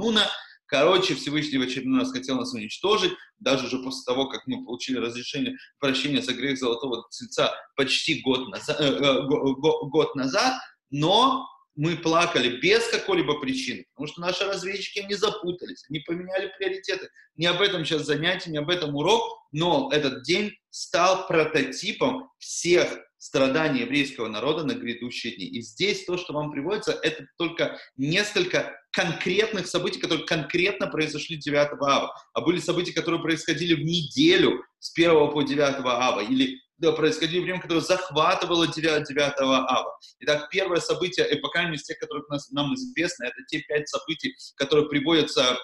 Короче, 0.66 1.14
Всевышний 1.14 1.57
в 1.57 1.62
очередной 1.62 2.01
раз 2.01 2.12
хотел 2.12 2.36
нас 2.36 2.53
уничтожить, 2.53 3.12
даже 3.38 3.66
уже 3.66 3.78
после 3.78 4.03
того, 4.05 4.28
как 4.28 4.46
мы 4.46 4.62
получили 4.66 4.99
разрешение 4.99 5.57
прощения 5.78 6.20
за 6.20 6.34
грех 6.34 6.59
Золотого 6.59 7.07
Тельца 7.11 7.55
почти 7.74 8.20
год 8.20 8.49
назад, 8.49 8.78
э, 8.78 8.84
э, 8.84 9.22
год 9.22 10.14
назад, 10.14 10.61
но 10.90 11.46
мы 11.79 11.97
плакали 11.97 12.59
без 12.61 12.89
какой-либо 12.89 13.39
причины, 13.39 13.87
потому 13.95 14.09
что 14.09 14.20
наши 14.20 14.45
разведчики 14.45 14.99
не 14.99 15.14
запутались, 15.14 15.85
не 15.89 16.01
поменяли 16.01 16.53
приоритеты. 16.59 17.09
Не 17.37 17.47
об 17.47 17.61
этом 17.61 17.85
сейчас 17.85 18.03
занятие, 18.05 18.51
не 18.51 18.59
об 18.59 18.68
этом 18.68 18.97
урок, 18.97 19.47
но 19.53 19.89
этот 19.93 20.24
день 20.24 20.51
стал 20.70 21.29
прототипом 21.29 22.31
всех 22.39 22.99
страданий 23.16 23.83
еврейского 23.83 24.26
народа 24.26 24.64
на 24.64 24.72
грядущие 24.72 25.37
дни. 25.37 25.47
И 25.47 25.62
здесь 25.62 26.05
то, 26.05 26.16
что 26.16 26.33
вам 26.33 26.51
приводится, 26.51 26.99
это 27.01 27.29
только 27.37 27.79
несколько 27.97 28.76
конкретных 28.91 29.68
событий, 29.68 30.01
которые 30.01 30.26
конкретно 30.26 30.89
произошли 30.89 31.37
9 31.37 31.81
ава, 31.81 32.12
а 32.33 32.41
были 32.41 32.59
события, 32.59 32.93
которые 32.93 33.22
происходили 33.22 33.74
в 33.74 33.85
неделю 33.85 34.64
с 34.81 34.93
1 34.99 35.31
по 35.31 35.43
9 35.43 35.61
ава, 35.85 36.20
или 36.24 36.59
да, 36.79 36.93
происходили 36.93 37.41
время, 37.41 37.61
которое 37.61 37.81
захватывало 37.81 38.68
9, 38.68 39.09
9 39.09 39.41
ава. 39.41 39.99
Итак, 40.20 40.49
первое 40.49 40.79
событие, 40.81 41.26
мере, 41.64 41.76
из 41.76 41.83
тех, 41.83 41.99
которые 41.99 42.24
нас, 42.29 42.51
нам 42.51 42.72
известны, 42.74 43.24
это 43.24 43.43
те 43.49 43.61
пять 43.62 43.89
событий, 43.89 44.37
которые 44.55 44.89
приводятся 44.89 45.59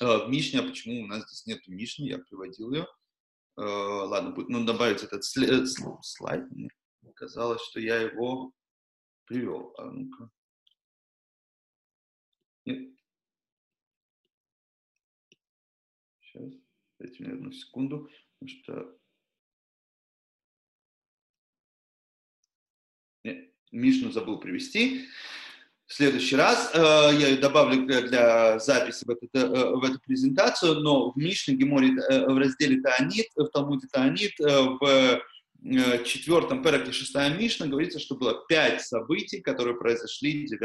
э, 0.00 0.04
в 0.04 0.28
Мишне. 0.28 0.60
А 0.60 0.62
почему 0.62 1.02
у 1.02 1.06
нас 1.06 1.24
здесь 1.26 1.46
нет 1.46 1.66
Мишни? 1.66 2.08
Я 2.08 2.18
приводил 2.18 2.72
ее. 2.72 2.86
Э, 3.58 3.62
ладно, 3.62 4.30
будет, 4.30 4.48
ну, 4.48 4.64
добавить 4.64 5.02
этот 5.02 5.24
слайд. 5.24 5.68
слайд. 6.02 6.48
Мне 6.52 6.70
казалось, 7.14 7.62
что 7.62 7.80
я 7.80 7.96
его 7.96 8.52
привел. 9.24 9.74
А 9.76 9.90
ну-ка. 9.90 10.30
Нет. 12.64 12.94
Сейчас, 16.20 16.52
дайте 17.00 17.24
мне 17.24 17.32
одну 17.32 17.50
секунду, 17.50 18.08
потому 18.38 18.60
что... 18.60 19.01
Мишну 23.72 24.12
забыл 24.12 24.38
привести. 24.38 25.08
В 25.86 25.94
следующий 25.94 26.36
раз 26.36 26.70
э, 26.72 26.78
я 26.78 27.28
ее 27.28 27.36
добавлю 27.36 27.84
для, 27.84 28.58
записи 28.58 29.04
в 29.04 29.10
эту, 29.10 29.28
э, 29.34 29.74
в 29.74 29.84
эту 29.84 30.00
презентацию, 30.00 30.76
но 30.76 31.10
в 31.10 31.16
Мишне 31.16 31.54
Геморе 31.54 31.90
э, 31.90 32.26
в 32.26 32.38
разделе 32.38 32.80
Таанит, 32.80 33.26
в 33.36 33.46
Талмуде 33.48 33.88
Таанит, 33.92 34.32
э, 34.40 34.60
в 34.80 35.20
четвертом 36.04 36.62
переке 36.62 36.92
шестая 36.92 37.36
Мишна 37.36 37.66
говорится, 37.66 38.00
что 38.00 38.16
было 38.16 38.44
пять 38.48 38.82
событий, 38.82 39.40
которые 39.40 39.76
произошли 39.76 40.46
9 40.46 40.62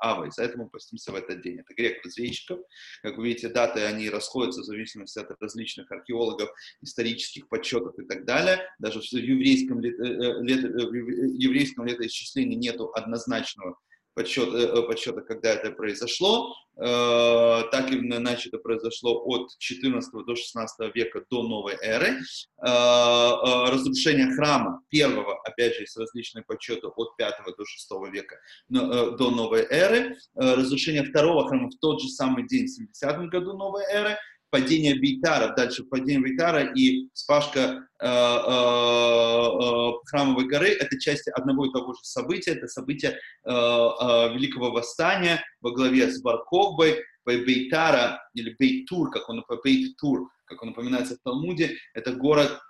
ава, 0.00 0.26
и 0.26 0.30
поэтому 0.36 0.68
постимся 0.68 1.12
в 1.12 1.14
этот 1.14 1.42
день. 1.42 1.60
Это 1.60 1.72
грех 1.74 2.04
разведчиков. 2.04 2.58
Как 3.02 3.16
вы 3.16 3.28
видите, 3.28 3.48
даты, 3.48 3.80
они 3.80 4.10
расходятся 4.10 4.62
в 4.62 4.64
зависимости 4.64 5.18
от 5.18 5.30
различных 5.40 5.90
археологов, 5.92 6.50
исторических 6.82 7.48
подсчетов 7.48 7.96
и 7.98 8.04
так 8.04 8.24
далее. 8.24 8.58
Даже 8.80 9.00
в 9.00 9.12
еврейском, 9.12 9.80
лет, 9.80 9.98
э, 10.00 10.04
э, 10.04 10.42
лет, 10.42 10.64
в 10.64 10.94
еврейском 10.94 11.86
летоисчислении 11.86 12.56
нету 12.56 12.90
однозначного 12.94 13.78
подсчет, 14.20 14.54
э, 14.54 14.82
подсчета, 14.82 15.22
когда 15.22 15.50
это 15.50 15.70
произошло. 15.70 16.54
Э, 16.76 17.62
так 17.70 17.90
или 17.90 18.06
иначе 18.06 18.48
это 18.48 18.58
произошло 18.58 19.22
от 19.24 19.56
14 19.58 20.24
до 20.24 20.36
16 20.36 20.90
века 20.94 21.24
до 21.30 21.42
новой 21.42 21.74
эры. 21.80 22.18
Э, 22.58 23.70
разрушение 23.70 24.30
храма 24.34 24.82
первого, 24.90 25.40
опять 25.44 25.74
же, 25.74 25.82
есть 25.82 25.96
различные 25.96 26.44
подсчеты 26.44 26.86
от 26.88 27.16
5 27.16 27.34
до 27.56 27.64
6 27.64 28.10
века 28.12 28.36
до 28.68 29.30
новой 29.30 29.62
эры. 29.62 30.16
Разрушение 30.34 31.02
второго 31.02 31.48
храма 31.48 31.68
в 31.68 31.78
тот 31.80 32.02
же 32.02 32.08
самый 32.08 32.46
день, 32.46 32.66
в 32.66 32.70
70 32.70 33.30
году 33.30 33.56
новой 33.56 33.84
эры 33.84 34.16
падение 34.50 34.94
Бейтара, 34.94 35.54
дальше 35.54 35.84
падение 35.84 36.20
Бейтара 36.20 36.72
и 36.74 37.08
вспашка 37.14 37.60
э, 37.60 38.06
э, 38.06 38.08
э, 38.08 39.92
храмовой 40.06 40.46
горы, 40.46 40.68
это 40.68 40.98
части 40.98 41.30
одного 41.30 41.66
и 41.66 41.72
того 41.72 41.94
же 41.94 42.00
события, 42.02 42.52
это 42.52 42.66
событие 42.66 43.18
Великого 43.44 44.70
Восстания 44.70 45.42
во 45.60 45.72
главе 45.72 46.10
с 46.10 46.20
Баркокбой, 46.20 47.02
Бейтара, 47.24 48.20
или 48.34 48.56
Бейтур, 48.58 49.10
как 49.10 49.28
он, 49.28 49.44
Бейтур, 49.64 50.28
как 50.44 50.62
он 50.62 50.70
упоминается 50.70 51.14
в 51.16 51.20
Талмуде, 51.22 51.76
это 51.94 52.12
город, 52.12 52.60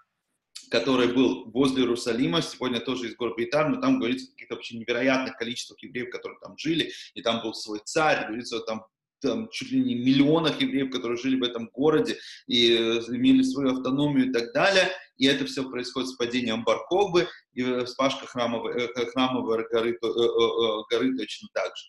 который 0.70 1.08
был 1.08 1.50
возле 1.50 1.82
Иерусалима, 1.82 2.42
сегодня 2.42 2.80
тоже 2.80 3.08
из 3.08 3.16
города 3.16 3.36
Бейтар, 3.36 3.68
но 3.68 3.80
там 3.80 3.98
говорится 3.98 4.26
о 4.26 4.30
каких-то 4.32 4.54
вообще 4.54 4.76
невероятных 4.76 5.36
количествах 5.36 5.82
евреев, 5.82 6.10
которые 6.10 6.38
там 6.40 6.56
жили, 6.58 6.92
и 7.14 7.22
там 7.22 7.42
был 7.42 7.54
свой 7.54 7.80
царь, 7.84 8.26
говорится, 8.26 8.60
там 8.60 8.84
там, 9.20 9.48
чуть 9.50 9.70
ли 9.70 9.80
не 9.80 9.94
миллионах 9.94 10.60
евреев, 10.60 10.90
которые 10.90 11.18
жили 11.18 11.38
в 11.38 11.42
этом 11.42 11.68
городе 11.72 12.18
и 12.46 12.72
э, 12.72 13.00
имели 13.08 13.42
свою 13.42 13.76
автономию 13.76 14.28
и 14.28 14.32
так 14.32 14.52
далее. 14.52 14.90
И 15.16 15.26
это 15.26 15.44
все 15.44 15.68
происходит 15.68 16.08
с 16.08 16.16
падением 16.16 16.64
Баркобы 16.64 17.28
и 17.52 17.62
э, 17.62 17.84
вспашка 17.84 18.26
храмовой, 18.26 18.74
э, 18.74 19.06
храмовой 19.12 19.66
горы, 19.70 19.98
горы 20.00 21.16
точно 21.16 21.48
так 21.52 21.72
же. 21.76 21.84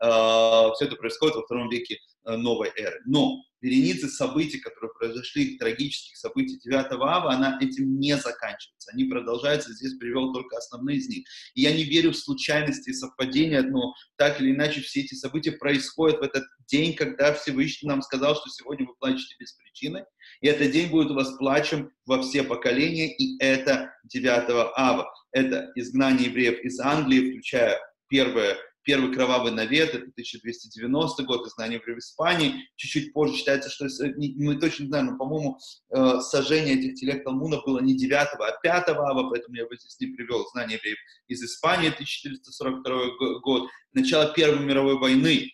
А, 0.00 0.72
все 0.74 0.84
это 0.86 0.96
происходит 0.96 1.36
во 1.36 1.42
втором 1.42 1.68
веке 1.68 1.98
новой 2.26 2.70
эры. 2.76 3.00
Но 3.06 3.42
вереницы 3.60 4.08
событий, 4.08 4.58
которые 4.58 4.92
произошли, 4.98 5.56
трагических 5.58 6.16
событий 6.16 6.58
9 6.58 6.86
ава, 6.92 7.32
она 7.32 7.58
этим 7.60 7.98
не 7.98 8.16
заканчивается. 8.16 8.90
Они 8.92 9.04
продолжаются, 9.04 9.72
здесь 9.72 9.94
привел 9.94 10.32
только 10.32 10.56
основные 10.56 10.98
из 10.98 11.08
них. 11.08 11.26
И 11.54 11.62
я 11.62 11.72
не 11.72 11.84
верю 11.84 12.12
в 12.12 12.16
случайности 12.16 12.90
и 12.90 12.94
совпадения, 12.94 13.62
но 13.62 13.94
так 14.16 14.40
или 14.40 14.52
иначе 14.52 14.80
все 14.80 15.00
эти 15.00 15.14
события 15.14 15.52
происходят 15.52 16.20
в 16.20 16.22
этот 16.22 16.44
день, 16.68 16.94
когда 16.94 17.32
Всевышний 17.32 17.88
нам 17.88 18.02
сказал, 18.02 18.36
что 18.36 18.50
сегодня 18.50 18.86
вы 18.86 18.94
плачете 18.96 19.34
без 19.38 19.52
причины, 19.52 20.04
и 20.40 20.48
этот 20.48 20.70
день 20.70 20.90
будет 20.90 21.10
у 21.10 21.14
вас 21.14 21.36
плачем 21.38 21.90
во 22.04 22.22
все 22.22 22.42
поколения, 22.42 23.14
и 23.14 23.38
это 23.38 23.92
9 24.04 24.72
ава. 24.76 25.10
Это 25.32 25.70
изгнание 25.74 26.28
евреев 26.28 26.60
из 26.64 26.80
Англии, 26.80 27.30
включая 27.30 27.78
первое 28.08 28.56
Первый 28.86 29.12
кровавый 29.12 29.50
навет, 29.50 29.88
это 29.90 30.04
1290 30.10 31.24
год, 31.24 31.44
изгнание 31.44 31.80
в 31.80 31.98
Испании. 31.98 32.68
Чуть-чуть 32.76 33.12
позже 33.12 33.36
считается, 33.36 33.68
что, 33.68 33.88
мы 34.16 34.54
точно 34.60 34.84
не 34.84 34.88
знаем, 34.90 35.06
но, 35.06 35.18
по-моему, 35.18 35.58
э, 35.90 36.20
сожжение 36.20 36.78
этих 36.78 36.94
телег 36.94 37.24
Талмуна 37.24 37.60
было 37.66 37.80
не 37.80 37.96
9 37.96 38.12
а 38.12 38.52
5 38.62 38.88
ава, 38.90 39.28
поэтому 39.28 39.56
я 39.56 39.62
его 39.62 39.74
здесь 39.74 39.98
не 39.98 40.14
привел. 40.14 40.46
Знание 40.52 40.76
евреев 40.76 40.98
из 41.26 41.42
Испании, 41.42 41.88
1442 41.88 43.40
год. 43.40 43.68
Начало 43.92 44.32
Первой 44.32 44.64
мировой 44.64 44.98
войны, 45.00 45.50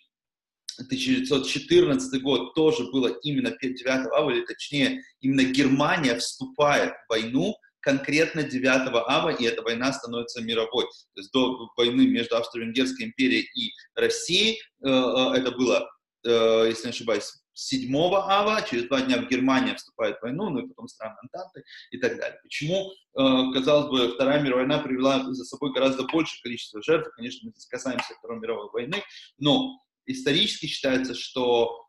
1914 0.77 2.23
год 2.23 2.55
тоже 2.55 2.85
было 2.91 3.09
именно 3.23 3.51
9 3.51 4.13
ава, 4.13 4.31
или 4.31 4.45
точнее, 4.45 5.03
именно 5.23 5.45
Германия 5.45 6.17
вступает 6.17 6.93
в 6.93 7.09
войну 7.09 7.55
конкретно 7.83 8.43
9 8.45 8.65
ава, 9.09 9.31
и 9.31 9.45
эта 9.45 9.63
война 9.63 9.93
становится 9.93 10.41
мировой. 10.41 10.85
То 10.85 11.21
есть 11.21 11.33
до 11.33 11.69
войны 11.77 12.07
между 12.07 12.37
Австро-Венгерской 12.37 13.07
империей 13.07 13.49
и 13.55 13.73
Россией, 13.95 14.61
э, 14.85 14.89
э, 14.89 15.39
это 15.39 15.51
было, 15.51 15.91
э, 16.25 16.67
если 16.69 16.85
не 16.85 16.91
ошибаюсь, 16.91 17.33
7 17.55 17.95
ава, 18.15 18.63
через 18.63 18.85
два 18.85 19.03
дня 19.03 19.19
в 19.19 19.29
Германия 19.29 19.75
вступает 19.75 20.19
в 20.19 20.23
войну, 20.23 20.49
ну 20.49 20.61
и 20.61 20.69
потом 20.69 20.89
страны 20.89 21.17
Антанты 21.21 21.65
и 21.91 21.99
так 21.99 22.17
далее. 22.17 22.39
Почему, 22.43 22.91
казалось 23.13 23.91
бы, 23.91 24.15
Вторая 24.15 24.41
мировая 24.41 24.67
война 24.67 24.83
привела 24.83 25.23
за 25.35 25.45
собой 25.45 25.71
гораздо 25.75 26.05
большее 26.05 26.41
количество 26.43 26.83
жертв, 26.83 27.11
конечно, 27.15 27.41
мы 27.45 27.51
здесь 27.51 27.67
касаемся 27.67 28.15
Второй 28.19 28.41
мировой 28.41 28.71
войны, 28.71 29.03
но 29.37 29.79
исторически 30.07 30.65
считается, 30.65 31.15
что 31.15 31.87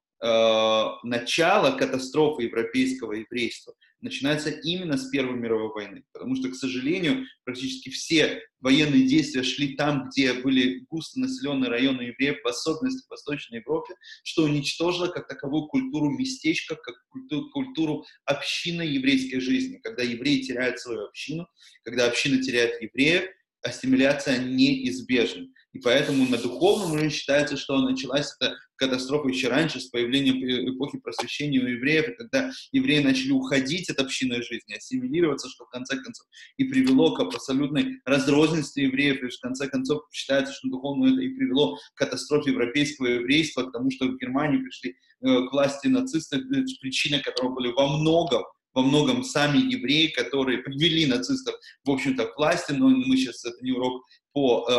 начало 1.03 1.77
катастрофы 1.77 2.43
европейского 2.43 3.13
еврейства 3.13 3.73
начинается 4.03 4.49
именно 4.49 4.97
с 4.97 5.09
Первой 5.09 5.35
мировой 5.35 5.73
войны. 5.73 6.03
Потому 6.11 6.35
что, 6.35 6.49
к 6.49 6.55
сожалению, 6.55 7.25
практически 7.43 7.89
все 7.89 8.41
военные 8.59 9.07
действия 9.07 9.43
шли 9.43 9.75
там, 9.75 10.09
где 10.09 10.33
были 10.33 10.85
густо 10.89 11.19
населенные 11.19 11.69
районы 11.69 12.01
евреев, 12.01 12.41
в 12.43 12.47
особенности 12.47 13.05
в 13.05 13.09
Восточной 13.09 13.59
Европе, 13.59 13.95
что 14.23 14.43
уничтожило 14.43 15.07
как 15.07 15.27
таковую 15.27 15.67
культуру 15.67 16.11
местечка, 16.11 16.75
как 16.75 16.95
культуру, 17.09 17.49
культуру 17.51 18.05
общины 18.25 18.83
еврейской 18.83 19.39
жизни. 19.39 19.79
Когда 19.81 20.03
евреи 20.03 20.41
теряют 20.41 20.79
свою 20.79 21.05
общину, 21.05 21.47
когда 21.83 22.05
община 22.05 22.41
теряет 22.41 22.81
евреев, 22.81 23.29
ассимиляция 23.63 24.39
неизбежна. 24.39 25.47
И 25.73 25.79
поэтому 25.79 26.27
на 26.29 26.37
духовном 26.37 26.91
уровне 26.91 27.09
считается, 27.09 27.57
что 27.57 27.79
началась 27.81 28.35
эта 28.39 28.55
катастрофа 28.75 29.27
еще 29.27 29.47
раньше, 29.47 29.79
с 29.79 29.87
появлением 29.87 30.75
эпохи 30.75 30.99
просвещения 30.99 31.59
у 31.59 31.67
евреев, 31.67 32.15
когда 32.17 32.51
евреи 32.71 33.03
начали 33.03 33.31
уходить 33.31 33.89
от 33.89 33.99
общинной 33.99 34.43
жизни, 34.43 34.75
ассимилироваться, 34.75 35.49
что 35.49 35.65
в 35.65 35.69
конце 35.69 35.95
концов 35.95 36.27
и 36.57 36.65
привело 36.65 37.15
к 37.15 37.19
абсолютной 37.19 38.01
разрозненности 38.05 38.81
евреев, 38.81 39.23
и 39.23 39.29
в 39.29 39.39
конце 39.41 39.67
концов 39.67 40.03
считается, 40.11 40.53
что 40.53 40.69
духовно 40.69 41.07
это 41.07 41.21
и 41.21 41.29
привело 41.29 41.77
к 41.95 41.97
катастрофе 41.97 42.51
европейского 42.51 43.07
еврейства, 43.07 43.63
к 43.63 43.71
тому, 43.71 43.89
что 43.89 44.05
в 44.05 44.17
Германии 44.17 44.57
пришли 44.57 44.91
э, 44.91 45.47
к 45.47 45.51
власти 45.51 45.87
нацисты, 45.87 46.37
э, 46.37 46.65
причины 46.81 47.19
которого 47.19 47.55
были 47.55 47.71
во 47.71 47.87
многом 47.87 48.43
во 48.73 48.81
многом 48.81 49.23
сами 49.23 49.57
евреи, 49.71 50.07
которые 50.07 50.57
привели 50.57 51.05
нацистов, 51.05 51.55
в 51.85 51.91
общем-то, 51.91 52.25
к 52.25 52.37
власти, 52.37 52.71
но 52.71 52.89
мы 52.89 53.17
сейчас, 53.17 53.45
это 53.45 53.63
не 53.63 53.71
урок 53.71 54.03
э, 54.35 54.73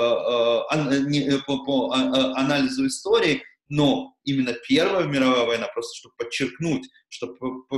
э, 0.72 1.34
э, 1.36 1.38
по, 1.46 1.64
по 1.64 1.92
а, 1.92 2.40
анализу 2.40 2.86
истории, 2.86 3.42
но 3.68 4.14
именно 4.24 4.52
Первая 4.68 5.06
мировая 5.06 5.46
война, 5.46 5.68
просто 5.68 5.96
чтобы 5.96 6.14
подчеркнуть, 6.18 6.88
что 7.08 7.34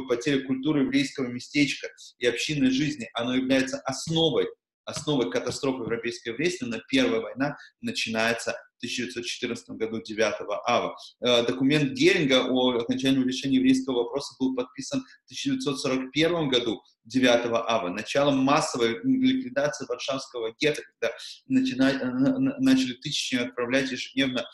потеря 0.08 0.46
культуры 0.46 0.82
еврейского 0.82 1.26
местечка 1.26 1.88
и 2.18 2.26
общинной 2.26 2.70
жизни, 2.70 3.08
оно 3.14 3.34
является 3.34 3.78
основой 3.80 4.48
основой 4.86 5.30
катастрофы 5.30 5.82
европейской 5.82 6.30
но 6.62 6.78
Первая 6.88 7.20
война 7.20 7.56
начинается 7.80 8.52
в 8.52 8.78
1914 8.78 9.70
году 9.70 10.00
9 10.02 10.34
ава. 10.66 10.96
Э, 11.20 11.44
документ 11.46 11.92
Геринга 11.92 12.44
о 12.48 12.78
окончании 12.78 13.24
решения 13.24 13.56
еврейского 13.56 14.04
вопроса 14.04 14.34
был 14.38 14.54
подписан 14.54 15.00
в 15.00 15.32
1941 15.32 16.48
году 16.48 16.82
9 17.04 17.46
ава. 17.52 17.88
Началом 17.88 18.38
массовой 18.38 19.00
ликвидации 19.02 19.86
Варшавского 19.88 20.54
гетто, 20.58 20.82
когда 21.00 21.14
начали 21.46 22.94
тысячами 22.94 23.48
отправлять 23.48 23.90
ежедневно 23.90 24.46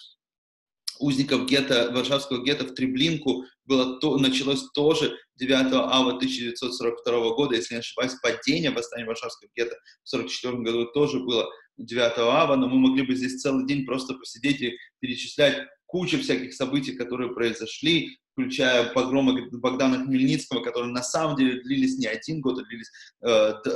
узников 1.03 1.47
гетто, 1.47 1.91
Варшавского 1.93 2.43
гетто 2.43 2.65
в 2.65 2.75
Треблинку 2.75 3.45
было 3.65 3.99
то, 3.99 4.17
началось 4.19 4.65
тоже 4.73 5.17
9 5.37 5.73
ава 5.73 6.15
1942 6.17 7.35
года, 7.35 7.57
если 7.57 7.75
не 7.75 7.81
ошибаюсь, 7.81 8.15
падение 8.23 8.71
восстания 8.71 9.05
Варшавского 9.05 9.51
гетто 9.55 9.77
в 10.05 10.15
1944 10.15 10.63
году 10.63 10.91
тоже 10.93 11.19
было 11.19 11.49
9 11.79 12.19
ава, 12.19 12.57
но 12.57 12.69
мы 12.69 12.79
могли 12.79 13.03
бы 13.03 13.15
здесь 13.15 13.41
целый 13.41 13.67
день 13.67 13.85
просто 13.85 14.15
посидеть 14.15 14.61
и 14.61 14.77
перечислять 15.01 15.67
кучу 15.87 16.19
всяких 16.19 16.55
событий, 16.55 16.93
которые 16.93 17.35
произошли, 17.35 18.19
включая 18.33 18.93
погромы 18.93 19.51
Богдана 19.51 20.05
Хмельницкого, 20.05 20.63
которые 20.63 20.93
на 20.93 21.03
самом 21.03 21.37
деле 21.37 21.63
длились 21.63 21.99
не 21.99 22.07
один 22.07 22.41
год, 22.41 22.61
а 22.61 22.65
длились, 22.65 22.91
э, 23.23 23.55
э, 23.67 23.71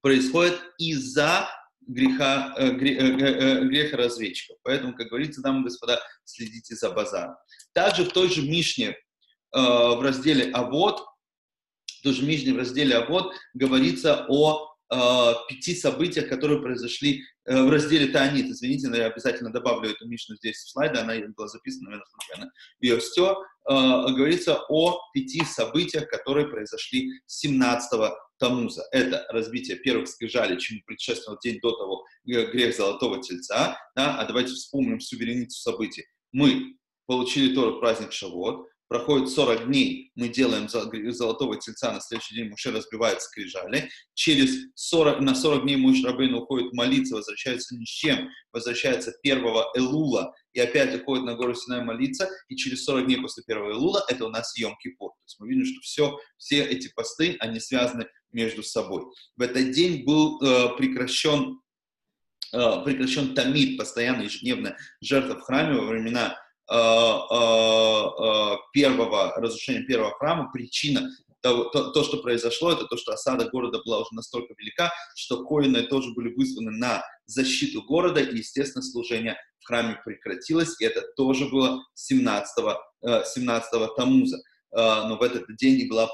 происходят 0.01 0.59
из-за 0.77 1.49
греха, 1.87 2.53
э, 2.57 2.67
э, 2.67 2.75
э, 2.77 3.65
греха 3.65 3.97
разведчиков. 3.97 4.57
Поэтому, 4.63 4.95
как 4.95 5.07
говорится, 5.07 5.41
дамы 5.41 5.61
и 5.61 5.63
господа, 5.65 5.99
следите 6.23 6.75
за 6.75 6.91
базаром. 6.91 7.35
Также 7.73 8.05
в 8.05 8.11
той 8.11 8.29
же 8.29 8.41
Мишне 8.41 8.95
Э, 9.53 9.95
в 9.95 10.01
разделе 10.01 10.51
«Авод», 10.51 11.03
тоже 12.03 12.23
Мишне 12.23 12.53
в 12.53 12.57
разделе 12.57 12.95
«Авод» 12.95 13.33
говорится 13.53 14.25
о 14.29 14.73
э, 14.89 15.33
пяти 15.49 15.75
событиях, 15.75 16.29
которые 16.29 16.61
произошли 16.61 17.23
э, 17.45 17.61
в 17.61 17.69
разделе 17.69 18.07
Таанит. 18.07 18.45
Извините, 18.45 18.87
но 18.87 18.95
я 18.95 19.07
обязательно 19.07 19.51
добавлю 19.51 19.89
эту 19.89 20.07
Мишну 20.07 20.37
здесь 20.37 20.57
в 20.57 20.69
слайды, 20.69 20.99
она 20.99 21.15
была 21.35 21.47
записана, 21.49 21.89
наверное, 21.89 22.07
случайно. 22.07 22.51
Ее 22.79 22.97
все. 22.99 23.37
Говорится 23.63 24.59
о 24.69 24.99
пяти 25.13 25.45
событиях, 25.45 26.09
которые 26.09 26.47
произошли 26.47 27.11
17 27.27 28.11
Тамуза. 28.41 28.87
Это 28.91 29.25
разбитие 29.29 29.77
первых 29.77 30.07
скрижалей, 30.07 30.57
чему 30.59 30.81
предшествовал 30.85 31.39
день 31.41 31.59
до 31.61 31.71
того 31.71 32.03
грех 32.25 32.75
Золотого 32.75 33.21
Тельца. 33.21 33.77
Да? 33.95 34.17
А 34.17 34.25
давайте 34.25 34.53
вспомним 34.53 34.97
всю 34.97 35.17
вереницу 35.17 35.61
событий. 35.61 36.05
Мы 36.31 36.75
получили 37.05 37.53
Тору 37.53 37.79
праздник 37.79 38.11
Шавот, 38.11 38.67
проходит 38.91 39.29
40 39.29 39.67
дней, 39.67 40.11
мы 40.15 40.27
делаем 40.27 40.67
золотого 40.67 41.57
тельца, 41.57 41.93
на 41.93 42.01
следующий 42.01 42.35
день 42.35 42.49
Муше 42.49 42.71
разбивает 42.71 43.21
скрижали, 43.21 43.89
через 44.15 44.53
40, 44.75 45.21
на 45.21 45.33
40 45.33 45.63
дней 45.63 45.77
Муж 45.77 46.03
Рабейн 46.03 46.35
уходит 46.35 46.73
молиться, 46.73 47.15
возвращается 47.15 47.73
ни 47.77 47.85
с 47.85 47.87
чем, 47.87 48.27
возвращается 48.51 49.13
первого 49.23 49.71
Элула, 49.77 50.33
и 50.51 50.59
опять 50.59 50.93
уходит 50.93 51.23
на 51.23 51.35
гору 51.35 51.55
Синай 51.55 51.85
молиться, 51.85 52.29
и 52.49 52.57
через 52.57 52.83
40 52.83 53.05
дней 53.05 53.21
после 53.21 53.43
первого 53.43 53.71
Элула 53.71 54.03
это 54.09 54.25
у 54.25 54.29
нас 54.29 54.53
Йом-Кипур. 54.59 55.07
То 55.07 55.23
есть 55.25 55.39
мы 55.39 55.47
видим, 55.47 55.65
что 55.65 55.79
все, 55.79 56.19
все 56.35 56.65
эти 56.65 56.91
посты, 56.93 57.37
они 57.39 57.61
связаны 57.61 58.07
между 58.33 58.63
собой. 58.63 59.03
В 59.37 59.41
этот 59.41 59.71
день 59.71 60.03
был 60.03 60.41
э, 60.41 60.75
прекращен, 60.77 61.59
э, 62.53 62.83
прекращен 62.83 63.33
тамид, 63.33 63.77
постоянно 63.77 64.23
ежедневная 64.23 64.77
жертва 65.01 65.35
в 65.35 65.41
храме 65.41 65.79
во 65.79 65.87
времена 65.87 66.37
Э, 66.71 66.73
э, 66.73 67.35
э, 67.35 68.55
первого, 68.71 69.33
разрушения 69.35 69.81
первого 69.81 70.13
храма, 70.17 70.49
причина 70.53 71.09
того, 71.41 71.65
то, 71.65 71.91
то, 71.91 72.01
что 72.01 72.17
произошло, 72.17 72.71
это 72.71 72.85
то, 72.85 72.95
что 72.95 73.11
осада 73.11 73.49
города 73.49 73.81
была 73.83 73.99
уже 73.99 74.13
настолько 74.13 74.53
велика, 74.57 74.89
что 75.13 75.43
коины 75.43 75.83
тоже 75.83 76.13
были 76.13 76.33
вызваны 76.33 76.71
на 76.71 77.03
защиту 77.25 77.81
города, 77.81 78.21
и, 78.21 78.37
естественно, 78.37 78.83
служение 78.83 79.35
в 79.59 79.67
храме 79.67 79.99
прекратилось, 80.05 80.79
и 80.79 80.85
это 80.85 81.01
тоже 81.17 81.49
было 81.49 81.83
17, 81.95 82.65
17 83.03 83.95
Тамуза. 83.97 84.37
Но 84.73 85.17
в 85.17 85.21
этот 85.21 85.53
день 85.57 85.89
было, 85.89 86.09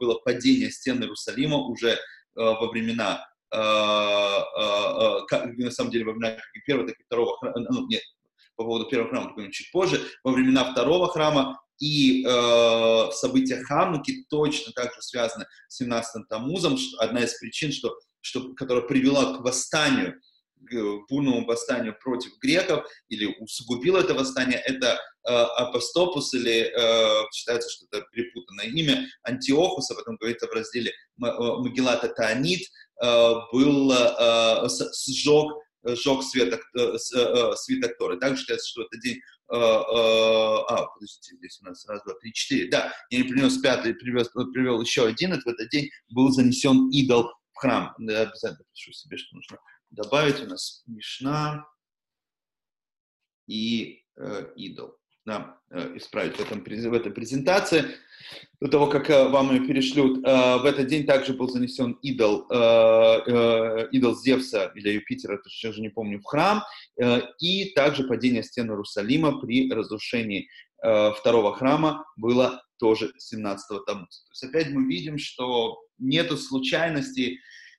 было 0.00 0.14
падение 0.24 0.70
стен 0.70 1.02
Иерусалима 1.02 1.58
уже 1.58 1.98
во 2.34 2.70
времена 2.70 3.22
на 3.50 5.70
самом 5.70 5.90
деле 5.90 6.04
во 6.04 6.12
времена 6.12 6.36
первого, 6.66 6.88
так 6.88 6.98
и 6.98 7.04
второго 7.04 7.36
храма, 7.38 7.66
ну, 7.70 7.86
нет, 7.88 8.02
по 8.56 8.64
поводу 8.64 8.88
первого 8.88 9.10
храма 9.10 9.28
поговорим 9.28 9.52
чуть 9.52 9.70
позже, 9.70 10.00
во 10.24 10.32
времена 10.32 10.72
второго 10.72 11.08
храма 11.08 11.60
и 11.80 12.24
э, 12.26 13.10
события 13.12 13.62
Хануки 13.62 14.24
точно 14.28 14.72
так 14.72 14.92
же 14.94 15.00
связаны 15.00 15.46
с 15.68 15.80
17-м 15.80 16.26
Тамузом. 16.28 16.76
Одна 16.98 17.20
из 17.20 17.38
причин, 17.38 17.72
что, 17.72 17.96
что, 18.20 18.52
которая 18.54 18.82
привела 18.82 19.36
к 19.36 19.42
восстанию, 19.42 20.20
бурному 21.08 21.44
восстанию 21.46 21.96
против 21.98 22.32
греков 22.40 22.86
или 23.08 23.26
усугубила 23.40 23.98
это 23.98 24.14
восстание, 24.14 24.58
это 24.58 24.98
э, 25.26 25.30
Апостопус 25.30 26.34
или 26.34 26.70
э, 26.70 27.24
считается, 27.32 27.70
что 27.70 27.86
это 27.90 28.06
перепутанное 28.12 28.66
имя, 28.66 29.06
Антиохус, 29.22 29.90
об 29.90 29.98
этом 29.98 30.16
говорится 30.16 30.46
в 30.46 30.52
разделе 30.52 30.92
Магеллата 31.16 32.08
Таанит, 32.08 32.62
э, 33.02 33.34
был, 33.52 33.92
э, 33.92 34.68
сжег 34.68 35.52
сжег 35.84 36.22
свиток, 36.24 36.60
свиток 37.56 37.96
Торы. 37.98 38.18
Также 38.18 38.40
считается, 38.40 38.68
что 38.68 38.82
это 38.82 38.98
день 38.98 39.20
а, 39.50 40.84
подождите, 40.88 41.36
здесь 41.36 41.58
у 41.62 41.66
нас 41.66 41.86
раз, 41.86 42.02
два, 42.04 42.14
три, 42.20 42.34
четыре. 42.34 42.68
Да, 42.68 42.92
я 43.08 43.18
не 43.18 43.24
принес 43.24 43.56
пятый, 43.58 43.94
привез, 43.94 44.28
привел 44.28 44.82
еще 44.82 45.06
один, 45.06 45.32
это 45.32 45.42
в 45.44 45.46
этот 45.46 45.70
день 45.70 45.88
был 46.10 46.30
занесен 46.30 46.90
идол 46.90 47.32
в 47.52 47.58
храм. 47.58 47.94
Да, 47.98 48.22
обязательно 48.22 48.64
пишу 48.74 48.92
себе, 48.92 49.16
что 49.16 49.36
нужно 49.36 49.58
добавить. 49.90 50.42
У 50.42 50.46
нас 50.46 50.82
Мишна 50.86 51.66
и 53.46 54.04
э, 54.16 54.52
идол. 54.56 54.94
Да, 55.24 55.60
э, 55.70 55.98
исправить 55.98 56.36
в, 56.36 56.40
этом, 56.40 56.64
в 56.64 56.94
этой 56.94 57.12
презентации. 57.12 57.84
До 58.60 58.68
того, 58.68 58.86
как 58.86 59.10
э, 59.10 59.28
вам 59.28 59.50
ее 59.52 59.66
перешлют, 59.66 60.26
э, 60.26 60.56
в 60.56 60.64
этот 60.64 60.86
день 60.86 61.04
также 61.04 61.34
был 61.34 61.48
занесен 61.48 61.92
идол, 62.02 62.46
э, 62.50 62.54
э, 63.26 63.88
идол 63.92 64.16
Зевса 64.16 64.72
или 64.74 64.90
Юпитера, 64.90 65.36
точно 65.36 65.72
же 65.72 65.82
не 65.82 65.90
помню, 65.90 66.18
в 66.20 66.24
храм, 66.24 66.62
э, 67.00 67.20
и 67.40 67.72
также 67.74 68.04
падение 68.04 68.42
стен 68.42 68.70
Иерусалима 68.70 69.38
при 69.40 69.70
разрушении 69.70 70.48
э, 70.82 71.12
второго 71.12 71.54
храма 71.54 72.06
было 72.16 72.62
тоже 72.78 73.12
17-го 73.32 73.80
Тамуза. 73.80 74.08
То 74.08 74.30
есть 74.32 74.44
опять 74.44 74.70
мы 74.70 74.88
видим, 74.88 75.18
что 75.18 75.78
нету 75.98 76.36
случайностей, 76.36 77.38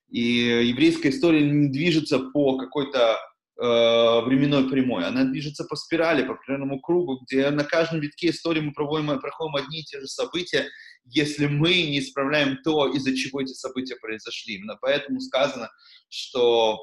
и 0.10 0.68
еврейская 0.68 1.10
история 1.10 1.50
не 1.50 1.70
движется 1.70 2.20
по 2.20 2.58
какой-то 2.58 3.18
э, 3.58 4.22
временной 4.26 4.70
прямой, 4.70 5.06
она 5.06 5.26
движется 5.26 5.66
по 5.66 5.76
спирали, 5.76 6.24
по 6.24 6.34
определенному 6.34 6.80
кругу, 6.80 7.20
где 7.24 7.50
на 7.52 7.64
каждом 7.64 8.00
витке 8.00 8.30
истории 8.30 8.62
мы 8.62 8.74
проводим, 8.74 9.20
проходим 9.20 9.56
одни 9.56 9.82
и 9.82 9.84
те 9.84 10.00
же 10.00 10.08
события, 10.08 10.68
если 11.06 11.48
мы 11.48 11.70
не 11.70 12.00
исправляем 12.00 12.58
то, 12.64 12.88
из-за 12.88 13.16
чего 13.16 13.42
эти 13.42 13.54
события 13.54 13.96
произошли. 13.96 14.56
Именно 14.56 14.78
поэтому 14.82 15.20
сказано, 15.20 15.70
что 16.10 16.80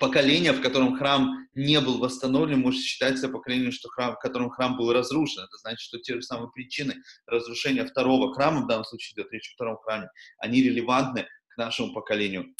поколение, 0.00 0.52
в 0.52 0.60
котором 0.60 0.96
храм 0.96 1.48
не 1.54 1.80
был 1.80 1.98
восстановлен, 1.98 2.60
может 2.60 2.82
считаться 2.82 3.28
поколением, 3.28 3.72
что 3.72 3.88
храм, 3.88 4.14
в 4.14 4.18
котором 4.18 4.50
храм 4.50 4.76
был 4.76 4.92
разрушен. 4.92 5.42
Это 5.42 5.56
значит, 5.58 5.80
что 5.80 5.98
те 5.98 6.14
же 6.14 6.22
самые 6.22 6.50
причины 6.50 6.96
разрушения 7.26 7.84
второго 7.84 8.32
храма, 8.34 8.62
в 8.62 8.66
данном 8.68 8.84
случае 8.84 9.14
идет 9.14 9.32
речь 9.32 9.50
о 9.50 9.54
втором 9.54 9.78
храме, 9.78 10.08
они 10.38 10.62
релевантны 10.62 11.26
нашему 11.58 11.92
поколению 11.92 12.54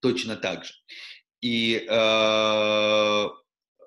точно 0.00 0.36
так 0.36 0.64
же. 0.64 0.72
И 1.40 1.86
э, 1.88 3.26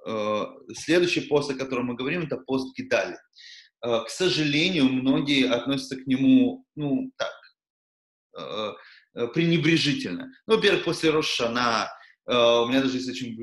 э, 0.07 0.45
следующий 0.73 1.21
пост, 1.21 1.51
о 1.51 1.55
котором 1.55 1.87
мы 1.87 1.95
говорим, 1.95 2.23
это 2.23 2.37
пост 2.37 2.75
Гидали. 2.77 3.17
Э, 3.85 4.03
к 4.05 4.09
сожалению, 4.09 4.85
многие 4.85 5.49
относятся 5.49 5.97
к 5.97 6.07
нему, 6.07 6.65
ну, 6.75 7.11
так, 7.17 7.33
э, 8.37 8.73
э 9.15 9.27
пренебрежительно. 9.27 10.31
Ну, 10.47 10.55
во-первых, 10.55 10.85
после 10.85 11.09
Рошана 11.09 11.89
Uh, 12.29 12.63
у 12.63 12.67
меня 12.67 12.81
даже 12.81 12.97
есть 12.97 13.09
очень 13.09 13.35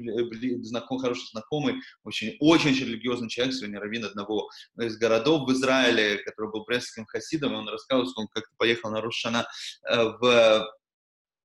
знаком, 0.63 0.99
хороший 0.99 1.27
знакомый, 1.33 1.75
очень, 2.05 2.37
очень, 2.39 2.71
очень 2.71 2.87
религиозный 2.87 3.29
человек, 3.29 3.53
сегодня 3.53 3.81
раввин 3.81 4.05
одного 4.05 4.49
из 4.81 4.97
городов 4.97 5.49
в 5.49 5.53
Израиле, 5.53 6.19
который 6.19 6.53
был 6.53 6.65
брестским 6.65 7.05
хасидом, 7.05 7.53
и 7.53 7.57
он 7.57 7.69
рассказывал, 7.69 8.09
что 8.09 8.21
он 8.21 8.29
как-то 8.29 8.55
поехал 8.57 8.93
на 8.93 9.01
Рошана 9.01 9.49
uh, 9.91 10.17
в 10.21 10.69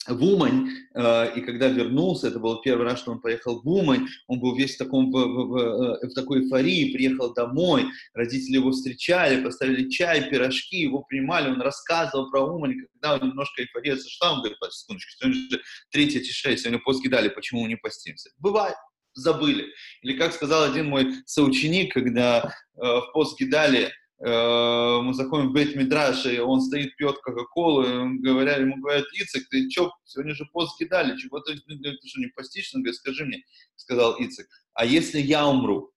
в 0.08 0.24
Умань, 0.24 0.70
э, 0.96 1.38
и 1.38 1.42
когда 1.42 1.68
вернулся, 1.68 2.28
это 2.28 2.40
был 2.40 2.62
первый 2.62 2.86
раз, 2.86 3.00
что 3.00 3.12
он 3.12 3.22
поехал 3.22 3.62
в 3.62 3.68
Умань, 3.68 4.08
он 4.28 4.40
был 4.40 4.56
весь 4.56 4.76
в, 4.76 4.78
таком, 4.80 5.12
в, 5.12 5.16
в, 5.16 5.48
в, 5.50 5.58
э, 5.58 6.08
в 6.08 6.14
такой 6.14 6.42
эйфории, 6.42 6.94
приехал 6.94 7.34
домой, 7.34 7.86
родители 8.14 8.56
его 8.56 8.72
встречали, 8.72 9.44
поставили 9.44 9.90
чай, 9.90 10.30
пирожки, 10.30 10.78
его 10.78 11.04
принимали, 11.04 11.50
он 11.50 11.62
рассказывал 11.62 12.32
про 12.32 12.42
Умань, 12.42 12.76
когда 12.94 13.16
он 13.16 13.30
немножко 13.30 13.62
эйфория 13.62 13.96
сошла, 13.96 14.34
он 14.34 14.40
говорит, 14.40 14.58
секундочку, 14.72 15.12
сегодня 15.20 15.50
же 15.52 15.62
3 15.92 16.08
тишей, 16.08 16.58
сегодня 16.58 16.80
пост 16.80 17.04
кидали, 17.04 17.30
почему 17.30 17.62
мы 17.62 17.68
не 17.68 17.78
постимся? 17.78 18.32
Бывает, 18.40 18.76
забыли. 19.14 19.68
Или 20.02 20.18
как 20.18 20.34
сказал 20.34 20.64
один 20.64 20.88
мой 20.88 21.14
соученик, 21.26 21.94
когда 21.94 22.54
э, 22.76 22.82
в 22.82 23.12
пост 23.14 23.38
кидали, 23.38 23.86
Э, 23.86 24.01
мы 24.24 25.14
заходим 25.14 25.50
в 25.50 25.54
Бейт 25.54 25.76
Мидраш, 25.76 26.28
и 26.28 26.40
он 26.40 26.62
стоит, 26.62 26.96
пьет 26.96 27.18
Кока-Колу, 27.24 27.84
и 27.84 28.20
говорят, 28.20 28.60
ему 28.60 28.80
говорят, 28.80 29.06
Ицек, 29.14 29.50
ты 29.50 29.68
чё, 29.68 29.92
сегодня 30.06 30.36
же 30.36 30.46
пост 30.54 30.78
кидали, 30.78 31.18
чего 31.18 31.40
ты, 31.40 31.56
ты, 31.56 31.78
ты 31.78 32.08
что, 32.08 32.20
не 32.20 32.28
постишь? 32.28 32.72
Он 32.76 32.84
говорит, 32.84 33.00
скажи 33.00 33.26
мне, 33.26 33.44
сказал 33.76 34.16
Ицек, 34.20 34.48
а 34.74 34.86
если 34.86 35.20
я 35.20 35.48
умру? 35.48 35.92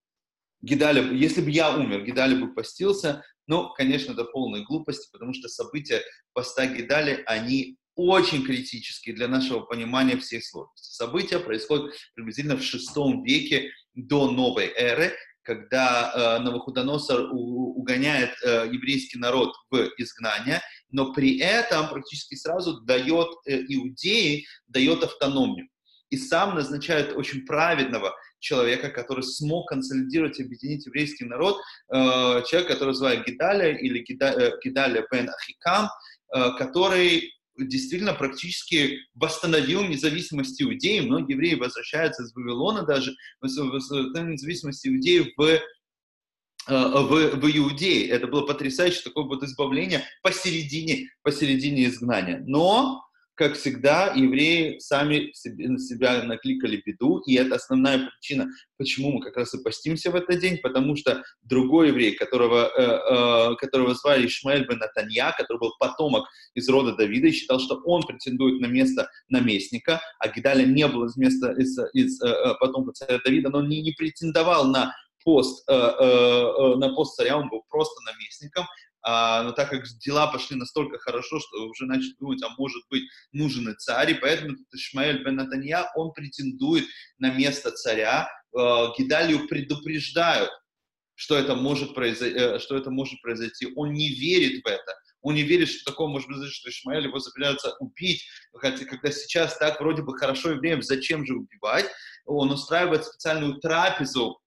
Гидаля, 0.63 1.03
если 1.13 1.43
бы 1.43 1.51
я 1.51 1.77
умер, 1.77 2.05
Гидаля 2.07 2.37
бы 2.37 2.55
постился, 2.55 3.23
ну, 3.47 3.69
конечно, 3.75 4.13
это 4.13 4.25
полная 4.25 4.63
глупость, 4.63 5.13
потому 5.13 5.35
что 5.35 5.49
события 5.49 6.01
поста 6.33 6.67
Гидали, 6.67 7.23
они 7.27 7.77
очень 7.95 8.45
критические 8.45 9.15
для 9.15 9.29
нашего 9.29 9.61
понимания 9.61 10.17
всех 10.17 10.45
сложностей. 10.45 10.95
События 10.95 11.39
происходят 11.39 11.95
приблизительно 12.15 12.57
в 12.57 12.63
шестом 12.63 13.23
веке 13.23 13.71
до 13.95 14.31
новой 14.31 14.67
эры, 14.75 15.13
когда 15.45 16.13
э, 16.13 16.43
Навуходоносор 16.43 17.31
у, 17.33 17.75
угоняет 17.79 18.35
э, 18.43 18.69
еврейский 18.73 19.19
народ 19.19 19.55
в 19.71 19.91
изгнание, 19.99 20.61
но 20.91 21.13
при 21.13 21.39
этом 21.39 21.89
практически 21.89 22.35
сразу 22.35 22.81
дает 22.81 23.29
э, 23.47 23.61
иудеи, 23.69 24.47
дает 24.67 25.05
автономию. 25.05 25.69
И 26.11 26.17
сам 26.17 26.55
назначает 26.55 27.17
очень 27.17 27.45
праведного 27.45 28.15
человека, 28.39 28.91
который 28.91 29.25
смог 29.25 29.69
консолидировать 29.69 30.41
объединить 30.41 30.87
еврейский 30.87 31.25
народ, 31.25 31.57
э, 31.93 32.43
человек, 32.47 32.69
который 32.69 32.95
звали 32.95 33.23
Гидаля 33.27 33.77
или 33.77 34.01
Гидаля, 34.01 35.01
э, 35.01 35.07
бен 35.11 35.31
Ахикам, 35.31 35.89
э, 36.35 36.51
который 36.59 37.33
действительно 37.57 38.15
практически 38.15 38.99
восстановил 39.15 39.85
независимость 39.85 40.61
иудеи. 40.61 41.01
Многие 41.01 41.33
евреи 41.33 41.55
возвращаются 41.55 42.23
из 42.23 42.35
Вавилона 42.35 42.83
даже, 42.83 43.15
независимость 43.43 44.87
иудеи 44.87 45.33
в 45.37 45.43
э, 45.43 45.61
в, 46.69 47.37
в 47.37 47.57
Иудее. 47.57 48.09
Это 48.09 48.27
было 48.27 48.47
потрясающе, 48.47 49.03
такое 49.03 49.25
вот 49.25 49.43
избавление 49.43 50.05
посередине, 50.23 51.11
посередине 51.23 51.87
изгнания. 51.87 52.43
Но 52.47 53.05
как 53.35 53.55
всегда, 53.55 54.13
евреи 54.15 54.79
сами 54.79 55.33
на 55.45 55.79
себя 55.79 56.23
накликали 56.23 56.83
беду, 56.85 57.19
и 57.27 57.35
это 57.35 57.57
основная 57.57 58.09
причина, 58.09 58.47
почему 58.77 59.13
мы 59.13 59.21
как 59.21 59.37
раз 59.37 59.55
и 59.55 59.63
постимся 59.63 60.11
в 60.11 60.15
этот 60.15 60.39
день, 60.39 60.59
потому 60.59 60.95
что 60.95 61.23
другой 61.43 61.89
еврей, 61.89 62.15
которого, 62.15 62.71
э, 62.77 62.83
э, 62.83 63.57
которого 63.57 63.95
звали 63.95 64.27
Ишмаэль 64.27 64.67
бен 64.67 64.79
Натанья, 64.79 65.35
который 65.37 65.59
был 65.59 65.73
потомок 65.81 66.29
из 66.55 66.69
рода 66.69 66.95
Давида, 66.95 67.29
и 67.29 67.33
считал, 67.33 67.59
что 67.59 67.81
он 67.85 68.03
претендует 68.03 68.61
на 68.61 68.67
место 68.67 69.09
наместника, 69.29 70.01
а 70.21 70.29
Гидаля 70.29 70.65
не 70.65 70.87
был 70.87 71.07
из 71.07 71.17
места 71.17 71.53
из, 71.53 71.77
из 71.93 72.23
э, 72.23 72.29
э 72.29 72.55
потомка 72.61 72.93
царя 72.93 73.19
Давида, 73.25 73.51
но 73.51 73.59
он 73.59 73.69
не, 73.69 73.83
не 73.83 73.93
претендовал 73.93 74.69
на 74.69 74.95
пост, 75.25 75.69
э, 75.69 75.73
э, 75.73 75.77
э, 75.77 76.77
на 76.77 76.95
пост 76.95 77.17
царя, 77.17 77.39
он 77.39 77.49
был 77.49 77.63
просто 77.69 78.01
наместником, 78.03 78.67
а, 79.07 79.43
но 79.43 79.53
так 79.53 79.69
как 79.69 79.85
дела 79.99 80.29
пошли 80.29 80.57
настолько 80.57 80.99
хорошо, 80.99 81.39
что 81.39 81.67
уже 81.69 81.85
начали 81.85 82.15
думать, 82.19 82.43
а 82.43 82.49
может 82.57 82.83
быть 82.89 83.03
нужен 83.33 83.69
и 83.69 83.75
царь, 83.75 84.13
и 84.13 84.15
поэтому 84.15 84.57
Ишмаэль 84.73 85.23
бен 85.23 85.37
Натанья, 85.37 85.91
он 85.95 86.13
претендует 86.13 86.87
на 87.19 87.31
место 87.31 87.71
царя, 87.71 88.29
Гидалию 88.97 89.47
предупреждают, 89.47 90.49
что 91.17 91.37
это, 91.37 91.55
может 91.55 91.95
произойти, 91.95 92.59
что 92.61 92.77
это 92.77 92.91
может 92.91 93.21
произойти. 93.21 93.69
Он 93.77 93.93
не 93.93 94.09
верит 94.09 94.65
в 94.65 94.67
это. 94.67 94.95
Он 95.21 95.35
не 95.35 95.43
верит, 95.43 95.69
что 95.69 95.91
такое 95.91 96.07
может 96.07 96.29
произойти, 96.29 96.55
что 96.55 96.71
Ишмаэль 96.71 97.05
его 97.05 97.19
собираются 97.19 97.75
убить. 97.81 98.25
Хотя, 98.55 98.85
когда 98.85 99.11
сейчас 99.11 99.59
так 99.59 99.81
вроде 99.81 100.03
бы 100.03 100.17
хорошо 100.17 100.53
евреям, 100.53 100.83
зачем 100.83 101.27
же 101.27 101.35
убивать? 101.35 101.87
Он 102.27 102.51
устраивает 102.51 103.05
специальную 103.05 103.55
трапезу 103.61 104.41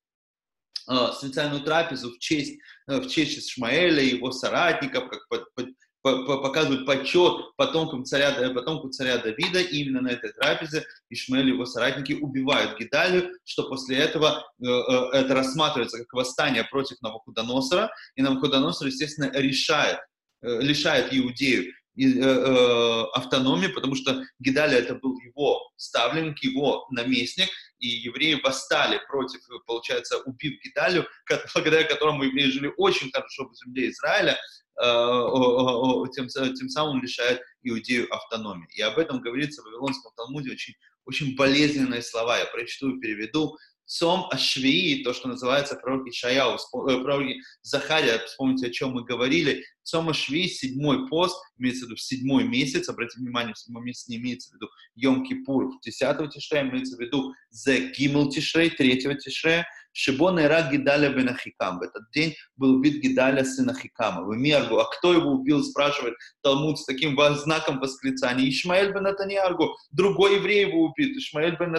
специальную 1.13 1.61
трапезу 1.63 2.11
в 2.11 2.19
честь, 2.19 2.59
э, 2.87 2.99
в 2.99 3.07
честь 3.07 3.37
Ишмаэля 3.39 4.01
и 4.01 4.15
его 4.15 4.31
соратников, 4.31 5.09
как 5.09 5.27
под, 5.27 5.53
под, 5.53 5.67
по, 6.01 6.37
показывают 6.37 6.85
почет 6.85 7.55
потомкам 7.57 8.05
царя, 8.05 8.31
э, 8.37 8.53
потомку 8.53 8.89
царя 8.89 9.17
Давида, 9.17 9.59
и 9.59 9.83
именно 9.83 10.01
на 10.01 10.09
этой 10.09 10.31
трапезе 10.31 10.85
Ишмаэль 11.09 11.49
и 11.49 11.51
его 11.51 11.65
соратники 11.65 12.13
убивают 12.13 12.79
Гидалию, 12.79 13.31
что 13.43 13.67
после 13.67 13.97
этого 13.97 14.45
э, 14.59 14.65
э, 14.65 15.09
это 15.13 15.35
рассматривается 15.35 15.99
как 15.99 16.13
восстание 16.13 16.63
против 16.63 17.01
Навуходоносора, 17.01 17.91
и 18.15 18.21
Навуходоносор, 18.21 18.87
естественно, 18.87 19.31
решает, 19.33 19.99
э, 20.41 20.61
лишает 20.61 21.07
Иудею 21.11 21.73
э, 21.97 22.03
э, 22.03 23.03
автономии, 23.13 23.67
потому 23.67 23.95
что 23.95 24.23
Гидалия 24.39 24.79
это 24.79 24.95
был 24.95 25.19
его 25.19 25.61
ставленник, 25.75 26.41
его 26.43 26.87
наместник, 26.91 27.49
и 27.79 27.87
евреи 27.87 28.39
восстали 28.43 28.99
против, 29.07 29.41
получается, 29.65 30.17
убив 30.19 30.53
Гидалию, 30.63 31.07
благодаря 31.53 31.83
которому 31.83 32.23
евреи 32.23 32.49
жили 32.49 32.73
очень 32.77 33.11
хорошо 33.11 33.49
в 33.49 33.55
земле 33.55 33.89
Израиля, 33.89 34.37
э, 34.81 36.09
тем, 36.13 36.27
тем 36.27 36.69
самым 36.69 37.01
лишает 37.01 37.41
иудею 37.63 38.13
автономии. 38.13 38.67
И 38.75 38.81
об 38.81 38.97
этом 38.97 39.21
говорится 39.21 39.61
в 39.61 39.65
Вавилонском 39.65 40.11
Талмуде 40.15 40.51
очень, 40.51 40.73
очень 41.05 41.35
болезненные 41.35 42.01
слова. 42.01 42.37
Я 42.37 42.45
прочту 42.45 42.95
и 42.95 42.99
переведу. 42.99 43.57
Цом 43.87 44.27
Ашвии, 44.31 45.01
то, 45.03 45.13
что 45.13 45.29
называется 45.29 45.75
пророк 45.75 46.07
Ишаяу, 46.07 46.55
э, 46.55 47.03
пророк 47.03 47.31
Захария, 47.61 48.19
вспомните, 48.25 48.67
о 48.67 48.69
чем 48.69 48.91
мы 48.91 49.03
говорили, 49.03 49.63
Цом 49.83 50.09
Ашвии, 50.09 50.47
седьмой 50.47 51.07
пост, 51.07 51.41
имеется 51.57 51.85
в 51.85 51.87
виду 51.87 51.97
седьмой 51.97 52.43
месяц, 52.43 52.89
обратите 52.89 53.21
внимание, 53.21 53.53
в 53.53 53.57
седьмой 53.57 53.83
месяц 53.83 54.09
не 54.09 54.17
имеется 54.17 54.51
в 54.51 54.55
виду 54.55 54.67
Йом 54.95 55.25
Кипур, 55.25 55.71
в 55.71 55.81
десятого 55.81 56.29
тишрея 56.29 56.63
имеется 56.63 56.97
в 56.97 56.99
виду 56.99 57.33
Зе 57.49 57.91
Гимл 57.91 58.29
Тишрей, 58.29 58.69
третьего 58.69 59.15
Тишрея, 59.15 59.65
Шибон 59.99 60.39
Ира 60.39 60.69
Гидаля 60.69 61.09
бен. 61.09 61.27
В 61.27 61.81
этот 61.81 62.11
день 62.11 62.35
был 62.55 62.75
убит 62.75 63.01
Гидаля, 63.01 63.43
сын 63.43 63.67
Ахикама. 63.71 64.21
В 64.23 64.37
Мергу. 64.37 64.77
А 64.77 64.85
кто 64.85 65.11
его 65.11 65.31
убил, 65.31 65.63
спрашивает 65.63 66.13
Талмуд 66.43 66.77
с 66.77 66.85
таким 66.85 67.17
знаком 67.35 67.79
восклицания. 67.79 68.47
Ишмаэль 68.47 68.93
бен 68.93 69.03
Натаньяргу. 69.03 69.75
Другой 69.89 70.35
еврей 70.35 70.67
его 70.67 70.83
убит. 70.83 71.17
Ишмаэль 71.17 71.57
бен 71.57 71.71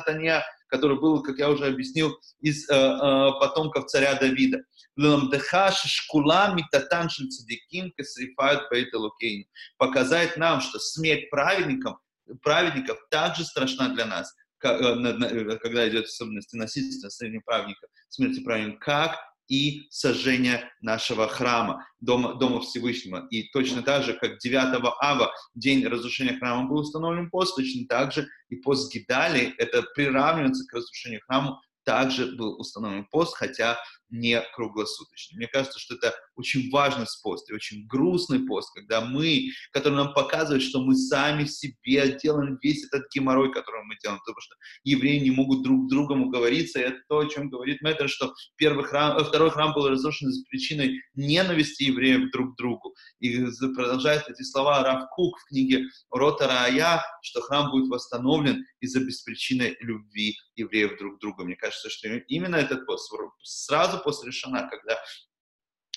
который 0.68 0.98
был, 0.98 1.22
как 1.22 1.38
я 1.38 1.50
уже 1.50 1.66
объяснил, 1.66 2.18
из 2.40 2.68
э, 2.68 2.74
э, 2.74 3.30
потомков 3.40 3.86
царя 3.86 4.14
Давида. 4.14 4.58
Показать 9.78 10.36
нам, 10.36 10.60
что 10.60 10.78
смерть 10.78 11.30
праведникам, 11.30 11.98
праведников 12.42 12.98
также 13.10 13.44
страшна 13.44 13.88
для 13.90 14.06
нас, 14.06 14.34
Э, 14.64 14.68
э, 14.70 15.58
когда 15.58 15.88
идет 15.88 16.06
особенности 16.06 16.56
насильства 16.56 17.08
среди 17.10 17.38
праведников, 17.38 17.90
смерти 18.08 18.42
праведников, 18.42 18.80
как 18.80 19.16
и 19.48 19.86
сожжение 19.90 20.70
нашего 20.80 21.26
храма, 21.26 21.86
дома, 22.00 22.34
дома 22.34 22.60
Всевышнего. 22.60 23.26
И 23.30 23.48
точно 23.50 23.82
так 23.82 24.04
же, 24.04 24.14
как 24.14 24.38
9 24.38 24.82
ава, 25.00 25.32
день 25.54 25.86
разрушения 25.86 26.38
храма 26.38 26.68
был 26.68 26.80
установлен 26.80 27.30
пост, 27.30 27.56
точно 27.56 27.86
так 27.88 28.12
же 28.12 28.28
и 28.50 28.56
пост 28.56 28.92
Гидали, 28.92 29.54
это 29.58 29.82
приравнивается 29.94 30.64
к 30.66 30.74
разрушению 30.74 31.20
храма, 31.26 31.60
также 31.84 32.36
был 32.36 32.60
установлен 32.60 33.06
пост, 33.10 33.34
хотя 33.34 33.78
не 34.10 34.40
круглосуточный. 34.54 35.36
Мне 35.36 35.48
кажется, 35.48 35.78
что 35.78 35.94
это 35.94 36.14
очень 36.36 36.70
важный 36.70 37.06
пост 37.22 37.50
и 37.50 37.54
очень 37.54 37.86
грустный 37.86 38.40
пост, 38.40 38.72
когда 38.74 39.00
мы, 39.00 39.50
который 39.72 39.94
нам 39.94 40.14
показывает, 40.14 40.62
что 40.62 40.82
мы 40.82 40.94
сами 40.96 41.44
себе 41.44 42.18
делаем 42.22 42.58
весь 42.62 42.84
этот 42.86 43.04
геморрой, 43.14 43.52
который 43.52 43.84
мы 43.84 43.96
делаем, 44.02 44.20
потому 44.20 44.40
что 44.40 44.54
евреи 44.84 45.18
не 45.18 45.30
могут 45.30 45.62
друг 45.62 45.88
другом 45.88 46.22
уговориться, 46.22 46.80
и 46.80 46.84
это 46.84 46.98
то, 47.08 47.18
о 47.18 47.26
чем 47.26 47.50
говорит 47.50 47.82
Мэтр, 47.82 48.08
что 48.08 48.34
первый 48.56 48.84
храм, 48.84 49.18
э, 49.18 49.24
второй 49.24 49.50
храм 49.50 49.72
был 49.74 49.88
разрушен 49.88 50.30
с 50.30 50.44
причиной 50.44 51.00
ненависти 51.14 51.84
евреев 51.84 52.30
друг 52.30 52.54
к 52.54 52.58
другу. 52.58 52.94
И 53.20 53.44
продолжает 53.74 54.28
эти 54.28 54.42
слова 54.42 54.82
Рав 54.82 55.08
Кук 55.10 55.38
в 55.38 55.48
книге 55.48 55.84
Рота 56.10 56.46
Раая, 56.46 57.02
что 57.22 57.40
храм 57.40 57.70
будет 57.70 57.88
восстановлен 57.88 58.64
из-за 58.80 59.00
беспричинной 59.00 59.76
любви 59.80 60.36
евреев 60.56 60.98
друг 60.98 61.16
к 61.16 61.20
другу. 61.20 61.44
Мне 61.44 61.56
кажется, 61.56 61.90
что 61.90 62.08
именно 62.08 62.56
этот 62.56 62.86
пост 62.86 63.12
сразу 63.42 63.97
сразу 63.98 64.02
после 64.04 64.32
Шана, 64.32 64.68
когда 64.68 64.98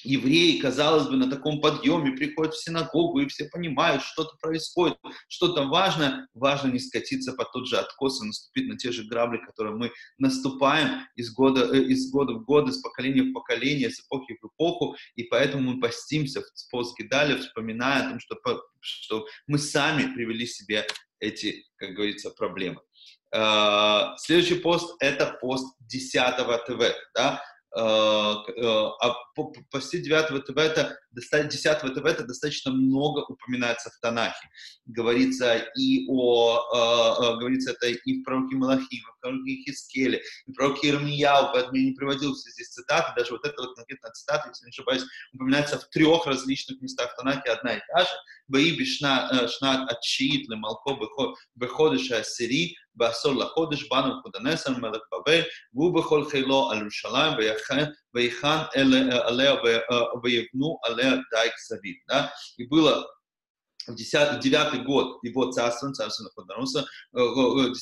евреи, 0.04 0.60
казалось 0.60 1.08
бы, 1.08 1.16
на 1.16 1.30
таком 1.30 1.62
подъеме 1.62 2.18
приходят 2.18 2.56
в 2.56 2.64
синагогу, 2.64 3.20
и 3.20 3.28
все 3.28 3.46
понимают, 3.46 4.02
что-то 4.02 4.36
происходит, 4.42 4.98
что-то 5.28 5.66
важно, 5.66 6.28
важно 6.34 6.72
не 6.72 6.80
скатиться 6.80 7.34
под 7.34 7.52
тот 7.52 7.68
же 7.68 7.78
откос 7.78 8.20
и 8.20 8.26
наступить 8.26 8.68
на 8.68 8.78
те 8.78 8.92
же 8.92 9.04
грабли, 9.04 9.38
которые 9.38 9.76
мы 9.76 9.92
наступаем 10.18 11.06
из 11.16 11.32
года, 11.32 11.70
э, 11.72 11.84
из 11.84 12.12
года 12.12 12.34
в 12.34 12.46
год, 12.46 12.68
из 12.68 12.82
поколения 12.82 13.22
в 13.22 13.34
поколение, 13.34 13.92
с 13.92 14.00
эпохи 14.00 14.40
в 14.42 14.48
эпоху, 14.48 14.96
и 15.16 15.24
поэтому 15.24 15.74
мы 15.74 15.80
постимся 15.80 16.42
в 16.42 16.72
пост 16.72 16.98
Гидаля, 16.98 17.38
вспоминая 17.38 18.08
о 18.08 18.10
том, 18.10 18.20
что, 18.20 18.36
что 18.80 19.28
мы 19.46 19.60
сами 19.60 20.12
привели 20.16 20.48
себе 20.48 20.88
эти, 21.20 21.64
как 21.76 21.92
говорится, 21.92 22.32
проблемы. 22.32 22.82
Uh, 23.34 24.18
следующий 24.18 24.56
пост– 24.56 24.94
это 25.00 25.38
пост 25.40 25.78
10 25.88 26.12
ТВ. 26.68 26.82
Да? 27.16 27.42
Э, 27.74 28.36
э, 28.58 28.90
а 29.02 29.16
почти 29.72 30.02
9 30.02 30.46
ТВ 30.46 30.58
это 30.58 30.98
10 31.12 31.94
ТВ 31.94 32.06
это 32.06 32.26
достаточно 32.26 32.72
много 32.72 33.20
упоминается 33.20 33.90
в 33.90 34.00
Танахе. 34.02 34.50
Говорится 34.86 35.58
и 35.78 36.06
о, 36.10 36.58
э, 36.58 37.40
говорится 37.40 37.72
это 37.72 37.88
и 37.88 38.20
в 38.20 38.24
пророке 38.24 38.58
Малахи, 38.58 38.98
и 38.98 39.02
в 39.02 39.20
пророке 39.22 39.64
Хискеле, 39.64 40.22
и 40.48 40.52
в 40.52 40.56
пророке 40.56 40.90
Ирмияу, 40.90 41.54
поэтому 41.54 41.78
я 41.78 41.86
не 41.86 41.94
приводил 41.94 42.36
все 42.36 42.50
здесь 42.52 42.70
цитаты, 42.70 43.14
даже 43.16 43.32
вот 43.32 43.46
эта 43.46 43.62
вот 43.62 43.76
конкретная 43.76 44.12
цитата, 44.12 44.50
если 44.50 44.66
не 44.66 44.70
ошибаюсь, 44.72 45.06
упоминается 45.34 45.80
в 45.80 45.88
трех 45.90 46.26
различных 46.26 46.82
местах 46.82 47.14
в 47.14 47.16
Танахе, 47.16 47.52
одна 47.52 47.76
и 47.76 47.80
та 47.88 48.02
же. 48.02 48.12
Баи 48.51 48.77
бишна 48.77 49.49
шнат 49.49 49.91
атшиит 49.91 50.49
лемалко 50.49 50.99
беходыша 51.57 52.19
ассири, 52.19 52.75
בעשור 52.97 53.33
לחודש 53.33 53.89
באנו 53.89 54.07
נבוכדנצר 54.07 54.71
מלך 54.71 55.03
בבל, 55.13 55.41
והוא 55.75 55.95
בכל 55.99 56.31
חילו 56.31 56.71
על 56.71 56.81
ירושלים, 56.81 57.33
ויחן 58.15 58.63
עליה 59.25 59.55
ויבנו 60.23 60.79
עליה 60.85 61.13
дайк 61.33 61.53
סביב. 61.59 61.97
Да? 62.09 62.31
И 62.59 62.65
было 62.67 63.07
в, 63.87 63.95
десятый, 63.95 64.39
в 64.39 64.43
девятый 64.43 64.81
год 64.81 65.23
его 65.23 65.51
царства, 65.53 65.93
царства 65.93 66.25
Навуходоносора, 66.25 66.87
в 67.13 67.75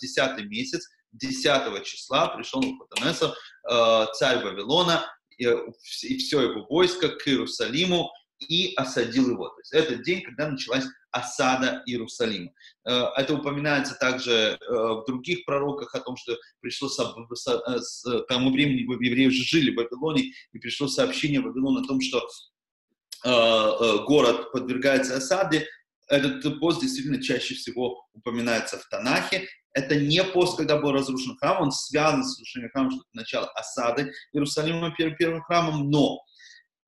десятый 0.00 0.46
месяц, 0.46 0.88
10 1.12 1.84
числа 1.84 2.28
пришел 2.28 2.60
Навуходоносор, 2.60 3.34
царь 4.14 4.44
Вавилона, 4.44 5.06
и, 5.38 5.44
и 5.44 6.18
все 6.18 6.42
его 6.42 6.66
войско 6.68 7.08
к 7.08 7.26
Иерусалиму, 7.28 8.10
и 8.39 8.73
осадил 8.75 9.31
его. 9.31 9.49
То 9.49 9.59
есть 9.59 9.73
это 9.73 10.03
день, 10.03 10.21
когда 10.23 10.49
началась 10.49 10.85
осада 11.11 11.81
Иерусалима. 11.85 12.51
Э, 12.85 13.05
это 13.17 13.33
упоминается 13.33 13.95
также 13.95 14.31
э, 14.31 14.57
в 14.59 15.03
других 15.07 15.45
пророках 15.45 15.93
о 15.95 15.99
том, 15.99 16.15
что 16.17 16.37
пришло 16.61 16.87
э, 16.87 17.79
к 17.79 18.27
тому 18.27 18.51
времени 18.51 18.81
евреи 18.81 19.27
уже 19.27 19.43
жили 19.43 19.71
в 19.71 19.75
Вавилоне, 19.75 20.31
и 20.53 20.59
пришло 20.59 20.87
сообщение 20.87 21.41
в 21.41 21.45
Вавилон 21.45 21.83
о 21.83 21.87
том, 21.87 21.99
что 22.01 22.27
город 23.21 24.53
подвергается 24.53 25.17
осаде. 25.17 25.67
Этот 26.07 26.57
пост 26.61 26.81
действительно 26.81 27.21
чаще 27.21 27.53
всего 27.53 28.07
упоминается 28.13 28.77
в 28.77 28.87
Танахе. 28.87 29.45
Это 29.73 29.95
не 29.99 30.23
пост, 30.23 30.55
когда 30.55 30.77
был 30.77 30.93
разрушен 30.93 31.35
храм, 31.37 31.61
он 31.61 31.71
связан 31.73 32.23
с 32.23 32.31
разрушением 32.31 32.71
храма, 32.71 32.91
что 32.91 32.99
это 33.01 33.09
начало 33.11 33.47
осады 33.55 34.13
Иерусалима 34.31 34.95
первым 34.95 35.41
храмом, 35.41 35.89
но 35.89 36.19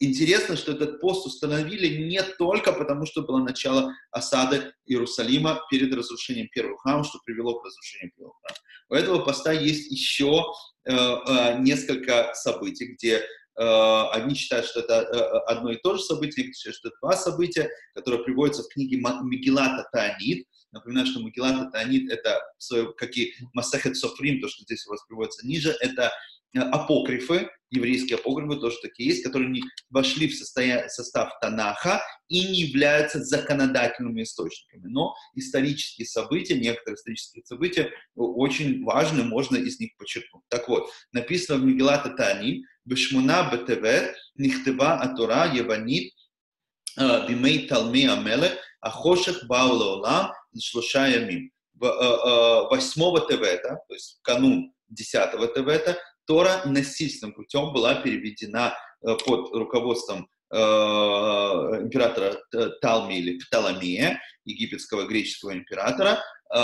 Интересно, 0.03 0.55
что 0.55 0.71
этот 0.71 0.99
пост 0.99 1.27
установили 1.27 2.07
не 2.09 2.23
только 2.23 2.73
потому, 2.73 3.05
что 3.05 3.21
было 3.21 3.37
начало 3.37 3.93
осады 4.09 4.73
Иерусалима 4.87 5.61
перед 5.69 5.93
разрушением 5.93 6.47
первого 6.47 6.79
храма, 6.79 7.03
что 7.03 7.19
привело 7.23 7.59
к 7.59 7.63
разрушению 7.63 8.11
первого 8.17 8.33
храма. 8.41 8.57
У 8.89 8.95
этого 8.95 9.23
поста 9.23 9.51
есть 9.51 9.91
еще 9.91 10.43
э, 10.85 10.91
э, 10.91 11.59
несколько 11.59 12.31
событий, 12.33 12.95
где 12.95 13.17
э, 13.17 13.23
одни 14.11 14.33
считают, 14.33 14.65
что 14.65 14.79
это 14.79 15.01
э, 15.03 15.51
одно 15.51 15.71
и 15.71 15.77
то 15.77 15.95
же 15.95 16.01
событие, 16.01 16.45
другие 16.45 16.55
считают, 16.55 16.77
что 16.77 16.87
это 16.87 16.97
два 16.99 17.15
события, 17.15 17.69
которые 17.93 18.23
приводятся 18.23 18.63
в 18.63 18.69
книге 18.69 18.97
Мегилата 18.97 19.87
Таанит. 19.91 20.47
Напоминаю, 20.71 21.05
что 21.05 21.19
Мегилата 21.19 21.69
Таанит— 21.69 22.11
это, 22.11 22.41
как 22.97 23.15
и 23.17 23.35
Масахет 23.53 23.95
Софрим, 23.95 24.41
то, 24.41 24.47
что 24.47 24.63
здесь 24.63 24.83
у 24.87 24.89
вас 24.89 25.05
приводится 25.05 25.45
ниже, 25.45 25.77
это 25.79 26.11
апокрифы, 26.53 27.49
еврейские 27.69 28.17
апокрифы 28.17 28.59
тоже 28.59 28.77
такие 28.81 29.09
есть, 29.09 29.23
которые 29.23 29.49
не 29.49 29.63
вошли 29.89 30.27
в 30.27 30.35
состоя... 30.35 30.87
состав 30.89 31.31
Танаха 31.41 32.01
и 32.27 32.47
не 32.47 32.61
являются 32.61 33.23
законодательными 33.23 34.23
источниками. 34.23 34.87
Но 34.87 35.15
исторические 35.35 36.05
события, 36.05 36.55
некоторые 36.55 36.95
исторические 36.95 37.43
события 37.45 37.91
очень 38.15 38.83
важны, 38.83 39.23
можно 39.23 39.57
из 39.57 39.79
них 39.79 39.95
подчеркнуть. 39.97 40.43
Так 40.49 40.67
вот, 40.67 40.89
написано 41.11 41.59
в 41.59 41.65
Мегилата 41.65 42.09
Тани, 42.09 42.65
Бешмуна 42.85 43.49
Бетевет, 43.51 44.15
Нихтева 44.35 44.95
Атура, 44.95 45.51
Еванит, 45.53 46.13
э, 46.97 47.27
Бимей 47.27 47.67
Талми 47.67 48.05
Амеле, 48.05 48.57
Ахошех 48.81 49.45
Баула 49.47 49.95
Олам, 49.95 50.31
Шлуша 50.59 51.07
Ямим. 51.07 51.51
8 51.81 53.27
Тевета, 53.27 53.79
то 53.87 53.93
есть 53.93 54.19
канун 54.21 54.71
10 54.89 55.53
Тевета, 55.55 55.97
Тора 56.25 56.61
насильственным 56.65 57.33
путем 57.33 57.73
была 57.73 57.95
переведена 57.95 58.73
э, 59.05 59.15
под 59.25 59.51
руководством 59.53 60.27
э, 60.51 60.57
императора 60.57 62.37
Талми 62.81 63.15
или 63.15 63.39
Птоломея, 63.39 64.19
египетского 64.45 65.07
греческого 65.07 65.53
императора, 65.53 66.19
э, 66.53 66.57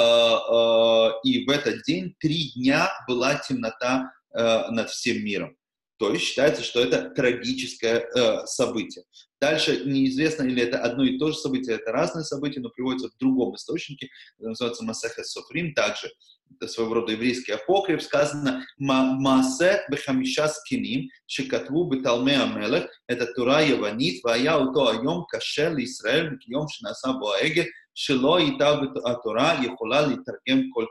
и 1.23 1.45
в 1.45 1.49
этот 1.49 1.83
день 1.83 2.15
три 2.19 2.51
дня 2.55 2.91
была 3.07 3.35
темнота 3.35 4.11
над 4.33 4.89
всем 4.91 5.23
миром. 5.23 5.55
То 5.97 6.11
есть 6.11 6.25
считается, 6.25 6.61
что 6.61 6.79
это 6.79 7.09
трагическое 7.09 8.45
событие. 8.45 9.03
Дальше 9.39 9.83
неизвестно, 9.85 10.43
или 10.43 10.63
это 10.63 10.79
одно 10.79 11.03
и 11.03 11.17
то 11.17 11.31
же 11.31 11.37
событие, 11.37 11.75
это 11.75 11.91
разное 11.91 12.23
событие, 12.23 12.61
но 12.61 12.69
приводится 12.69 13.09
в 13.09 13.17
другом 13.19 13.55
источнике, 13.55 14.09
называется 14.39 14.83
Масеха 14.83 15.23
Софрим, 15.23 15.73
также 15.73 16.11
это 16.55 16.67
своего 16.67 16.95
рода 16.95 17.11
еврейский 17.11 17.51
апокриф, 17.51 18.01
сказано 18.01 18.65
«Масе 18.77 19.83
бехамиша 19.91 20.47
скиним 20.47 21.09
шикатву 21.27 21.89
беталме 21.89 22.41
амелех» 22.41 22.89
это 23.07 23.27
Тура 23.33 23.61
Яванит, 23.61 24.23
«Вая 24.23 24.57
уто 24.57 24.87
айом 24.87 25.25
кашел 25.25 25.77
Исраэль, 25.77 26.37
кием 26.39 26.67
шинаса 26.67 27.13
боэге, 27.13 27.67
шило 27.93 28.39
и 28.39 28.55
Атура, 28.59 29.51
а 29.51 29.63
ехула 29.63 30.07
литаргем 30.07 30.71
коль 30.71 30.87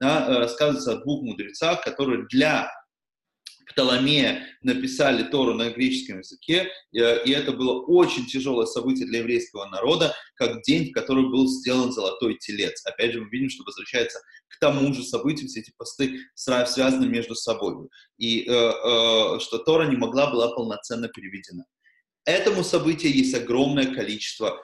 да, 0.00 0.26
э, 0.28 0.38
рассказывается 0.38 0.92
о 0.92 1.02
двух 1.02 1.22
мудрецах, 1.22 1.82
которые 1.82 2.26
для 2.28 2.70
Птоломея 3.70 4.46
написали 4.62 5.22
Тору 5.22 5.54
на 5.54 5.70
греческом 5.70 6.18
языке, 6.18 6.70
и 6.92 6.98
это 6.98 7.52
было 7.52 7.80
очень 7.82 8.26
тяжелое 8.26 8.66
событие 8.66 9.06
для 9.06 9.20
еврейского 9.20 9.66
народа, 9.66 10.14
как 10.34 10.62
день, 10.62 10.90
в 10.90 10.92
который 10.92 11.28
был 11.28 11.48
сделан 11.48 11.92
золотой 11.92 12.36
телец. 12.38 12.84
Опять 12.86 13.12
же, 13.12 13.20
мы 13.20 13.28
видим, 13.30 13.50
что 13.50 13.64
возвращается 13.64 14.20
к 14.48 14.58
тому 14.58 14.92
же 14.92 15.02
событию, 15.02 15.48
все 15.48 15.60
эти 15.60 15.72
посты 15.76 16.20
связаны 16.34 17.06
между 17.06 17.34
собой, 17.34 17.88
и 18.18 18.42
э, 18.42 18.52
э, 18.52 19.40
что 19.40 19.58
Тора 19.58 19.88
не 19.88 19.96
могла 19.96 20.30
была 20.30 20.48
полноценно 20.54 21.08
переведена. 21.08 21.64
Этому 22.24 22.62
событию 22.62 23.12
есть 23.12 23.34
огромное 23.34 23.92
количество 23.94 24.62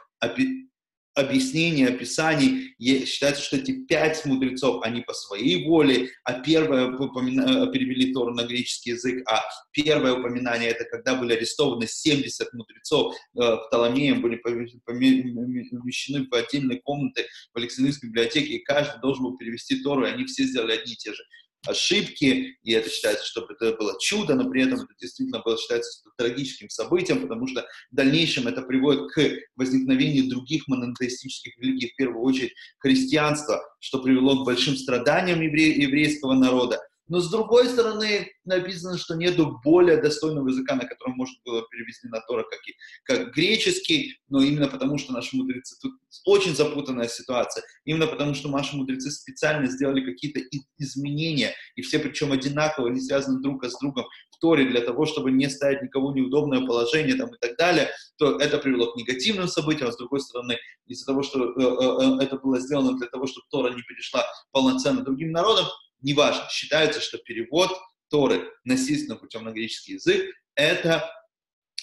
объяснений, 1.18 1.86
описаний. 1.86 2.74
Считается, 3.04 3.42
что 3.42 3.56
эти 3.56 3.84
пять 3.84 4.24
мудрецов, 4.24 4.82
они 4.82 5.02
по 5.02 5.12
своей 5.12 5.66
воле, 5.66 6.10
а 6.24 6.40
первое 6.40 6.90
упомина... 6.90 7.66
перевели 7.70 8.12
Тору 8.12 8.34
на 8.34 8.44
греческий 8.44 8.90
язык, 8.90 9.22
а 9.28 9.42
первое 9.72 10.14
упоминание 10.14 10.70
это 10.70 10.84
когда 10.84 11.14
были 11.14 11.34
арестованы 11.34 11.86
70 11.86 12.52
мудрецов 12.52 13.14
э, 13.14 13.56
Птоломеем, 13.66 14.22
были 14.22 14.36
помещены 14.36 16.26
в 16.30 16.34
отдельные 16.34 16.80
комнаты 16.80 17.26
в 17.52 17.58
Александрийской 17.58 18.08
библиотеке, 18.10 18.54
и 18.54 18.64
каждый 18.64 19.00
должен 19.00 19.24
был 19.24 19.36
перевести 19.36 19.82
Тору, 19.82 20.06
и 20.06 20.10
они 20.10 20.24
все 20.24 20.44
сделали 20.44 20.72
одни 20.72 20.92
и 20.92 20.96
те 20.96 21.12
же 21.12 21.22
ошибки, 21.66 22.56
и 22.62 22.72
это 22.72 22.88
считается, 22.88 23.24
что 23.24 23.46
это 23.48 23.76
было 23.76 23.98
чудо, 24.00 24.34
но 24.34 24.48
при 24.48 24.62
этом 24.62 24.80
это 24.80 24.94
действительно 25.00 25.40
было 25.40 25.58
считается 25.58 26.02
трагическим 26.16 26.68
событием, 26.68 27.22
потому 27.22 27.46
что 27.46 27.66
в 27.90 27.94
дальнейшем 27.94 28.46
это 28.48 28.62
приводит 28.62 29.10
к 29.12 29.20
возникновению 29.56 30.28
других 30.28 30.66
монотеистических 30.68 31.58
религий, 31.58 31.88
в 31.88 31.96
первую 31.96 32.22
очередь 32.22 32.54
христианства, 32.78 33.60
что 33.80 34.02
привело 34.02 34.42
к 34.42 34.46
большим 34.46 34.76
страданиям 34.76 35.40
евре- 35.40 35.80
еврейского 35.82 36.34
народа. 36.34 36.80
Но 37.08 37.20
с 37.20 37.30
другой 37.30 37.68
стороны, 37.68 38.30
написано, 38.44 38.98
что 38.98 39.14
нету 39.14 39.60
более 39.64 39.96
достойного 39.96 40.48
языка, 40.48 40.74
на 40.74 40.86
котором 40.86 41.14
можно 41.16 41.36
было 41.44 41.62
перевести 41.70 42.06
на 42.08 42.20
Тора, 42.20 42.44
как, 42.44 42.60
и, 42.68 42.74
как 43.04 43.34
греческий, 43.34 44.18
но 44.28 44.42
именно 44.42 44.68
потому, 44.68 44.98
что 44.98 45.12
наши 45.12 45.36
мудрецы, 45.36 45.76
тут 45.80 45.92
очень 46.24 46.54
запутанная 46.54 47.08
ситуация, 47.08 47.64
именно 47.84 48.06
потому, 48.06 48.34
что 48.34 48.48
наши 48.48 48.76
мудрецы 48.76 49.10
специально 49.10 49.66
сделали 49.66 50.04
какие-то 50.04 50.40
изменения, 50.78 51.54
и 51.76 51.82
все 51.82 51.98
причем 51.98 52.32
одинаково, 52.32 52.88
не 52.88 53.00
связаны 53.00 53.40
друг 53.40 53.64
с 53.64 53.78
другом 53.78 54.06
в 54.30 54.38
Торе, 54.38 54.68
для 54.68 54.82
того, 54.82 55.06
чтобы 55.06 55.30
не 55.30 55.48
ставить 55.48 55.82
никого 55.82 56.12
в 56.12 56.14
неудобное 56.14 56.64
положение 56.66 57.16
там, 57.16 57.30
и 57.34 57.38
так 57.40 57.56
далее, 57.56 57.88
то 58.18 58.38
это 58.38 58.58
привело 58.58 58.92
к 58.92 58.96
негативным 58.96 59.48
событиям, 59.48 59.88
а 59.88 59.92
с 59.92 59.96
другой 59.96 60.20
стороны, 60.20 60.58
из-за 60.86 61.06
того, 61.06 61.22
что 61.22 61.44
э, 61.44 61.52
э, 61.56 62.20
э 62.20 62.24
это 62.24 62.36
было 62.36 62.60
сделано 62.60 62.96
для 62.96 63.08
того, 63.08 63.26
чтобы 63.26 63.46
Тора 63.50 63.74
не 63.74 63.82
перешла 63.82 64.24
полноценно 64.52 65.02
другим 65.02 65.32
народам, 65.32 65.66
неважно, 66.00 66.46
считается, 66.50 67.00
что 67.00 67.18
перевод 67.18 67.70
Торы 68.10 68.50
насильственным 68.64 69.18
путем 69.18 69.44
на 69.44 69.50
греческий 69.50 69.94
язык– 69.94 70.34
это 70.54 71.10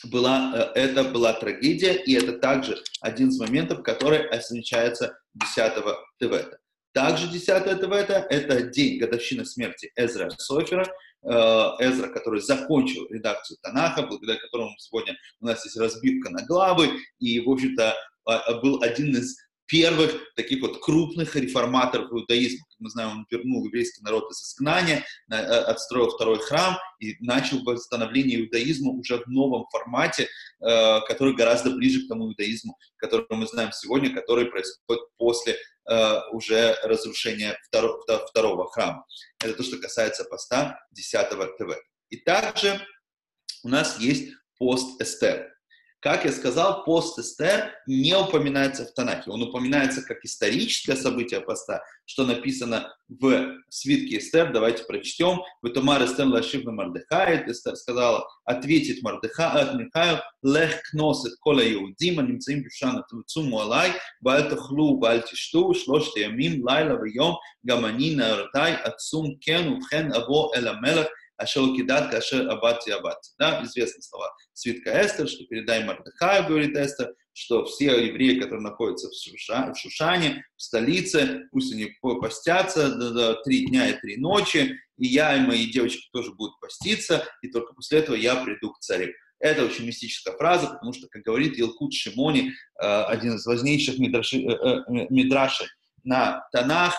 была, 0.04 0.72
э, 0.76 0.80
это 0.80 1.04
была 1.04 1.34
трагедия, 1.34 1.94
и 1.94 2.14
это 2.14 2.34
также 2.34 2.82
один 3.02 3.30
из 3.30 3.40
моментов, 3.40 3.84
который 3.84 4.28
отмечается 4.28 5.18
10 5.34 5.74
Тевета. 6.20 6.58
Также 6.94 7.28
10 7.28 7.46
Тевета– 7.46 8.26
это 8.30 8.64
день 8.64 9.00
годовщины 9.00 9.46
смерти 9.46 9.92
Эзра 9.96 10.30
Софера, 10.32 10.86
э, 11.24 11.30
Эзра, 11.30 12.08
который 12.08 12.42
закончил 12.42 13.08
редакцию 13.10 13.58
Танаха, 13.62 14.04
благодаря 14.04 14.40
которому 14.40 14.76
сегодня 14.78 15.18
у 15.42 15.46
нас 15.46 15.64
есть 15.66 15.78
разбивка 15.78 16.32
на 16.32 16.44
главы, 16.46 17.00
и, 17.20 17.40
в 17.40 17.50
общем-то, 17.50 17.96
а, 18.26 18.54
был 18.56 18.82
один 18.82 19.16
из 19.16 19.38
первых 19.68 20.34
таких 20.36 20.62
вот 20.62 20.84
крупных 20.84 21.36
реформаторов 21.36 22.12
иудаизма. 22.12 22.66
Как 22.70 22.80
мы 22.80 22.90
знаем, 22.90 23.10
он 23.12 23.28
вернул 23.30 23.66
еврейский 23.66 24.04
народ 24.04 24.32
из 24.32 24.42
изгнания, 24.42 25.06
э, 25.32 25.36
отстроил 25.36 26.10
второй 26.10 26.40
храм 26.40 26.78
и 27.00 27.16
начал 27.20 27.64
восстановление 27.64 28.42
иудаизма 28.42 28.92
уже 28.92 29.18
в 29.18 29.28
новом 29.28 29.66
формате, 29.72 30.28
э, 30.62 31.00
который 31.08 31.36
гораздо 31.36 31.72
ближе 31.72 32.06
к 32.06 32.10
тому 32.10 32.28
иудаизму, 32.28 32.78
который 32.98 33.26
мы 33.30 33.48
знаем 33.48 33.72
сегодня, 33.72 34.14
который 34.14 34.46
происходит 34.46 35.04
после 35.18 35.58
э, 35.88 36.20
уже 36.32 36.78
разрушения 36.84 37.58
второго, 37.68 38.04
второго 38.28 38.70
храма. 38.70 39.06
Это 39.44 39.54
то, 39.54 39.64
что 39.64 39.78
касается 39.78 40.26
поста 40.26 40.80
10 40.92 41.30
ТВ. 41.58 41.76
И 42.10 42.18
также 42.18 42.80
у 43.64 43.70
нас 43.70 44.00
есть 44.00 44.34
пост 44.58 45.02
Эстер. 45.02 45.55
Как 46.06 46.24
я 46.24 46.32
сказал, 46.32 46.84
пост 46.84 47.18
Эстер 47.18 47.72
не 47.88 48.16
упоминается 48.16 48.86
в 48.86 48.94
Танахе. 48.94 49.32
Он 49.32 49.42
упоминается 49.42 50.04
как 50.04 50.24
историческое 50.24 50.96
событие 50.96 51.42
поста, 51.42 51.82
что 52.06 52.28
написано 52.28 52.94
в 53.10 53.56
свитке 53.70 54.20
Эстер. 54.20 54.54
Давайте 54.54 54.84
прочтем. 54.84 55.42
«Ветумар 55.64 56.06
Эстер 56.06 56.28
лашивна 56.28 56.74
Мардыхает». 56.74 57.50
Эстер 57.50 57.76
сказала, 57.76 58.28
ответит 58.44 59.00
э, 59.00 59.02
Михаил. 59.02 60.20
«Лех 60.44 60.80
кносет 60.92 61.40
кола 61.40 61.68
иудима 61.74 62.22
немцем 62.22 62.62
бюшана 62.62 63.04
твцу 63.10 63.42
муалай, 63.42 63.94
бааль 64.22 64.48
тахлу, 64.48 65.00
бааль 65.00 65.24
тишту, 65.24 65.74
шлошт 65.74 66.16
ямим, 66.18 66.64
лайла 66.64 67.04
вьем, 67.04 67.38
гаманина 67.64 68.44
ртай, 68.44 68.76
отцум 68.76 69.40
кену, 69.40 69.82
вхен 69.82 70.14
аво 70.14 70.52
эламелах, 70.56 71.08
Ашел 71.38 71.76
кидат, 71.76 72.12
кашер 72.12 72.50
абати 72.50 72.92
абати. 72.92 73.32
Да, 73.38 73.62
известные 73.64 74.02
слова. 74.02 74.32
Свитка 74.54 74.92
Эстер, 75.06 75.28
что 75.28 75.46
передай 75.46 75.84
Мардыхаю, 75.84 76.48
говорит 76.48 76.76
Эстер, 76.76 77.14
что 77.34 77.66
все 77.66 78.08
евреи, 78.08 78.40
которые 78.40 78.62
находятся 78.62 79.10
в, 79.10 79.14
Шуша, 79.14 79.74
в 79.74 79.78
Шушане, 79.78 80.46
в 80.56 80.62
столице, 80.62 81.44
пусть 81.52 81.74
они 81.74 81.94
постятся 82.02 82.96
до, 82.96 83.12
до 83.12 83.34
три 83.44 83.66
дня 83.68 83.90
и 83.90 84.00
три 84.00 84.18
ночи, 84.18 84.80
и 84.98 85.08
я 85.08 85.36
и 85.36 85.42
мои 85.42 85.70
девочки 85.70 86.08
тоже 86.14 86.32
будут 86.34 86.58
поститься, 86.62 87.28
и 87.42 87.50
только 87.50 87.74
после 87.74 88.00
этого 88.00 88.16
я 88.16 88.36
приду 88.36 88.72
к 88.72 88.80
царю. 88.80 89.12
Это 89.40 89.66
очень 89.66 89.86
мистическая 89.86 90.36
фраза, 90.38 90.68
потому 90.68 90.94
что, 90.94 91.08
как 91.10 91.24
говорит 91.24 91.60
Илкут 91.60 91.94
Шимони, 91.94 92.52
э, 92.82 93.02
один 93.04 93.36
из 93.36 93.46
важнейших 93.46 94.00
э, 94.00 94.04
э, 94.04 95.08
мидрашей 95.10 95.68
на 96.04 96.48
Танах, 96.54 96.96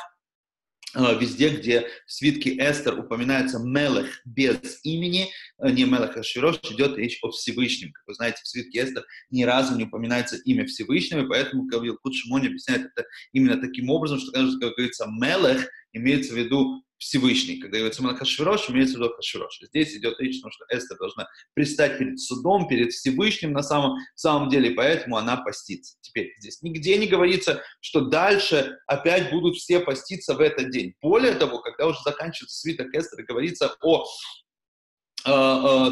везде, 0.96 1.50
где 1.50 1.88
в 2.06 2.12
свитке 2.12 2.56
Эстер 2.56 2.98
упоминается 2.98 3.58
Мелех 3.58 4.22
без 4.24 4.80
имени, 4.82 5.28
э, 5.58 5.70
не 5.70 5.84
Мелех 5.84 6.16
Аширош, 6.16 6.58
идет 6.70 6.96
речь 6.96 7.18
о 7.22 7.30
Всевышнем. 7.30 7.92
Как 7.92 8.02
вы 8.06 8.14
знаете, 8.14 8.40
в 8.42 8.48
свитке 8.48 8.84
Эстер 8.84 9.04
ни 9.30 9.44
разу 9.44 9.76
не 9.76 9.84
упоминается 9.84 10.36
имя 10.44 10.66
Всевышнего, 10.66 11.26
поэтому 11.28 11.68
Кавил 11.68 11.98
Кудшимони 11.98 12.46
объясняет 12.46 12.86
это 12.86 13.06
именно 13.32 13.60
таким 13.60 13.90
образом, 13.90 14.18
что, 14.18 14.32
когда 14.32 14.68
говорится 14.68 15.06
Мелех, 15.06 15.68
имеется 15.92 16.32
в 16.32 16.36
виду 16.36 16.82
Всевышний. 16.98 17.58
Когда 17.58 17.78
говорится 17.78 18.02
Хашвирош, 18.02 18.70
имеется 18.70 18.96
в 18.96 19.00
виду 19.00 19.12
Хашвирош. 19.14 19.58
Здесь 19.60 19.94
идет 19.96 20.18
речь 20.18 20.38
о 20.38 20.42
том, 20.42 20.50
что 20.50 20.64
Эстер 20.70 20.96
должна 20.98 21.28
пристать 21.54 21.98
перед 21.98 22.18
судом, 22.20 22.68
перед 22.68 22.92
Всевышним 22.92 23.52
на 23.52 23.62
самом, 23.62 23.96
самом 24.14 24.48
деле, 24.48 24.70
поэтому 24.70 25.16
она 25.16 25.36
постится. 25.36 25.96
Теперь 26.00 26.34
здесь 26.38 26.62
нигде 26.62 26.96
не 26.98 27.06
говорится, 27.06 27.62
что 27.80 28.02
дальше 28.02 28.78
опять 28.86 29.30
будут 29.30 29.56
все 29.56 29.80
поститься 29.80 30.34
в 30.34 30.40
этот 30.40 30.70
день. 30.70 30.94
Более 31.02 31.34
того, 31.34 31.60
когда 31.60 31.86
уже 31.86 31.98
заканчивается 32.04 32.58
свиток 32.58 32.94
Эстер, 32.94 33.24
говорится 33.24 33.76
о 33.82 34.04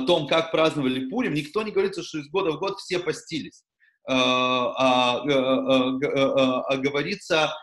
том, 0.07 0.27
как 0.29 0.53
праздновали 0.53 1.09
Пурим, 1.09 1.35
никто 1.35 1.63
не 1.63 1.73
говорится, 1.73 2.03
что 2.03 2.19
из 2.19 2.29
года 2.29 2.53
в 2.53 2.59
год 2.59 2.79
все 2.79 2.99
постились. 2.99 3.65
А, 4.07 4.73
а, 4.77 5.23
а, 5.25 6.61
а 6.69 6.77
говорится 6.77 7.45
а, 7.45 7.47
а, 7.47 7.55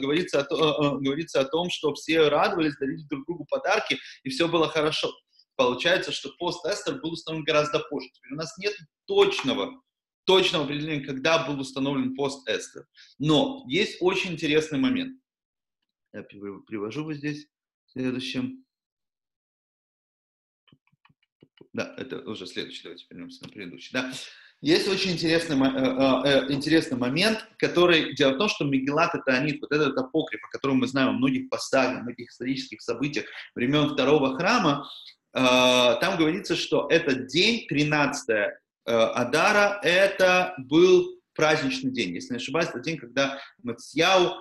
говорится, 0.00 0.40
о, 0.40 0.98
говорится 0.98 1.40
о 1.40 1.44
том, 1.44 1.68
что 1.70 1.92
все 1.94 2.28
радовались, 2.28 2.76
дарили 2.78 3.02
друг 3.08 3.26
другу 3.26 3.44
подарки, 3.44 3.98
и 4.22 4.30
все 4.30 4.48
было 4.48 4.68
хорошо. 4.68 5.12
Получается, 5.56 6.12
что 6.12 6.30
пост 6.38 6.64
Эстер 6.66 7.00
был 7.00 7.12
установлен 7.12 7.44
гораздо 7.44 7.80
позже. 7.80 8.08
Теперь 8.14 8.32
у 8.32 8.36
нас 8.36 8.56
нет 8.58 8.74
точного, 9.06 9.82
точного 10.24 10.64
определения, 10.64 11.04
когда 11.04 11.46
был 11.46 11.60
установлен 11.60 12.14
пост 12.14 12.48
Эстер. 12.48 12.86
Но 13.18 13.62
есть 13.68 13.98
очень 14.00 14.32
интересный 14.32 14.78
момент. 14.78 15.20
Я 16.14 16.22
привожу 16.22 17.04
вот 17.04 17.16
здесь 17.16 17.46
следующим. 17.86 18.64
Да, 21.74 21.94
это 21.96 22.20
уже 22.20 22.46
следующий. 22.46 22.82
Давайте 22.84 23.06
вернемся 23.10 23.44
на 23.44 23.50
предыдущий. 23.50 23.92
Да. 23.92 24.12
Есть 24.62 24.86
очень 24.86 25.10
интересный, 25.10 25.56
э, 25.56 25.70
э, 25.74 26.22
э, 26.24 26.52
интересный 26.52 26.96
момент, 26.96 27.44
который... 27.58 28.14
Дело 28.14 28.34
в 28.34 28.38
том, 28.38 28.48
что 28.48 28.64
Мегелат 28.64 29.12
это 29.12 29.32
Анит, 29.32 29.60
вот 29.60 29.72
этот 29.72 29.98
апокриф, 29.98 30.40
о 30.44 30.50
котором 30.50 30.78
мы 30.78 30.86
знаем 30.86 31.08
о 31.08 31.12
многих 31.12 31.50
постах, 31.50 31.98
о 31.98 32.02
многих 32.02 32.30
исторических 32.30 32.80
событиях 32.80 33.26
времен 33.56 33.88
второго 33.88 34.36
храма, 34.36 34.88
там 35.32 36.18
говорится, 36.18 36.54
что 36.56 36.86
этот 36.90 37.26
день, 37.28 37.66
13 37.66 38.50
Адара, 38.84 39.80
это 39.82 40.54
был 40.58 41.18
праздничный 41.34 41.90
день. 41.90 42.14
Если 42.14 42.34
не 42.34 42.36
ошибаюсь, 42.36 42.68
это 42.68 42.80
день, 42.80 42.98
когда 42.98 43.38
Мацьяу 43.62 44.34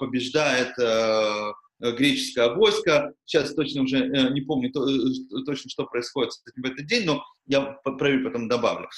побеждает 0.00 0.76
Э, 0.78 1.52
греческое 1.90 2.54
войско. 2.54 3.12
Сейчас 3.24 3.54
точно 3.54 3.82
уже 3.82 3.98
э, 3.98 4.30
не 4.30 4.42
помню 4.42 4.70
э, 4.70 5.42
точно, 5.44 5.68
что 5.68 5.84
происходит 5.84 6.32
в 6.56 6.64
этот 6.64 6.86
день, 6.86 7.04
но 7.04 7.24
я 7.46 7.60
проверю, 7.82 8.24
потом 8.24 8.48
добавлю. 8.48 8.88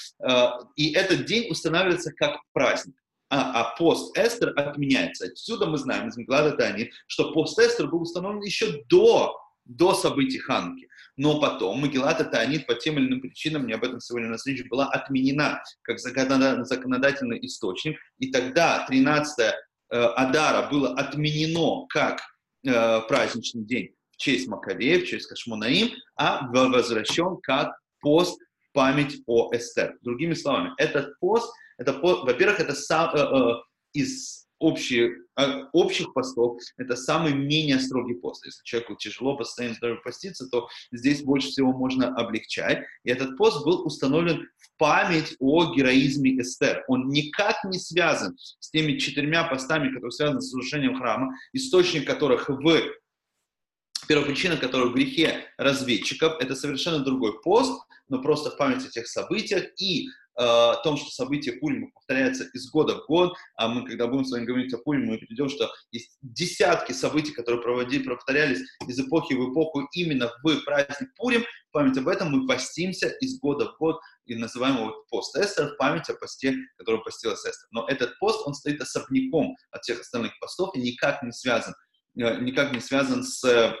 И 0.75 0.93
этот 0.93 1.25
день 1.25 1.49
устанавливается 1.49 2.13
как 2.13 2.39
праздник. 2.53 2.95
а, 3.29 3.61
а 3.61 3.75
пост 3.75 4.15
Эстер 4.17 4.53
отменяется. 4.55 5.25
Отсюда 5.25 5.65
мы 5.65 5.77
знаем 5.77 6.09
из 6.09 6.17
Меглада 6.17 6.51
Тани, 6.51 6.91
что 7.07 7.33
пост 7.33 7.57
Эстер 7.59 7.87
был 7.87 8.03
установлен 8.03 8.43
еще 8.43 8.83
до, 8.87 9.35
до 9.65 9.93
событий 9.95 10.37
Ханки. 10.37 10.87
Но 11.17 11.39
потом 11.39 11.79
Магеллата 11.79 12.25
Таанит 12.25 12.67
по 12.67 12.75
тем 12.75 12.99
или 12.99 13.07
иным 13.07 13.21
причинам, 13.21 13.63
мне 13.63 13.75
об 13.75 13.83
этом 13.83 13.99
сегодня 13.99 14.29
на 14.29 14.37
встрече, 14.37 14.65
была 14.65 14.87
отменена 14.89 15.63
как 15.81 15.99
законодательный 15.99 17.45
источник. 17.45 17.97
И 18.19 18.31
тогда 18.31 18.85
13 18.87 19.39
э, 19.39 19.53
Адара 19.89 20.69
было 20.69 20.93
отменено 20.93 21.87
как 21.87 22.21
э, 22.65 23.01
праздничный 23.07 23.63
день 23.63 23.95
в 24.11 24.17
честь 24.17 24.47
Макавеев, 24.47 25.03
в 25.03 25.07
честь 25.07 25.27
Кашмунаим, 25.27 25.91
а 26.15 26.47
возвращен 26.51 27.37
как 27.41 27.77
пост 27.99 28.39
память 28.73 29.21
о 29.25 29.49
Эстер. 29.53 29.97
Другими 30.01 30.33
словами, 30.33 30.73
этот 30.77 31.17
пост, 31.19 31.51
это, 31.77 31.93
во-первых, 31.93 32.59
это 32.59 32.73
сам, 32.73 33.15
э, 33.15 33.19
э, 33.19 33.53
из 33.93 34.44
общие, 34.59 35.17
а, 35.35 35.69
общих 35.73 36.13
постов, 36.13 36.59
это 36.77 36.95
самый 36.95 37.33
менее 37.33 37.79
строгий 37.79 38.15
пост. 38.15 38.45
Если 38.45 38.63
человеку 38.63 38.95
тяжело 38.95 39.35
постоянно 39.35 39.75
здоровье 39.75 40.01
поститься, 40.01 40.47
то 40.49 40.67
здесь 40.91 41.23
больше 41.23 41.49
всего 41.49 41.73
можно 41.73 42.15
облегчать. 42.15 42.85
И 43.03 43.09
этот 43.09 43.37
пост 43.37 43.65
был 43.65 43.85
установлен 43.85 44.47
в 44.57 44.77
память 44.77 45.35
о 45.39 45.73
героизме 45.73 46.39
Эстер. 46.39 46.83
Он 46.87 47.09
никак 47.09 47.63
не 47.65 47.79
связан 47.79 48.37
с 48.37 48.69
теми 48.69 48.97
четырьмя 48.97 49.45
постами, 49.45 49.89
которые 49.89 50.11
связаны 50.11 50.41
с 50.41 50.53
разрушением 50.53 50.97
храма, 50.97 51.35
источник 51.53 52.07
которых 52.07 52.49
в 52.49 54.07
первопричина 54.07 54.57
которых 54.57 54.91
в 54.91 54.95
грехе 54.95 55.45
разведчиков, 55.57 56.39
это 56.39 56.55
совершенно 56.55 56.99
другой 56.99 57.41
пост, 57.41 57.81
но 58.07 58.21
просто 58.21 58.51
в 58.51 58.57
память 58.57 58.85
о 58.85 58.89
тех 58.89 59.07
событиях 59.07 59.65
и 59.79 60.07
Э, 60.07 60.24
о 60.35 60.75
том, 60.83 60.97
что 60.97 61.09
события 61.09 61.53
Пурима 61.53 61.89
повторяются 61.93 62.45
из 62.53 62.69
года 62.69 62.95
в 62.95 63.05
год, 63.07 63.35
а 63.55 63.67
мы, 63.67 63.85
когда 63.87 64.07
будем 64.07 64.25
с 64.25 64.31
вами 64.31 64.45
говорить 64.45 64.73
о 64.73 64.77
Пуриме, 64.77 65.11
мы 65.11 65.17
придем, 65.17 65.49
что 65.49 65.71
есть 65.91 66.17
десятки 66.21 66.91
событий, 66.91 67.31
которые 67.31 67.61
проводили, 67.61 68.03
повторялись 68.03 68.59
из 68.87 68.99
эпохи 68.99 69.33
в 69.33 69.51
эпоху 69.51 69.87
именно 69.93 70.31
в 70.43 70.65
праздник 70.65 71.13
Пурим. 71.15 71.43
В 71.69 71.71
память 71.71 71.97
об 71.97 72.07
этом 72.07 72.31
мы 72.31 72.47
постимся 72.47 73.09
из 73.09 73.39
года 73.39 73.71
в 73.71 73.77
год 73.77 73.99
и 74.25 74.35
называем 74.35 74.77
его 74.77 75.05
пост 75.09 75.35
Эстер 75.37 75.73
в 75.73 75.77
память 75.77 76.09
о 76.09 76.15
посте, 76.15 76.55
который 76.77 77.01
постилась 77.03 77.39
Эстер. 77.39 77.67
Но 77.71 77.87
этот 77.87 78.17
пост, 78.19 78.45
он 78.45 78.53
стоит 78.53 78.81
особняком 78.81 79.55
от 79.71 79.83
всех 79.83 80.01
остальных 80.01 80.37
постов 80.39 80.75
и 80.75 80.79
никак 80.79 81.23
не 81.23 81.31
связан, 81.31 81.73
э, 82.17 82.39
никак 82.41 82.73
не 82.73 82.79
связан 82.79 83.23
с 83.23 83.43
Э, 83.45 83.73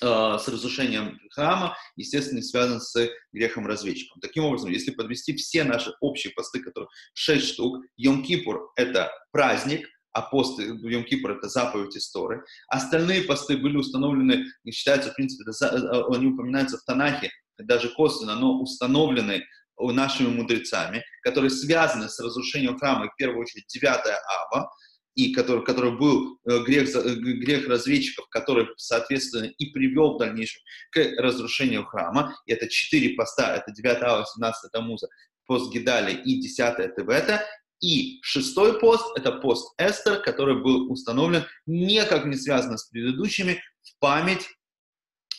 с 0.00 0.48
разрушением 0.48 1.18
храма, 1.30 1.76
естественно, 1.96 2.42
связан 2.42 2.80
с 2.80 3.08
грехом 3.32 3.66
разведчиком. 3.66 4.20
Таким 4.20 4.44
образом, 4.44 4.70
если 4.70 4.90
подвести 4.90 5.34
все 5.36 5.64
наши 5.64 5.92
общие 6.00 6.32
посты, 6.32 6.60
которые 6.60 6.88
шесть 7.14 7.48
штук, 7.48 7.84
Йом-Кипур— 8.00 8.68
это 8.76 9.10
праздник, 9.32 9.88
а 10.12 10.22
пост 10.22 10.58
Йом-Кипур— 10.60 11.36
это 11.38 11.48
заповедь 11.48 11.96
истории. 11.96 12.40
Остальные 12.68 13.22
посты 13.22 13.56
были 13.56 13.76
установлены, 13.76 14.46
считаются, 14.70 15.10
в 15.10 15.14
принципе, 15.14 15.50
э, 15.50 16.02
они 16.14 16.26
упоминаются 16.26 16.78
в 16.78 16.84
Танахе, 16.84 17.30
даже 17.58 17.88
косвенно, 17.90 18.36
но 18.36 18.60
установлены 18.60 19.44
нашими 19.80 20.28
мудрецами, 20.28 21.04
которые 21.22 21.50
связаны 21.50 22.08
с 22.08 22.18
разрушением 22.18 22.78
храма, 22.78 23.08
в 23.08 23.16
первую 23.16 23.42
очередь, 23.42 23.66
9 23.68 23.84
ава, 23.84 24.70
и 25.18 25.32
который, 25.32 25.64
который 25.64 25.98
был 25.98 26.38
э, 26.48 26.62
грех, 26.62 26.94
э, 26.94 27.14
грех 27.16 27.66
разведчиков, 27.66 28.28
который, 28.28 28.68
соответственно, 28.76 29.46
и 29.46 29.66
привел 29.72 30.14
в 30.14 30.18
дальнейшем 30.18 30.62
к 30.92 31.00
разрушению 31.18 31.84
храма. 31.86 32.36
И 32.46 32.52
это 32.52 32.68
четыре 32.68 33.16
поста, 33.16 33.56
это 33.56 33.72
9 33.72 34.00
ава, 34.02 34.24
17 34.24 34.70
Тамуза, 34.70 35.08
пост 35.44 35.72
Гидали 35.72 36.14
и 36.22 36.40
10 36.40 36.94
Тевета. 36.94 37.44
И 37.80 38.20
шестой 38.22 38.78
пост— 38.78 39.06
это 39.18 39.32
пост 39.32 39.74
Эстер, 39.76 40.22
который 40.22 40.62
был 40.62 40.88
установлен 40.88 41.44
никак 41.66 42.24
не 42.24 42.36
связано 42.36 42.78
с 42.78 42.88
предыдущими, 42.88 43.60
в 43.82 43.98
память 43.98 44.46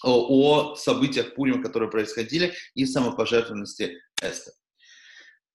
о 0.03 0.75
событиях 0.75 1.35
Пурима, 1.35 1.63
которые 1.63 1.89
происходили, 1.89 2.53
и 2.73 2.85
самопожертвованности 2.85 3.97
Эстер. 4.21 4.51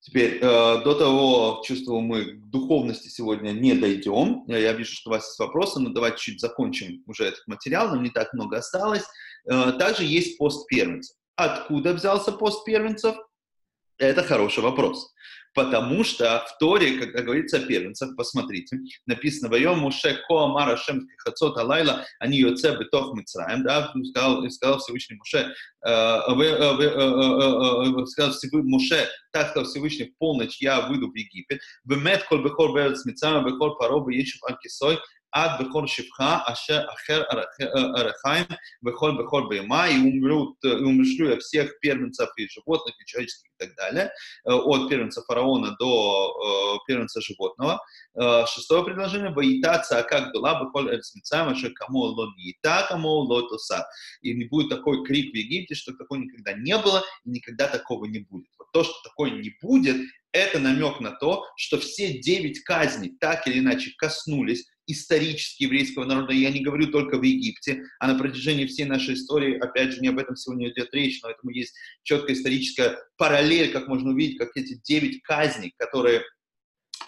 Теперь, 0.04 0.38
э, 0.38 0.40
до 0.84 0.94
того, 0.94 1.62
чувствую, 1.64 2.02
мы 2.02 2.24
к 2.24 2.50
духовности 2.50 3.08
сегодня 3.08 3.52
не 3.52 3.72
дойдем. 3.72 4.44
Я 4.48 4.74
вижу, 4.74 4.92
что 4.92 5.08
у 5.08 5.12
вас 5.14 5.26
есть 5.28 5.38
вопросы, 5.38 5.80
но 5.80 5.88
давайте 5.88 6.18
чуть 6.18 6.40
закончим 6.42 7.02
уже 7.06 7.24
этот 7.24 7.46
материал, 7.46 7.88
нам 7.88 8.02
не 8.02 8.10
так 8.10 8.34
много 8.34 8.58
осталось. 8.58 9.04
Э, 9.50 9.72
также 9.72 10.04
есть 10.04 10.36
пост 10.36 10.68
первенцев. 10.68 11.16
Откуда 11.36 11.94
взялся 11.94 12.32
пост 12.32 12.66
первенцев? 12.66 13.16
Это 13.96 14.22
хороший 14.22 14.62
вопрос. 14.62 15.10
Потому 15.54 16.02
что 16.02 16.44
в 16.48 16.58
Торе, 16.58 16.98
когда 16.98 17.22
говорится 17.22 17.58
о 17.58 17.60
первенцах, 17.60 18.16
посмотрите, 18.16 18.80
написано 19.06 19.48
«Вайом 19.48 19.78
Муше 19.78 20.20
ко 20.26 20.44
амара 20.44 20.76
шем 20.76 21.06
хацот 21.18 21.56
алайла, 21.56 22.04
они 22.18 22.38
йоце 22.38 22.76
бетох 22.76 23.14
мицраем», 23.14 23.62
да, 23.62 23.92
сказал, 24.10 24.50
сказал 24.50 24.78
Всевышний 24.78 25.16
Муше, 25.16 25.54
сказал 25.80 26.76
Всевышний 28.32 28.70
Муше, 28.70 29.08
так 29.32 29.50
сказал 29.50 29.70
Всевышний, 29.70 30.06
в 30.06 30.18
полночь 30.18 30.60
я 30.60 30.88
выйду 30.88 31.10
в 31.10 31.14
Египет, 31.14 31.60
«Вемет 31.84 32.24
кол 32.24 32.42
бехор 32.42 32.74
беэрц 32.74 33.04
мицраем, 33.04 33.46
бехор 33.46 33.76
паро 33.76 34.00
беешев 34.00 34.42
анкисой, 34.42 34.98
עד 35.33 35.61
בכל 35.61 35.87
שפחה 35.87 36.39
אשר 36.45 36.85
אחר 36.93 37.23
арахаем, 37.95 38.47
бехоль 38.81 39.15
бехоль 39.17 39.47
бейма, 39.47 39.87
и 39.87 39.97
умрут, 39.99 40.57
умрешлю 40.65 41.29
я 41.29 41.37
всех 41.37 41.79
первенцев 41.81 42.29
и 42.37 42.47
животных, 42.47 42.95
и 42.99 43.05
человеческих 43.05 43.51
и 43.51 43.65
так 43.65 43.75
далее, 43.75 44.11
от 44.43 44.89
первенца 44.89 45.21
фараона 45.21 45.75
до 45.79 46.81
первенца 46.87 47.21
животного. 47.21 47.79
Шестое 48.47 48.83
предложение, 48.83 49.29
боитаться, 49.29 49.99
а 49.99 50.03
как 50.03 50.33
была 50.33 50.63
бехоль 50.63 50.95
эрцмицаем, 50.95 51.49
аше 51.49 51.69
кому 51.71 51.99
ло 51.99 52.33
не 52.35 52.57
та, 52.63 52.87
кому 52.87 53.09
ло 53.09 53.43
тоса. 53.43 53.85
И 54.21 54.33
не 54.33 54.45
будет 54.45 54.69
такой 54.69 55.05
крик 55.05 55.31
в 55.31 55.37
Египте, 55.37 55.75
что 55.75 55.93
такого 55.93 56.17
никогда 56.17 56.53
не 56.53 56.75
было, 56.77 57.03
и 57.23 57.29
никогда 57.29 57.67
такого 57.67 58.05
не 58.05 58.19
будет. 58.19 58.49
Вот 58.57 58.71
то, 58.73 58.83
что 58.83 58.95
такое 59.03 59.29
не 59.29 59.55
будет, 59.61 59.97
это 60.31 60.59
намек 60.59 60.99
на 61.01 61.11
то, 61.11 61.45
что 61.55 61.79
все 61.79 62.19
девять 62.19 62.59
казней 62.61 63.15
так 63.19 63.47
или 63.47 63.59
иначе 63.59 63.91
коснулись 63.97 64.67
исторически 64.86 65.64
еврейского 65.64 66.04
народа. 66.04 66.32
Я 66.32 66.50
не 66.50 66.60
говорю 66.60 66.88
только 66.88 67.18
в 67.18 67.22
Египте, 67.22 67.82
а 67.98 68.08
на 68.08 68.18
протяжении 68.18 68.66
всей 68.66 68.84
нашей 68.84 69.14
истории, 69.14 69.58
опять 69.58 69.92
же, 69.92 70.00
не 70.00 70.08
об 70.08 70.18
этом 70.18 70.36
сегодня 70.36 70.70
идет 70.70 70.92
речь, 70.92 71.20
но 71.22 71.30
этому 71.30 71.50
есть 71.50 71.74
четкая 72.02 72.36
историческая 72.36 72.98
параллель, 73.16 73.72
как 73.72 73.88
можно 73.88 74.10
увидеть, 74.10 74.38
как 74.38 74.56
эти 74.56 74.74
девять 74.84 75.22
казней, 75.22 75.74
которые 75.78 76.22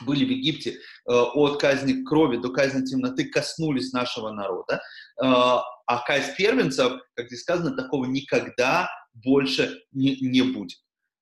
были 0.01 0.25
в 0.25 0.31
Египте 0.31 0.73
э, 0.73 0.77
от 1.07 1.61
казни 1.61 2.05
крови 2.05 2.37
до 2.37 2.51
казни 2.51 2.85
темноты, 2.85 3.25
коснулись 3.25 3.93
нашего 3.93 4.31
народа. 4.31 4.83
Э, 5.23 5.61
а 5.87 5.99
казнь 6.07 6.33
первенцев, 6.37 7.01
как 7.15 7.27
здесь 7.27 7.43
сказано, 7.43 7.77
такого 7.77 8.05
никогда 8.07 8.89
больше 9.15 9.83
не, 9.93 10.17
не 10.21 10.43
будет. 10.43 10.79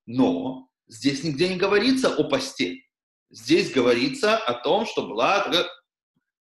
Но 0.07 0.69
здесь 0.89 1.23
нигде 1.23 1.49
не 1.49 1.57
говорится 1.57 2.15
о 2.15 2.25
посте. 2.25 2.81
Здесь 3.31 3.73
говорится 3.73 4.37
о 4.37 4.55
том, 4.55 4.87
что 4.87 5.07
была 5.07 5.51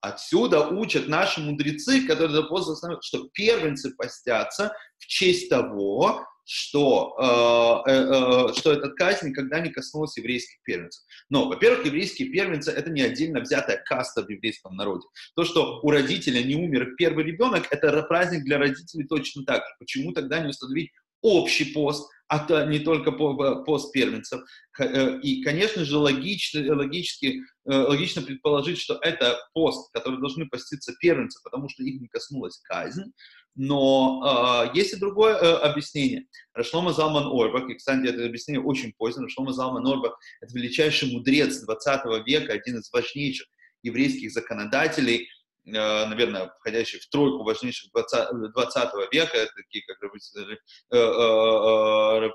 Отсюда 0.08 0.68
учат 0.68 1.08
наши 1.08 1.42
мудрецы, 1.42 2.06
которые 2.08 2.44
после 2.48 2.76
что 3.02 3.28
первенцы 3.34 3.94
постятся 3.96 4.74
в 4.98 5.06
честь 5.06 5.50
того, 5.50 6.26
что, 6.48 7.84
э, 7.86 7.92
э, 7.92 7.94
э, 7.94 8.54
что 8.54 8.72
этот 8.72 8.96
казнь 8.96 9.30
никогда 9.30 9.60
не 9.60 9.70
коснулась 9.70 10.18
еврейских 10.18 10.64
первенцев. 10.64 11.04
Но, 11.30 11.50
во-первых, 11.50 11.86
еврейские 11.86 12.30
первенцы— 12.30 12.72
это 12.80 12.90
не 12.90 13.02
отдельно 13.02 13.42
взятая 13.42 13.84
каста 13.86 14.24
в 14.24 14.30
еврейском 14.30 14.76
народе. 14.78 15.06
То, 15.36 15.44
что 15.44 15.82
у 15.84 15.92
родителя 15.92 16.42
не 16.42 16.56
умер 16.56 16.96
первый 16.98 17.26
ребенок, 17.26 17.68
это 17.70 18.02
праздник 18.04 18.46
для 18.46 18.58
родителей 18.58 19.06
точно 19.08 19.44
так 19.44 19.58
же. 19.58 19.76
Почему 19.78 20.14
тогда 20.14 20.40
не 20.40 20.50
установить 20.50 20.92
общий 21.22 21.74
пост, 21.74 22.10
а 22.28 22.40
то 22.40 22.66
не 22.66 22.80
только 22.80 23.12
пост 23.12 23.92
первенцев. 23.94 24.42
Э, 24.80 25.20
и, 25.22 25.44
конечно 25.44 25.86
же, 25.86 25.98
логично, 25.98 26.76
логически, 26.76 27.42
э, 27.66 27.74
логично 27.74 28.22
предположить, 28.22 28.80
что 28.80 29.00
это 29.02 29.38
пост, 29.54 29.92
который 29.94 30.20
должны 30.20 30.48
поститься 30.48 30.94
первенцы, 31.00 31.40
потому 31.44 31.70
что 31.70 31.84
их 31.84 32.02
не 32.02 32.08
коснулась 32.08 32.60
казнь. 32.60 33.14
Но 33.56 34.70
э, 34.74 34.78
есть 34.78 34.94
и 34.94 35.00
другое 35.00 35.36
э, 35.36 35.54
объяснение. 35.58 36.26
Рашлома 36.54 36.94
Залман 36.94 37.28
Орбак, 37.28 37.70
и, 37.70 37.76
кстати, 37.76 38.08
это 38.08 38.26
объяснение 38.26 38.62
очень 38.62 38.94
поздно, 38.98 39.24
Рашлома 39.24 39.54
Залман 39.54 39.88
Орбак— 39.88 40.16
это 40.42 40.54
величайший 40.54 41.12
мудрец 41.12 41.62
20 41.62 42.28
века, 42.28 42.54
один 42.54 42.78
из 42.78 42.92
важнейших 42.92 43.48
еврейских 43.84 44.32
законодателей, 44.32 45.28
Э, 45.28 45.37
наверное, 45.70 46.50
входящие 46.60 47.02
в 47.02 47.08
тройку 47.10 47.44
важнейших 47.44 47.92
20, 47.92 48.52
20 48.54 48.94
века, 49.12 49.48
такие 49.56 49.84
как 49.86 49.98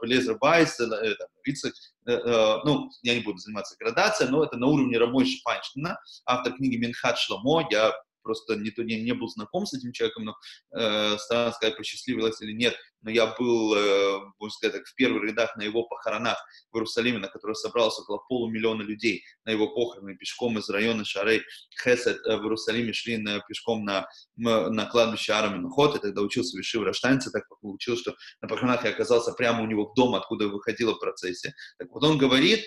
Лезер 0.02 0.36
Байс, 0.38 0.78
ну, 2.04 2.90
я 3.02 3.14
не 3.14 3.20
буду 3.20 3.38
заниматься 3.38 3.76
градацией, 3.78 4.30
но 4.30 4.44
это 4.44 4.56
на 4.58 4.66
уровне 4.66 4.98
Рамой 4.98 5.24
Шпайнштейна, 5.24 5.98
автор 6.26 6.52
книги 6.52 6.76
Минхат 6.76 7.18
Шломо, 7.18 7.66
я 7.70 7.94
просто 8.22 8.56
не, 8.56 8.70
то, 8.70 8.82
не, 8.82 9.00
не 9.00 9.12
был 9.12 9.28
знаком 9.28 9.66
с 9.66 9.74
этим 9.74 9.92
человеком, 9.92 10.24
но 10.24 10.36
э, 10.76 11.18
странно 11.18 11.52
сказать, 11.52 11.76
посчастливилось 11.76 12.40
или 12.40 12.52
нет, 12.52 12.76
но 13.02 13.10
я 13.10 13.26
был, 13.26 13.74
э, 13.74 14.20
можно 14.38 14.54
сказать 14.54 14.76
так, 14.76 14.86
в 14.86 14.94
первых 14.94 15.24
рядах 15.24 15.56
на 15.56 15.62
его 15.62 15.84
похоронах 15.84 16.38
в 16.70 16.76
Иерусалиме, 16.76 17.18
на 17.18 17.28
которых 17.28 17.56
собралось 17.56 17.98
около 17.98 18.18
полумиллиона 18.28 18.82
людей 18.82 19.22
на 19.44 19.50
его 19.50 19.68
похороны 19.68 20.16
пешком 20.16 20.58
из 20.58 20.68
района 20.68 21.04
Шарей 21.04 21.42
Хесед 21.82 22.18
э, 22.26 22.36
в 22.36 22.42
Иерусалиме 22.42 22.92
шли 22.92 23.18
на, 23.18 23.40
пешком 23.40 23.84
на, 23.84 24.06
на 24.36 24.86
кладбище 24.86 25.32
Араминхот, 25.32 25.94
я 25.94 26.00
тогда 26.00 26.22
учился 26.22 26.56
в 26.56 26.58
Вишиве 26.58 26.86
Раштанце, 26.86 27.30
так 27.30 27.44
получилось, 27.60 28.00
что 28.00 28.14
на 28.40 28.48
похоронах 28.48 28.84
я 28.84 28.90
оказался 28.90 29.32
прямо 29.32 29.62
у 29.62 29.66
него 29.66 29.86
в 29.86 29.94
дом, 29.94 30.14
откуда 30.14 30.48
выходила 30.48 30.94
в 30.94 31.00
процессе. 31.00 31.54
Так 31.78 31.90
вот 31.90 32.04
он 32.04 32.18
говорит, 32.18 32.64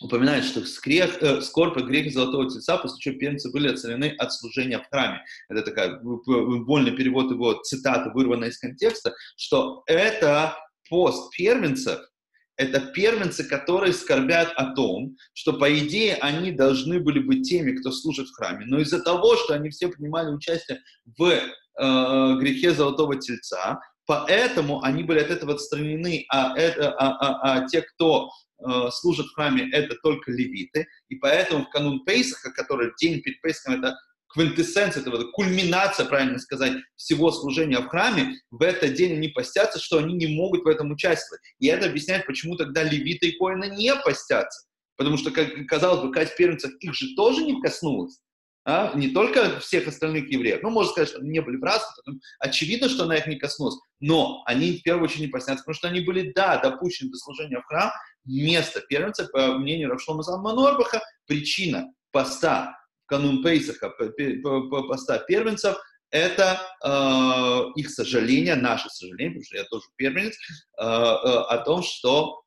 упоминает, 0.00 0.44
что 0.44 0.64
скрех, 0.64 1.22
э, 1.22 1.40
скорбь 1.40 1.78
и 1.78 1.82
грехи 1.82 2.10
Золотого 2.10 2.48
Тельца, 2.48 2.78
после 2.78 2.98
чего 3.00 3.18
первенцы 3.18 3.50
были 3.50 3.68
отцелены 3.68 4.14
от 4.18 4.32
служения 4.32 4.78
в 4.78 4.88
храме. 4.88 5.24
Это 5.48 5.62
такая 5.62 6.00
вольный 6.02 6.96
перевод 6.96 7.30
его 7.30 7.54
цитаты, 7.62 8.10
вырванная 8.10 8.48
из 8.48 8.58
контекста, 8.58 9.14
что 9.36 9.82
это 9.86 10.56
пост 10.88 11.34
первенцев, 11.36 12.00
это 12.56 12.80
первенцы, 12.80 13.44
которые 13.44 13.92
скорбят 13.92 14.52
о 14.56 14.74
том, 14.74 15.16
что, 15.32 15.54
по 15.54 15.78
идее, 15.78 16.16
они 16.16 16.52
должны 16.52 17.00
были 17.00 17.18
быть 17.18 17.48
теми, 17.48 17.72
кто 17.72 17.90
служит 17.90 18.28
в 18.28 18.34
храме. 18.34 18.66
Но 18.66 18.78
из-за 18.80 19.02
того, 19.02 19.36
что 19.36 19.54
они 19.54 19.70
все 19.70 19.88
принимали 19.88 20.30
участие 20.30 20.80
в 21.18 21.24
э, 21.24 21.40
грехе 22.38 22.72
Золотого 22.72 23.16
Тельца, 23.16 23.80
поэтому 24.06 24.82
они 24.82 25.02
были 25.02 25.20
от 25.20 25.30
этого 25.30 25.54
отстранены, 25.54 26.24
а, 26.28 26.56
это, 26.56 26.92
а, 26.92 27.16
а, 27.18 27.62
а 27.62 27.68
те, 27.68 27.82
кто 27.82 28.30
э, 28.58 28.90
служат 28.90 29.26
в 29.26 29.34
храме, 29.34 29.70
это 29.70 29.96
только 30.02 30.30
левиты, 30.30 30.86
и 31.08 31.16
поэтому 31.16 31.64
в 31.64 31.70
канун 31.70 32.04
Пейсаха, 32.04 32.52
который 32.52 32.92
день 33.00 33.20
перед 33.20 33.40
Пейсахом, 33.40 33.80
это 33.80 33.96
квинтэссенция 34.32 35.02
этого, 35.02 35.30
кульминация, 35.32 36.06
правильно 36.06 36.38
сказать, 36.38 36.72
всего 36.96 37.30
служения 37.30 37.78
в 37.78 37.88
храме, 37.88 38.40
в 38.50 38.62
этот 38.62 38.94
день 38.94 39.14
они 39.14 39.28
постятся, 39.28 39.78
что 39.78 39.98
они 39.98 40.14
не 40.14 40.26
могут 40.26 40.64
в 40.64 40.68
этом 40.68 40.90
участвовать. 40.90 41.42
И 41.58 41.66
это 41.66 41.86
объясняет, 41.86 42.26
почему 42.26 42.56
тогда 42.56 42.82
левиты 42.82 43.28
и 43.28 43.38
коины 43.38 43.76
не 43.76 43.94
постятся. 43.94 44.66
Потому 44.96 45.16
что, 45.16 45.30
как 45.30 45.66
казалось 45.66 46.00
бы, 46.00 46.12
кать 46.12 46.36
первенцев 46.36 46.72
их 46.80 46.94
же 46.94 47.14
тоже 47.14 47.42
не 47.42 47.60
коснулась. 47.60 48.20
А? 48.64 48.92
Не 48.94 49.08
только 49.08 49.58
всех 49.60 49.88
остальных 49.88 50.30
евреев. 50.30 50.62
Ну, 50.62 50.70
можно 50.70 50.92
сказать, 50.92 51.08
что 51.08 51.18
они 51.20 51.30
не 51.30 51.40
были 51.40 51.56
братством, 51.56 52.20
очевидно, 52.38 52.88
что 52.88 53.04
она 53.04 53.16
их 53.16 53.26
не 53.26 53.36
коснулась. 53.36 53.76
Но 54.00 54.42
они 54.46 54.78
в 54.78 54.82
первую 54.82 55.04
очередь 55.04 55.22
не 55.22 55.28
постятся, 55.28 55.64
потому 55.64 55.74
что 55.74 55.88
они 55.88 56.00
были, 56.00 56.32
да, 56.32 56.58
допущены 56.58 57.10
до 57.10 57.18
служения 57.18 57.60
в 57.60 57.64
храм, 57.64 57.90
место 58.24 58.80
первенца, 58.88 59.26
по 59.26 59.58
мнению 59.58 59.90
Равшлома 59.90 60.22
Залма 60.22 60.54
Норбаха, 60.54 61.02
причина 61.26 61.92
поста 62.12 62.76
канун 63.06 63.42
Пейсаха, 63.42 63.92
поста 64.88 65.18
первенцев, 65.18 65.76
это 66.10 66.60
э, 66.84 67.80
их 67.80 67.90
сожаление, 67.90 68.54
наше 68.54 68.88
сожаление, 68.90 69.30
потому 69.30 69.44
что 69.44 69.56
я 69.56 69.64
тоже 69.64 69.84
первенец, 69.96 70.34
э, 70.34 70.82
э, 70.82 70.84
о 70.84 71.58
том, 71.64 71.82
что 71.82 72.42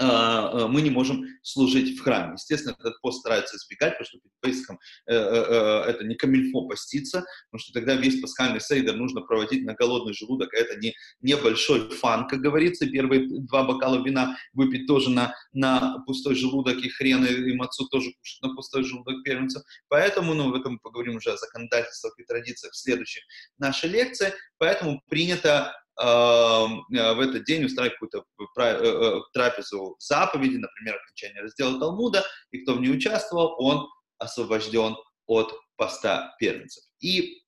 мы 0.00 0.82
не 0.82 0.90
можем 0.90 1.26
служить 1.42 1.98
в 1.98 2.02
храме. 2.02 2.34
Естественно, 2.34 2.76
этот 2.78 3.00
пост 3.00 3.20
стараются 3.20 3.56
избегать, 3.56 3.98
потому 3.98 4.06
что 4.06 4.18
перед 4.18 4.40
Пейсхом 4.40 4.78
э, 5.06 5.14
э, 5.14 5.16
э, 5.16 5.90
это 5.90 6.04
не 6.04 6.14
камильфо 6.14 6.66
поститься, 6.68 7.24
потому 7.50 7.60
что 7.60 7.72
тогда 7.72 7.94
весь 7.94 8.20
пасхальный 8.20 8.60
сейдер 8.60 8.96
нужно 8.96 9.22
проводить 9.22 9.64
на 9.64 9.74
голодный 9.74 10.14
желудок, 10.14 10.52
а 10.54 10.56
это 10.56 10.76
не 10.76 10.94
небольшой 11.20 11.90
фан, 11.90 12.28
как 12.28 12.40
говорится, 12.40 12.86
первые 12.86 13.28
два 13.28 13.64
бокала 13.64 14.04
вина 14.04 14.36
выпить 14.52 14.86
тоже 14.86 15.10
на, 15.10 15.34
на 15.52 15.98
пустой 16.06 16.34
желудок, 16.34 16.78
и 16.78 16.88
хрен, 16.88 17.24
и, 17.24 17.50
и 17.50 17.54
мацу 17.54 17.86
тоже 17.88 18.12
кушать 18.18 18.42
на 18.42 18.54
пустой 18.54 18.84
желудок 18.84 19.22
первенцев. 19.24 19.62
Поэтому, 19.88 20.34
ну, 20.34 20.50
в 20.50 20.54
этом 20.54 20.74
мы 20.74 20.78
поговорим 20.78 21.16
уже 21.16 21.32
о 21.32 21.36
законодательствах 21.36 22.18
и 22.18 22.24
традициях 22.24 22.72
в 22.72 22.76
следующей 22.76 23.20
нашей 23.58 23.90
лекции, 23.90 24.32
поэтому 24.58 25.02
принято 25.08 25.72
в 25.98 27.20
этот 27.20 27.44
день 27.44 27.64
устраивать 27.64 27.98
какую-то 27.98 28.24
э, 28.38 28.62
э, 28.62 29.20
трапезу 29.32 29.96
заповеди, 29.98 30.56
например, 30.56 30.96
окончание 30.96 31.42
раздела 31.42 31.78
Талмуда, 31.80 32.24
и 32.52 32.58
кто 32.58 32.74
в 32.74 32.80
ней 32.80 32.90
участвовал, 32.90 33.56
он 33.58 33.88
освобожден 34.18 34.96
от 35.26 35.52
поста 35.76 36.34
первенцев. 36.38 36.84
И 37.00 37.42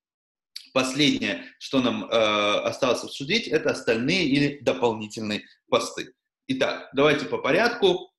последнее, 0.73 1.45
что 1.59 1.81
нам 1.81 2.05
э, 2.05 2.09
осталось 2.09 3.05
обсудить, 3.05 3.49
это 3.49 3.71
остальные 3.71 4.27
или 4.27 4.59
дополнительные 4.63 5.45
посты. 5.69 6.13
Итак, 6.49 6.91
давайте 6.95 7.27
по 7.27 7.39
порядку. 7.39 8.11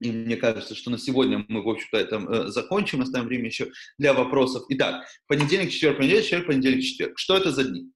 И 0.00 0.12
мне 0.12 0.36
кажется, 0.36 0.76
что 0.76 0.90
на 0.90 0.98
сегодня 0.98 1.44
мы, 1.48 1.62
в 1.62 1.68
общем-то, 1.68 1.98
это 1.98 2.16
э, 2.16 2.46
закончим, 2.48 3.02
оставим 3.02 3.26
время 3.26 3.46
еще 3.46 3.70
для 3.98 4.14
вопросов. 4.14 4.64
Итак, 4.68 5.04
понедельник, 5.26 5.72
четверг, 5.72 5.98
понедельник, 5.98 6.24
четверг, 6.24 6.46
понедельник, 6.46 6.84
четверг. 6.84 7.18
Что 7.18 7.36
это 7.36 7.50
за 7.50 7.64
дни? 7.64 7.90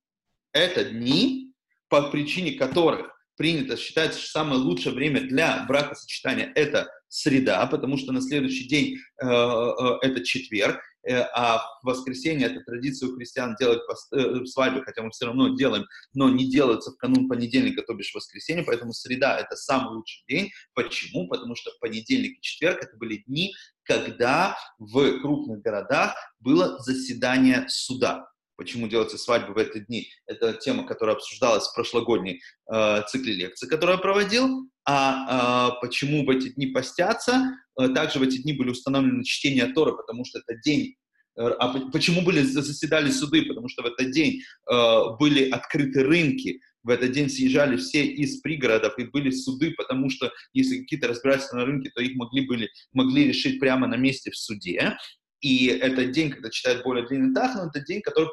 Это 0.52 0.84
дни, 0.84 1.51
по 1.92 2.00
причине 2.04 2.52
которых 2.52 3.10
принято 3.36 3.76
считать, 3.76 4.14
что 4.14 4.26
самое 4.26 4.58
лучшее 4.58 4.94
время 4.94 5.20
для 5.20 5.66
бракосочетания– 5.68 6.50
это 6.54 6.88
среда, 7.08 7.66
потому 7.66 7.98
что 7.98 8.12
на 8.12 8.22
следующий 8.22 8.66
день 8.66 8.96
э, 9.20 9.26
э, 9.26 9.98
это 10.00 10.24
четверг, 10.24 10.80
э, 11.06 11.18
а 11.34 11.58
в 11.82 11.86
воскресенье 11.86 12.46
это 12.46 12.60
традиция 12.60 13.10
у 13.10 13.14
христиан 13.14 13.56
делать 13.60 13.80
э, 14.12 14.46
свадьбы, 14.46 14.82
хотя 14.82 15.02
мы 15.02 15.10
все 15.10 15.26
равно 15.26 15.54
делаем, 15.54 15.84
но 16.14 16.30
не 16.30 16.50
делается 16.50 16.92
в 16.92 16.96
канун 16.96 17.28
понедельника, 17.28 17.82
то 17.82 17.92
бишь 17.92 18.14
воскресенье, 18.14 18.64
поэтому 18.64 18.94
среда– 18.94 19.38
это 19.38 19.54
самый 19.54 19.94
лучший 19.94 20.24
день. 20.26 20.50
Почему? 20.72 21.28
Потому 21.28 21.56
что 21.56 21.72
понедельник 21.78 22.38
и 22.38 22.40
четверг– 22.40 22.78
это 22.82 22.96
были 22.96 23.22
дни, 23.26 23.52
когда 23.82 24.56
в 24.78 25.20
крупных 25.20 25.60
городах 25.60 26.14
было 26.40 26.78
заседание 26.78 27.66
суда 27.68 28.32
почему 28.56 28.88
делаются 28.88 29.18
свадьбы 29.18 29.54
в 29.54 29.58
эти 29.58 29.78
дни. 29.80 30.08
Это 30.26 30.52
тема, 30.54 30.86
которая 30.86 31.16
обсуждалась 31.16 31.66
в 31.66 31.74
прошлогодней 31.74 32.40
э, 32.72 33.02
цикле 33.08 33.34
лекций, 33.34 33.68
которую 33.68 33.96
я 33.96 34.02
проводил. 34.02 34.70
А 34.84 35.70
э, 35.70 35.80
почему 35.80 36.24
в 36.24 36.30
эти 36.30 36.50
дни 36.50 36.66
постятся? 36.66 37.54
Э, 37.80 37.88
также 37.88 38.18
в 38.18 38.22
эти 38.22 38.38
дни 38.38 38.52
были 38.52 38.70
установлены 38.70 39.24
чтения 39.24 39.66
Торы, 39.66 39.96
потому 39.96 40.24
что 40.24 40.40
это 40.40 40.58
день 40.60 40.96
э, 41.38 41.42
а 41.42 41.90
почему 41.90 42.22
были 42.22 42.42
заседали 42.42 43.10
суды? 43.10 43.42
Потому 43.46 43.68
что 43.68 43.82
в 43.82 43.86
этот 43.86 44.10
день 44.10 44.42
э, 44.70 45.00
были 45.18 45.50
открыты 45.50 46.02
рынки, 46.04 46.60
в 46.82 46.90
этот 46.90 47.12
день 47.12 47.30
съезжали 47.30 47.76
все 47.76 48.04
из 48.04 48.40
пригородов 48.40 48.98
и 48.98 49.04
были 49.04 49.30
суды, 49.30 49.72
потому 49.76 50.10
что 50.10 50.32
если 50.52 50.80
какие-то 50.80 51.08
разбирательства 51.08 51.58
на 51.58 51.64
рынке, 51.64 51.90
то 51.94 52.02
их 52.02 52.16
могли, 52.16 52.46
были, 52.46 52.70
могли 52.92 53.28
решить 53.28 53.60
прямо 53.60 53.86
на 53.86 53.96
месте 53.96 54.30
в 54.30 54.36
суде. 54.36 54.96
И 55.42 55.66
этот 55.66 56.12
день, 56.12 56.30
когда 56.30 56.50
читают 56.50 56.84
более 56.84 57.06
длинный 57.06 57.34
Тахнун, 57.34 57.68
это 57.68 57.80
день, 57.80 58.00
который 58.00 58.28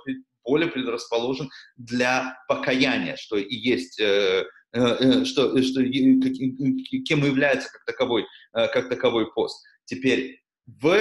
более 0.46 0.70
предрасположен 0.70 1.50
для 1.76 2.38
покаяния, 2.48 3.16
что 3.18 3.38
и 3.38 3.56
есть 3.56 4.00
э, 4.00 4.46
э, 4.74 4.80
э 4.80 5.26
что, 5.26 5.62
что 5.62 5.84
кем 5.84 7.26
является 7.26 7.70
как 7.72 7.84
таковой, 7.86 8.26
э, 8.54 8.68
как 8.68 8.90
таковой 8.90 9.32
пост. 9.34 9.66
Теперь 9.86 10.42
в 10.66 10.92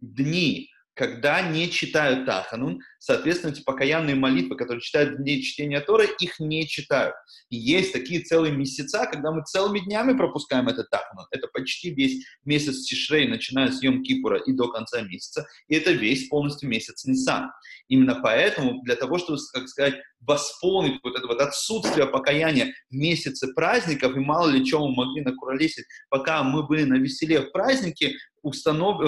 дни, 0.00 0.70
когда 0.96 1.42
не 1.42 1.70
читают 1.70 2.24
Таханун, 2.24 2.80
Соответственно, 3.06 3.52
эти 3.52 3.62
покаянные 3.62 4.16
молитвы, 4.16 4.56
которые 4.56 4.80
читают 4.80 5.14
в 5.14 5.22
дни 5.22 5.40
чтения 5.40 5.80
Торы, 5.80 6.08
их 6.18 6.40
не 6.40 6.66
читают. 6.66 7.14
И 7.50 7.56
есть 7.56 7.92
такие 7.92 8.20
целые 8.20 8.52
месяца, 8.52 9.06
когда 9.06 9.30
мы 9.30 9.44
целыми 9.44 9.78
днями 9.78 10.16
пропускаем 10.16 10.66
этот 10.66 10.90
Таханун. 10.90 11.24
Это 11.30 11.46
почти 11.46 11.90
весь 11.90 12.26
месяц 12.44 12.82
Тишрей, 12.82 13.28
начиная 13.28 13.70
с 13.70 13.80
Йом 13.80 14.02
Кипура 14.02 14.38
и 14.38 14.52
до 14.52 14.66
конца 14.66 15.02
месяца. 15.02 15.46
И 15.68 15.76
это 15.76 15.92
весь 15.92 16.26
полностью 16.26 16.68
месяц 16.68 17.04
Нисан. 17.04 17.52
Именно 17.86 18.18
поэтому, 18.24 18.82
для 18.82 18.96
того, 18.96 19.18
чтобы, 19.18 19.38
как 19.52 19.68
сказать, 19.68 19.94
восполнить 20.18 20.98
вот 21.04 21.16
это 21.16 21.28
вот 21.28 21.40
отсутствие 21.40 22.08
покаяния 22.08 22.74
в 22.90 22.94
месяце 22.94 23.52
праздников, 23.54 24.16
и 24.16 24.18
мало 24.18 24.48
ли 24.48 24.66
чего 24.66 24.88
мы 24.88 25.06
могли 25.06 25.22
накуролесить, 25.22 25.86
пока 26.08 26.42
мы 26.42 26.66
были 26.66 26.82
на 26.82 26.94
веселе 26.94 27.42
в 27.42 27.52
празднике, 27.52 28.16
установ... 28.42 29.00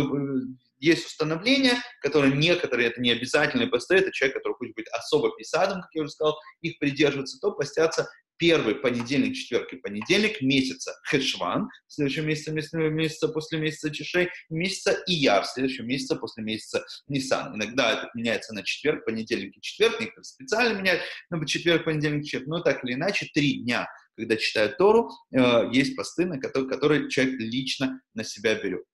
Есть 0.78 1.06
установления, 1.06 1.82
которые 2.00 2.34
некоторые, 2.34 2.88
это 2.88 3.00
не 3.00 3.10
обязательные 3.10 3.68
посты, 3.68 3.96
это 3.96 4.12
человек, 4.12 4.36
который 4.36 4.54
хочет 4.54 4.74
быть 4.74 4.88
особо 4.88 5.34
писадом, 5.36 5.82
как 5.82 5.90
я 5.92 6.02
уже 6.02 6.12
сказал, 6.12 6.38
их 6.60 6.78
придерживаться, 6.78 7.38
то 7.40 7.52
постятся 7.52 8.08
первый 8.38 8.76
понедельник, 8.76 9.34
четверг 9.34 9.72
и 9.72 9.76
понедельник 9.76 10.40
месяца 10.40 10.94
Хешван, 11.10 11.68
следующего 11.88 12.24
месяца, 12.24 12.52
месяца 12.52 13.28
после 13.28 13.58
месяца 13.58 13.90
Чешей, 13.90 14.30
месяца 14.48 15.02
Ияр, 15.06 15.44
следующего 15.44 15.84
месяца 15.84 16.16
после 16.16 16.44
месяца 16.44 16.84
Нисан. 17.08 17.56
Иногда 17.56 17.94
это 17.94 18.10
меняется 18.14 18.54
на 18.54 18.62
четверг, 18.62 19.04
понедельник 19.04 19.56
и 19.56 19.60
четверг, 19.60 20.00
некоторые 20.00 20.24
специально 20.24 20.78
меняют 20.78 21.02
на 21.30 21.44
четверг, 21.46 21.84
понедельник, 21.84 22.24
четверг, 22.24 22.46
но 22.46 22.60
так 22.60 22.84
или 22.84 22.94
иначе, 22.94 23.28
три 23.34 23.62
дня, 23.62 23.88
когда 24.16 24.36
читают 24.36 24.78
Тору, 24.78 25.10
э, 25.32 25.70
есть 25.72 25.96
посты, 25.96 26.26
на 26.26 26.40
которые, 26.40 26.70
которые 26.70 27.10
человек 27.10 27.40
лично 27.40 28.00
на 28.14 28.24
себя 28.24 28.54
берет. 28.54 28.84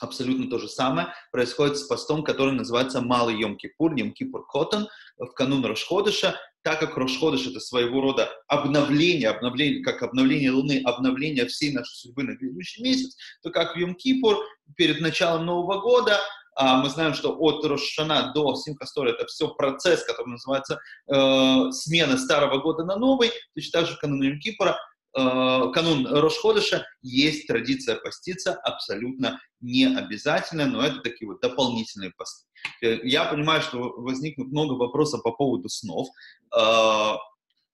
Абсолютно 0.00 0.48
то 0.48 0.58
же 0.58 0.68
самое 0.68 1.08
происходит 1.30 1.76
с 1.76 1.82
постом, 1.82 2.24
который 2.24 2.52
называется 2.52 3.00
Малый 3.00 3.40
Йом-Кипур, 3.42 3.94
Йом-Кипур 3.94 4.44
Котон, 4.48 4.88
в 5.18 5.32
канун 5.32 5.64
Рошходыша, 5.64 6.36
так 6.62 6.80
как 6.80 6.96
Рошходыш 6.96 7.46
это 7.46 7.60
своего 7.60 8.00
рода 8.00 8.30
обновление, 8.48 9.28
обновление, 9.28 9.82
как 9.82 10.02
обновление 10.02 10.50
Луны, 10.50 10.82
обновление 10.84 11.46
всей 11.46 11.72
нашей 11.72 11.94
судьбы 11.94 12.22
на 12.22 12.34
грядущий 12.34 12.82
месяц, 12.82 13.16
то 13.42 13.50
как 13.50 13.76
в 13.76 13.78
Йом-Кипур 13.78 14.36
перед 14.76 15.00
началом 15.00 15.46
Нового 15.46 15.80
года 15.80 16.18
а 16.56 16.82
мы 16.82 16.90
знаем, 16.90 17.14
что 17.14 17.34
от 17.38 17.64
Рошана 17.64 18.32
до 18.34 18.54
Симхастора 18.54 19.10
это 19.10 19.24
все 19.26 19.48
процесс, 19.48 20.04
который 20.04 20.32
называется 20.32 20.78
э, 21.06 21.70
смена 21.72 22.18
старого 22.18 22.58
года 22.58 22.84
на 22.84 22.96
новый, 22.96 23.30
точно 23.54 23.80
так 23.80 23.88
же 23.88 23.96
канун 23.96 24.22
Йом 24.22 24.38
Кипура, 24.40 24.72
э, 24.72 24.76
канун 25.12 26.06
Рошходыша 26.06 26.86
есть 27.02 27.46
традиция 27.46 27.96
поститься 27.96 28.54
абсолютно 28.54 29.40
не 29.60 29.86
обязательно, 29.86 30.66
но 30.66 30.84
это 30.84 31.00
такие 31.00 31.28
вот 31.28 31.40
дополнительные 31.40 32.12
посты. 32.16 32.46
Э, 32.82 32.98
я 33.02 33.24
понимаю, 33.24 33.62
что 33.62 33.78
возникнут 33.96 34.48
много 34.48 34.74
вопросов 34.74 35.22
по 35.22 35.32
поводу 35.32 35.68
снов. 35.68 36.08
Э, 36.54 37.16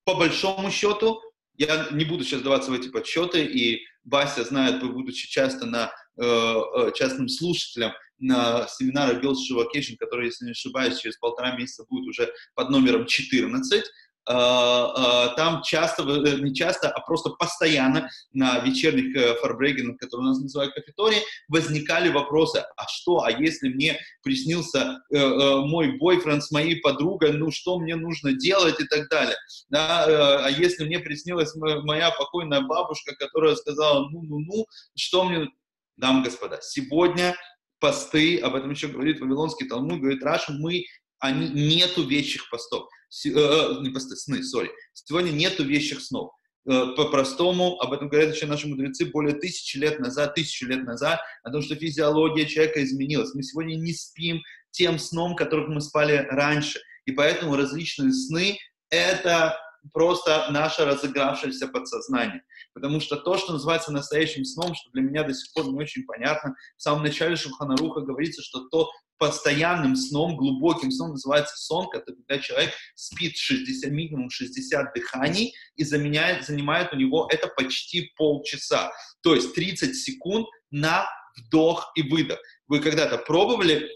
по 0.03 0.15
большому 0.15 0.71
счету, 0.71 1.21
я 1.57 1.87
не 1.91 2.05
буду 2.05 2.23
сейчас 2.23 2.41
даваться 2.41 2.71
в 2.71 2.73
эти 2.73 2.89
подсчеты, 2.89 3.43
и 3.43 3.81
Вася 4.03 4.43
знает, 4.43 4.81
будучи 4.81 5.27
часто 5.27 5.65
на 5.65 5.91
э, 6.17 6.23
э 6.23 6.91
частным 6.95 7.27
слушателем 7.27 7.91
на 8.19 8.67
семинары 8.67 9.19
Girls 9.19 9.35
Vacation, 9.51 9.95
который, 9.99 10.27
если 10.27 10.45
не 10.45 10.51
ошибаюсь, 10.51 10.99
через 10.99 11.17
полтора 11.17 11.55
месяца 11.55 11.85
будет 11.87 12.07
уже 12.07 12.31
под 12.55 12.69
номером 12.69 13.05
14, 13.05 13.83
а, 13.83 13.85
а, 13.85 13.89
там 14.27 15.61
часто, 15.63 16.03
э, 16.03 16.39
не 16.41 16.53
часто, 16.53 16.89
а 16.89 16.99
просто 16.99 17.29
постоянно 17.29 18.09
на 18.33 18.59
вечерних 18.59 19.15
э, 19.15 19.35
фарбрейгенах, 19.35 19.97
которые 19.97 20.27
у 20.27 20.29
нас 20.29 20.39
называют 20.39 20.73
кафетории, 20.73 21.21
возникали 21.47 22.09
вопросы, 22.09 22.63
а 22.75 22.87
что, 22.87 23.23
а 23.23 23.31
если 23.31 23.69
мне 23.69 23.97
приснился 24.23 24.99
э, 25.09 25.17
мой 25.61 25.97
бойфренд 25.97 26.43
с 26.43 26.51
моей 26.51 26.81
подругой, 26.81 27.33
ну 27.33 27.51
что 27.51 27.79
мне 27.79 27.95
нужно 27.95 28.33
делать 28.33 28.79
и 28.81 28.85
так 28.85 29.09
далее. 29.09 29.37
Да, 29.69 30.05
а 30.45 30.49
если 30.49 30.85
мне 30.85 30.99
приснилась 30.99 31.55
моя 31.55 32.11
покойная 32.11 32.61
бабушка, 32.61 33.15
которая 33.15 33.55
сказала, 33.55 34.09
ну-ну-ну, 34.09 34.65
что 34.95 35.23
мне... 35.23 35.47
Дамы 35.95 36.21
и 36.21 36.25
господа, 36.25 36.59
сегодня 36.61 37.35
посты, 37.79 38.39
об 38.39 38.55
этом 38.55 38.71
еще 38.71 38.87
говорит 38.87 39.19
Вавилонский 39.19 39.67
Талмуд, 39.67 39.99
говорит 39.99 40.21
Раша, 40.23 40.51
мы, 40.51 40.85
они, 41.19 41.49
нету 41.49 42.03
вещих 42.07 42.49
постов. 42.49 42.87
Э, 43.25 43.29
э, 43.29 43.81
не 43.81 43.89
посты, 43.89 44.15
сны, 44.15 44.43
сори. 44.43 44.71
Сегодня 44.93 45.31
нету 45.31 45.63
вещих 45.63 46.01
снов. 46.01 46.31
Э, 46.69 46.87
по-простому, 46.95 47.79
об 47.79 47.93
этом 47.93 48.09
говорят 48.09 48.35
еще 48.35 48.45
наши 48.45 48.67
мудрецы 48.67 49.05
более 49.05 49.35
тысячи 49.35 49.77
лет 49.77 49.99
назад, 49.99 50.35
тысячу 50.35 50.67
лет 50.67 50.83
назад, 50.83 51.21
о 51.43 51.51
том, 51.51 51.61
что 51.61 51.75
физиология 51.75 52.45
человека 52.45 52.83
изменилась. 52.83 53.33
Мы 53.33 53.43
сегодня 53.43 53.75
не 53.75 53.93
спим 53.93 54.41
тем 54.71 54.99
сном, 54.99 55.35
которым 55.35 55.75
мы 55.75 55.81
спали 55.81 56.27
раньше. 56.29 56.79
И 57.05 57.11
поэтому 57.11 57.55
различные 57.55 58.11
сны— 58.11 58.57
это 58.89 59.57
просто 59.93 60.47
наше 60.51 60.83
разыгравшееся 60.83 61.69
подсознание. 61.69 62.43
Потому 62.73 62.99
что 62.99 63.15
то, 63.15 63.37
что 63.37 63.53
называется 63.53 63.93
настоящим 63.93 64.43
сном, 64.43 64.75
что 64.75 64.91
для 64.91 65.01
меня 65.01 65.23
до 65.23 65.33
сих 65.33 65.53
пор 65.53 65.67
не 65.67 65.77
очень 65.77 66.03
понятно, 66.03 66.55
в 66.75 66.81
самом 66.81 67.03
начале 67.03 67.37
Шуханаруха 67.37 68.01
говорится, 68.01 68.41
что 68.41 68.67
то 68.67 68.89
постоянным 69.17 69.95
сном, 69.95 70.35
глубоким 70.37 70.91
сном 70.91 71.11
называется 71.11 71.55
сон, 71.57 71.89
когда 71.89 72.39
человек 72.39 72.71
спит 72.95 73.35
60, 73.35 73.91
минимум 73.91 74.29
60 74.29 74.93
дыханий 74.93 75.53
и 75.75 75.83
заменяет, 75.83 76.45
занимает 76.45 76.93
у 76.93 76.97
него 76.97 77.27
это 77.31 77.47
почти 77.47 78.11
полчаса. 78.15 78.91
То 79.21 79.35
есть 79.35 79.53
30 79.53 79.95
секунд 79.95 80.47
на 80.71 81.07
вдох 81.37 81.91
и 81.95 82.03
выдох. 82.03 82.39
Вы 82.67 82.79
когда-то 82.79 83.17
пробовали, 83.17 83.83
э, 83.83 83.87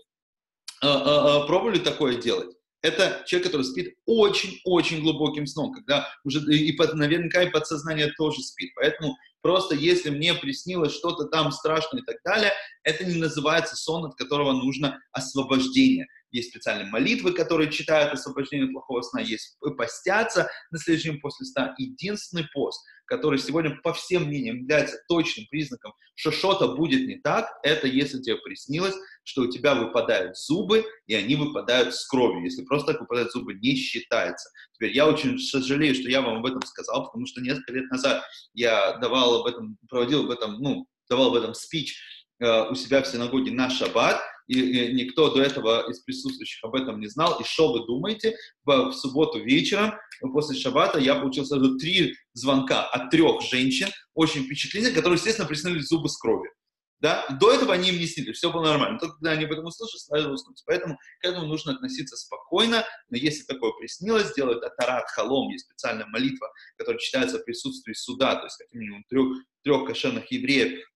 э, 0.82 0.88
э, 0.88 1.48
пробовали 1.48 1.80
такое 1.80 2.16
делать? 2.16 2.56
Это 2.82 3.24
человек, 3.28 3.48
который 3.48 3.64
спит 3.64 3.96
очень-очень 4.06 5.02
глубоким 5.02 5.46
сном, 5.46 5.72
когда 5.72 6.08
уже 6.24 6.40
и 6.52 6.72
под, 6.72 6.96
наверняка 6.96 7.44
и 7.44 7.52
подсознание 7.52 8.12
тоже 8.18 8.42
спит. 8.42 8.72
Поэтому 8.76 9.16
просто 9.42 9.76
если 9.76 10.10
мне 10.10 10.34
приснилось 10.34 10.94
что-то 10.94 11.26
там 11.26 11.52
страшное 11.52 12.02
и 12.02 12.06
так 12.06 12.18
далее, 12.24 12.54
это 12.84 13.06
не 13.06 13.16
называется 13.16 13.76
сон, 13.76 14.06
от 14.06 14.16
которого 14.16 14.54
нужно 14.54 15.00
освобождение. 15.12 16.08
Есть 16.32 16.50
специальные 16.50 16.90
молитвы, 16.90 17.34
которые 17.34 17.72
читают 17.72 18.14
освобождение 18.14 18.66
от 18.66 18.72
плохого 18.74 19.02
сна, 19.02 19.22
есть 19.22 19.58
постятся 19.78 20.50
на 20.72 20.80
следующий 20.80 21.10
день 21.10 21.20
после 21.20 21.46
сна. 21.46 21.76
Единственный 21.78 22.48
пост, 22.54 22.82
который 23.06 23.40
сегодня 23.40 23.78
по 23.84 23.94
всем 23.94 24.24
мнениям 24.24 24.60
является 24.60 24.98
точным 25.08 25.46
признаком, 25.50 25.94
что 26.16 26.32
что-то 26.32 26.76
будет 26.76 27.08
не 27.08 27.18
так, 27.18 27.50
это 27.64 27.88
если 27.88 28.22
тебе 28.22 28.38
приснилось, 28.38 28.96
что 29.24 29.42
у 29.42 29.48
тебя 29.50 29.76
выпадают 29.76 30.38
зубы, 30.38 30.86
и 31.08 31.16
они 31.16 31.36
выпадают 31.36 31.94
с 31.94 32.08
кровью. 32.08 32.44
Если 32.44 32.64
просто 32.64 32.94
так 32.94 33.02
выпадают 33.02 33.32
зубы, 33.32 33.54
не 33.56 33.76
считается. 33.76 34.50
Теперь 34.74 34.94
я 34.94 35.08
очень 35.08 35.38
сожалею, 35.40 35.94
что 35.96 36.10
я 36.10 36.22
вам 36.22 36.38
об 36.38 36.46
этом 36.46 36.62
сказал, 36.62 37.06
потому 37.08 37.26
что 37.26 37.42
несколько 37.42 37.74
лет 37.74 37.92
назад 37.92 38.24
я 38.54 38.98
давал 38.98 39.42
об 39.42 39.48
этом, 39.48 39.78
проводил 39.90 40.24
об 40.24 40.32
этом, 40.32 40.60
ну, 40.60 40.88
давал 41.10 41.28
об 41.28 41.36
этом 41.36 41.54
спич 41.54 42.00
э, 42.40 42.70
у 42.70 42.76
себя 42.76 43.02
в 43.02 43.08
синагоге 43.08 43.52
на 43.52 43.70
шаббат, 43.70 44.22
и, 44.52 44.94
никто 44.94 45.34
до 45.34 45.42
этого 45.42 45.90
из 45.90 46.02
присутствующих 46.02 46.64
об 46.64 46.76
этом 46.76 47.00
не 47.00 47.08
знал. 47.08 47.40
И 47.40 47.44
что 47.44 47.72
вы 47.72 47.86
думаете? 47.86 48.36
В, 48.66 48.90
в 48.90 48.94
субботу 48.94 49.40
вечером, 49.40 49.94
после 50.34 50.58
шаббата, 50.58 51.00
я 51.00 51.16
получил 51.16 51.46
сразу 51.46 51.78
три 51.78 52.16
звонка 52.34 52.86
от 52.86 53.10
трех 53.10 53.42
женщин, 53.42 53.88
очень 54.14 54.44
впечатлительных, 54.44 54.96
которые, 54.96 55.18
естественно, 55.18 55.48
приснились 55.48 55.88
зубы 55.88 56.10
с 56.10 56.18
кровью. 56.18 56.52
Да? 57.00 57.26
До 57.40 57.52
этого 57.52 57.74
они 57.74 57.90
им 57.90 57.98
не 57.98 58.06
снились, 58.06 58.38
все 58.38 58.52
было 58.52 58.64
нормально. 58.64 59.00
Только 59.00 59.16
когда 59.16 59.32
они 59.32 59.46
об 59.46 59.52
этом 59.52 59.66
услышали, 59.66 60.00
сразу 60.00 60.30
уснуть. 60.32 60.62
Поэтому 60.68 61.00
к 61.20 61.26
этому 61.26 61.48
нужно 61.48 61.72
относиться 61.72 62.16
спокойно. 62.16 62.86
Но 63.10 63.18
если 63.18 63.44
такое 63.44 63.72
приснилось, 63.72 64.36
делают 64.36 64.64
атарат 64.64 65.10
халом, 65.10 65.50
есть 65.50 65.66
специальная 65.66 66.06
молитва, 66.06 66.52
которая 66.78 67.00
читается 67.00 67.40
в 67.40 67.46
присутствии 67.46 67.94
суда, 67.94 68.36
то 68.36 68.46
есть 68.46 68.58
как 68.58 68.72
минимум 68.74 69.04
трех, 69.10 69.38
трех 69.64 69.88
кошерных 69.88 70.32
евреев, 70.32 70.78
Э, 70.78 70.91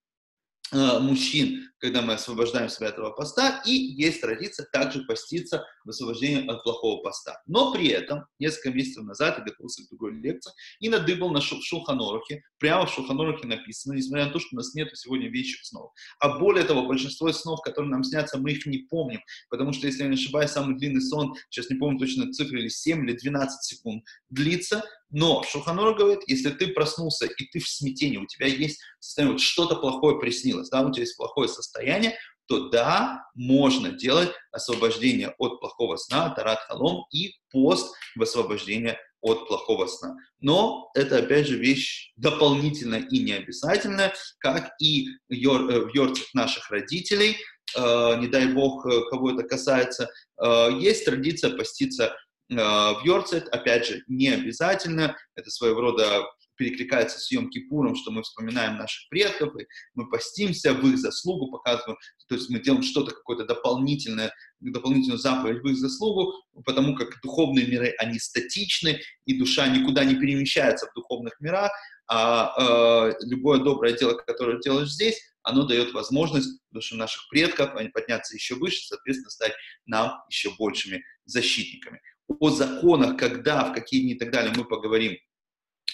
мужчин, 0.72 1.70
когда 1.78 2.02
мы 2.02 2.14
освобождаем 2.14 2.68
себя 2.68 2.88
от 2.88 2.94
этого 2.94 3.10
поста, 3.10 3.62
и 3.64 3.70
есть 3.70 4.20
традиция 4.20 4.66
также 4.72 5.02
поститься 5.04 5.64
в 5.84 5.90
освобождении 5.90 6.46
от 6.48 6.62
плохого 6.64 7.02
поста. 7.02 7.40
Но 7.46 7.72
при 7.72 7.88
этом, 7.88 8.24
несколько 8.38 8.70
месяцев 8.70 9.04
назад 9.04 9.38
я 9.38 9.44
готовился 9.44 9.84
к 9.84 9.88
другой 9.88 10.14
лекции 10.14 10.52
и 10.80 10.88
надыбал 10.88 11.30
на 11.30 11.40
Шулханорухе, 11.40 12.42
прямо 12.58 12.86
в 12.86 12.90
Шулханорухе 12.92 13.46
написано, 13.46 13.94
несмотря 13.94 14.26
на 14.26 14.32
то, 14.32 14.38
что 14.38 14.48
у 14.52 14.56
нас 14.56 14.74
нет 14.74 14.88
сегодня 14.94 15.28
вечных 15.28 15.64
снов. 15.64 15.92
А 16.18 16.38
более 16.38 16.64
того, 16.64 16.86
большинство 16.86 17.30
снов, 17.32 17.60
которые 17.62 17.90
нам 17.90 18.02
снятся, 18.02 18.38
мы 18.38 18.52
их 18.52 18.66
не 18.66 18.78
помним, 18.78 19.20
потому 19.50 19.72
что, 19.72 19.86
если 19.86 20.02
я 20.02 20.08
не 20.08 20.14
ошибаюсь, 20.14 20.50
самый 20.50 20.76
длинный 20.76 21.02
сон, 21.02 21.34
сейчас 21.50 21.70
не 21.70 21.76
помню 21.76 21.98
точно 21.98 22.32
цифры, 22.32 22.60
или 22.60 22.68
7 22.68 23.06
или 23.06 23.16
12 23.16 23.62
секунд 23.62 24.04
длится, 24.30 24.82
но 25.10 25.42
Шуханура 25.44 25.94
говорит, 25.94 26.20
если 26.26 26.50
ты 26.50 26.68
проснулся 26.68 27.26
и 27.26 27.46
ты 27.46 27.60
в 27.60 27.68
смятении, 27.68 28.18
у 28.18 28.26
тебя 28.26 28.46
есть 28.46 28.80
состояние, 28.98 29.34
вот 29.34 29.42
что-то 29.42 29.76
плохое 29.76 30.18
приснилось, 30.18 30.68
да, 30.68 30.82
у 30.82 30.92
тебя 30.92 31.02
есть 31.02 31.16
плохое 31.16 31.48
состояние, 31.48 32.18
то 32.46 32.68
да, 32.68 33.24
можно 33.34 33.90
делать 33.90 34.30
освобождение 34.52 35.34
от 35.38 35.60
плохого 35.60 35.96
сна, 35.96 36.30
тарат 36.30 36.60
халом, 36.60 37.04
и 37.12 37.34
пост 37.50 37.94
в 38.14 38.22
освобождение 38.22 38.98
от 39.20 39.48
плохого 39.48 39.86
сна. 39.86 40.16
Но 40.40 40.90
это, 40.94 41.18
опять 41.18 41.48
же, 41.48 41.56
вещь 41.58 42.12
дополнительная 42.16 43.00
и 43.00 43.18
не 43.18 43.32
обязательная, 43.32 44.14
как 44.38 44.70
и 44.80 45.08
в 45.28 45.34
йорцах 45.34 46.32
наших 46.34 46.70
родителей, 46.70 47.36
э, 47.76 48.16
не 48.20 48.28
дай 48.28 48.46
бог, 48.52 48.86
э, 48.86 49.02
кого 49.10 49.32
это 49.32 49.42
касается, 49.42 50.08
э, 50.40 50.68
есть 50.78 51.04
традиция 51.04 51.50
поститься 51.56 52.14
Э, 52.14 52.25
в 52.48 53.00
Йорцет, 53.04 53.48
опять 53.48 53.86
же, 53.86 54.02
не 54.06 54.28
обязательно, 54.28 55.16
это 55.34 55.50
своего 55.50 55.80
рода 55.80 56.24
перекликается 56.56 57.18
с 57.18 57.30
Йом 57.30 57.50
Кипуром, 57.50 57.94
что 57.94 58.10
мы 58.10 58.22
вспоминаем 58.22 58.76
наших 58.76 59.08
предков, 59.08 59.54
и 59.60 59.66
мы 59.94 60.08
постимся 60.08 60.72
в 60.72 60.86
их 60.86 60.98
заслугу, 60.98 61.50
показываем, 61.50 61.98
то 62.28 62.34
есть 62.34 62.50
мы 62.50 62.60
делаем 62.60 62.82
что-то, 62.82 63.12
какое-то 63.12 63.44
дополнительное, 63.44 64.32
дополнительную 64.60 65.18
заповедь 65.18 65.62
в 65.62 65.68
их 65.68 65.76
заслугу, 65.76 66.32
потому 66.64 66.96
как 66.96 67.20
духовные 67.22 67.66
миры, 67.66 67.94
они 67.98 68.18
статичны, 68.18 69.00
и 69.26 69.38
душа 69.38 69.68
никуда 69.68 70.04
не 70.04 70.16
перемещается 70.16 70.86
в 70.86 70.94
духовных 70.94 71.38
мирах, 71.40 71.70
а 72.08 73.10
э, 73.10 73.12
любое 73.26 73.58
доброе 73.58 73.92
дело, 73.92 74.14
которое 74.14 74.60
делаешь 74.60 74.90
здесь, 74.90 75.20
оно 75.42 75.64
дает 75.64 75.92
возможность 75.92 76.60
душам 76.70 76.98
наших 76.98 77.28
предков 77.28 77.74
они 77.76 77.88
подняться 77.88 78.34
еще 78.34 78.56
выше, 78.56 78.86
соответственно, 78.86 79.30
стать 79.30 79.52
нам 79.86 80.12
еще 80.28 80.50
большими 80.58 81.04
защитниками 81.24 82.00
о 82.28 82.50
законах, 82.50 83.16
когда, 83.16 83.64
в 83.64 83.74
какие 83.74 84.02
дни 84.02 84.12
и 84.12 84.18
так 84.18 84.30
далее, 84.30 84.52
мы 84.56 84.64
поговорим 84.64 85.16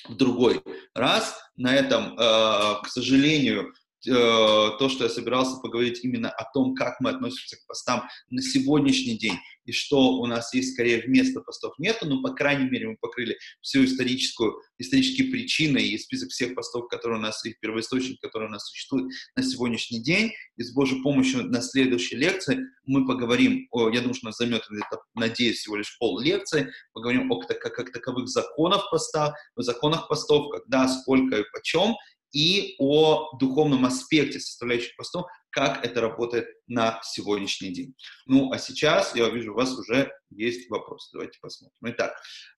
в 0.08 0.16
другой 0.16 0.62
раз. 0.94 1.38
На 1.56 1.74
этом, 1.74 2.14
э, 2.14 2.82
к 2.82 2.86
сожалению, 2.88 3.72
то, 4.04 4.88
что 4.88 5.04
я 5.04 5.10
собирался 5.10 5.56
поговорить 5.60 6.00
именно 6.02 6.30
о 6.30 6.50
том, 6.52 6.74
как 6.74 7.00
мы 7.00 7.10
относимся 7.10 7.56
к 7.56 7.66
постам 7.66 8.08
на 8.30 8.42
сегодняшний 8.42 9.16
день, 9.16 9.38
и 9.64 9.72
что 9.72 10.14
у 10.14 10.26
нас 10.26 10.52
есть 10.54 10.72
скорее 10.74 11.02
вместо 11.02 11.40
постов. 11.40 11.74
Нету, 11.78 12.06
но, 12.06 12.20
по 12.20 12.30
крайней 12.30 12.68
мере, 12.68 12.88
мы 12.88 12.96
покрыли 13.00 13.38
всю 13.60 13.84
историческую, 13.84 14.54
исторические 14.78 15.30
причины 15.30 15.78
и 15.78 15.98
список 15.98 16.30
всех 16.30 16.54
постов, 16.54 16.88
которые 16.88 17.18
у 17.18 17.22
нас, 17.22 17.44
и 17.44 17.54
первоисточник, 17.60 18.20
которые 18.20 18.48
у 18.48 18.52
нас 18.52 18.68
существует 18.68 19.12
на 19.36 19.42
сегодняшний 19.42 20.02
день. 20.02 20.32
И 20.56 20.62
с 20.62 20.72
Божьей 20.72 21.00
помощью 21.02 21.44
на 21.44 21.62
следующей 21.62 22.16
лекции 22.16 22.58
мы 22.84 23.06
поговорим, 23.06 23.68
о, 23.70 23.88
я 23.88 24.00
думаю, 24.00 24.14
что 24.14 24.26
нас 24.26 24.36
займет, 24.36 24.66
надеюсь, 25.14 25.58
всего 25.58 25.76
лишь 25.76 25.96
пол 25.98 26.18
лекции, 26.18 26.72
поговорим 26.92 27.30
о 27.30 27.40
как, 27.40 27.60
как 27.60 27.92
таковых 27.92 28.28
законах 28.28 28.90
поста, 28.90 29.34
о 29.54 29.62
законах 29.62 30.08
постов, 30.08 30.50
когда, 30.50 30.88
сколько 30.88 31.38
и 31.38 31.44
почем, 31.52 31.94
и 32.32 32.74
о 32.78 33.36
духовном 33.38 33.84
аспекте 33.84 34.40
составляющих 34.40 34.96
постов, 34.96 35.26
как 35.50 35.84
это 35.84 36.00
работает 36.00 36.48
на 36.66 37.00
сегодняшний 37.04 37.70
день. 37.72 37.94
Ну, 38.26 38.50
а 38.52 38.58
сейчас, 38.58 39.14
я 39.14 39.28
вижу, 39.28 39.52
у 39.52 39.56
вас 39.56 39.78
уже 39.78 40.10
есть 40.30 40.70
вопрос. 40.70 41.10
Давайте 41.12 41.38
посмотрим. 41.40 41.76
Итак, 41.82 42.14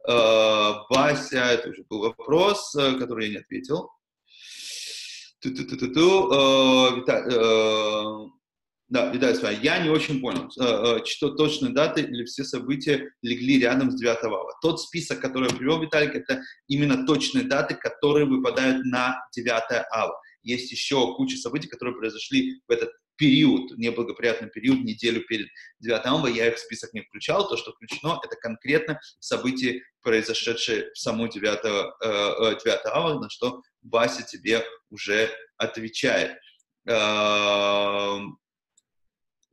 э, 0.09 0.13
Вася, 0.91 1.45
это 1.45 1.71
уже 1.71 1.85
был 1.89 2.01
вопрос, 2.01 2.75
э, 2.77 2.95
который 2.99 3.27
я 3.27 3.33
не 3.33 3.39
ответил. 3.39 3.91
Ту-ту-ту-ту-ту. 5.41 6.33
Э, 6.33 7.03
э, 7.11 8.44
да, 8.95 9.11
Виталий, 9.11 9.35
смотри, 9.35 9.59
я 9.61 9.79
не 9.81 9.91
очень 9.91 10.21
понял, 10.21 10.49
э, 10.57 11.01
э, 11.01 11.05
что 11.05 11.31
точные 11.31 11.73
даты 11.73 12.03
или 12.03 12.25
все 12.25 12.45
события 12.45 13.11
легли 13.23 13.59
рядом 13.59 13.91
с 13.91 13.97
9 13.97 14.23
ава. 14.23 14.57
Тот 14.63 14.81
список, 14.81 15.21
который 15.21 15.51
привел, 15.51 15.83
Виталик, 15.83 16.15
это 16.15 16.43
именно 16.69 17.05
точные 17.05 17.43
даты, 17.43 17.75
которые 17.75 18.25
выпадают 18.25 18.85
на 18.85 19.21
9 19.35 19.85
ава. 19.91 20.17
Есть 20.45 20.71
еще 20.71 21.13
куча 21.17 21.37
событий, 21.37 21.67
которые 21.67 21.97
произошли 21.97 22.63
в 22.69 22.71
этот 22.71 22.93
период, 23.17 23.77
неблагоприятный 23.77 24.49
период, 24.49 24.85
неделю 24.85 25.23
перед 25.23 25.49
9 25.81 26.01
ава, 26.07 26.29
я 26.29 26.47
их 26.47 26.55
в 26.55 26.61
список 26.61 26.95
не 26.95 27.01
включал. 27.01 27.49
То, 27.49 27.57
что 27.57 27.73
включено, 27.73 28.21
это 28.23 28.37
конкретно 28.37 29.01
события, 29.19 29.83
произошедшие 30.03 30.93
в 30.93 30.99
саму 31.01 31.27
9, 31.27 31.59
э, 31.65 32.61
9 32.65 32.81
ава, 32.87 33.19
на 33.19 33.29
что 33.29 33.61
Вася 33.83 34.23
тебе 34.23 34.65
уже 34.89 35.31
отвечает. 35.57 36.39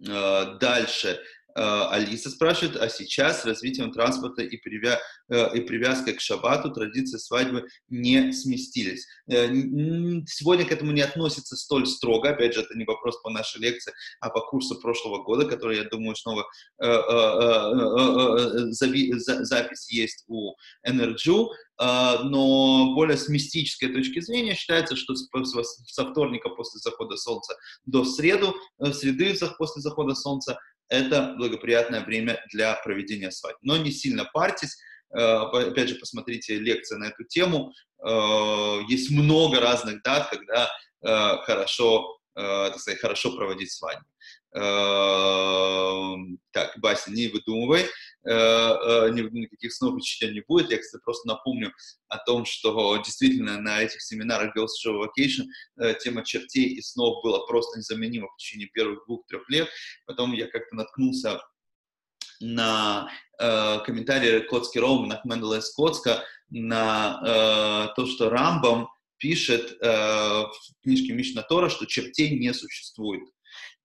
Э, 0.08 0.58
дальше. 0.60 1.20
Э, 1.56 1.88
Алиса 1.90 2.30
спрашивает, 2.30 2.78
а 2.78 2.90
сейчас 2.90 3.42
с 3.42 3.46
развитием 3.46 3.92
транспорта 3.92 4.42
и, 4.42 4.58
привя... 4.58 5.00
Э, 5.30 5.56
и 5.56 5.62
привязкой 5.62 6.14
к 6.14 6.22
шабату 6.22 6.72
традиции 6.72 7.18
свадьбы 7.18 7.68
не 7.90 8.32
сместились. 8.32 9.06
Сегодня 9.28 10.66
к 10.66 10.72
этому 10.72 10.92
не 10.92 11.02
относится 11.02 11.56
столь 11.56 11.88
строго, 11.88 12.30
опять 12.30 12.54
же, 12.54 12.62
это 12.62 12.78
не 12.78 12.86
вопрос 12.86 13.22
по 13.22 13.30
нашей 13.30 13.62
лекции, 13.62 13.94
а 14.20 14.30
по 14.30 14.42
курсу 14.42 14.80
прошлого 14.80 15.24
года, 15.24 15.46
который, 15.46 15.78
я 15.78 15.84
думаю, 15.86 16.16
снова 16.16 16.46
запись 19.42 19.90
есть 19.90 20.24
у 20.28 20.54
NRG, 20.88 21.48
но 21.80 22.94
более 22.94 23.18
с 23.18 23.28
мистической 23.28 23.90
точки 23.90 24.20
зрения 24.20 24.56
считается, 24.56 24.96
что 24.96 25.16
со 25.16 26.06
вторника 26.06 26.50
после 26.50 26.80
захода 26.80 27.18
солнца 27.18 27.56
до 27.86 28.06
среду, 28.06 28.56
среды 28.94 29.36
после 29.58 29.82
захода 29.82 30.16
солнца 30.16 30.58
это 30.92 31.34
благоприятное 31.38 32.04
время 32.04 32.44
для 32.52 32.76
проведения 32.76 33.32
свадьбы. 33.32 33.60
Но 33.62 33.78
не 33.78 33.92
сильно 33.92 34.26
парьтесь, 34.26 34.78
э, 35.14 35.18
опять 35.18 35.90
же, 35.90 35.96
посмотрите 35.96 36.60
лекции 36.60 36.98
на 36.98 37.06
эту 37.06 37.24
тему. 37.24 37.72
Э, 38.06 38.82
есть 38.90 39.10
много 39.10 39.60
разных 39.60 40.04
дат, 40.04 40.30
когда 40.30 40.70
э, 41.04 41.38
хорошо, 41.44 42.18
так 42.34 42.80
сказать, 42.80 43.02
хорошо 43.02 43.36
проводить 43.36 43.74
свадьбу. 43.74 44.06
Эм, 44.54 46.40
так, 46.52 46.78
Бася, 46.80 47.10
не 47.12 47.30
выдумывай, 47.30 47.84
э, 47.84 47.88
э, 48.26 49.10
никаких 49.12 49.74
снов 49.74 49.96
учителя 49.96 50.34
не 50.34 50.42
будет. 50.42 50.72
Я, 50.72 50.78
кстати, 50.78 51.02
просто 51.04 51.28
напомню 51.28 51.74
о 52.10 52.18
том, 52.18 52.44
что 52.44 52.98
действительно 52.98 53.62
на 53.62 53.82
этих 53.82 54.02
семинарах 54.02 54.56
Girls 54.56 54.76
Show 54.86 55.02
Vacation 55.02 55.46
э, 55.80 55.94
тема 56.04 56.26
чертей 56.26 56.66
и 56.66 56.82
снов 56.82 57.24
была 57.24 57.46
просто 57.46 57.80
незаменима 57.80 58.28
в 58.28 58.36
течение 58.38 58.68
первых 58.68 59.06
двух-трех 59.06 59.50
лет. 59.50 59.70
Потом 60.06 60.34
я 60.34 60.48
как-то 60.48 60.76
наткнулся 60.76 61.42
на 62.42 63.10
э, 63.40 63.80
комментарии 63.86 64.40
Коцки 64.40 64.80
Роума, 64.80 65.08
на 65.08 65.22
Мендела 65.24 65.62
Скотска, 65.62 66.26
на 66.50 67.22
э, 67.24 67.94
то, 67.96 68.06
что 68.06 68.30
Рамбам 68.30 68.90
пишет 69.18 69.78
э, 69.82 69.88
в 69.88 70.52
книжке 70.84 71.14
Мишна 71.14 71.44
Тора, 71.44 71.70
что 71.70 71.86
чертей 71.86 72.38
не 72.38 72.54
существует. 72.54 73.24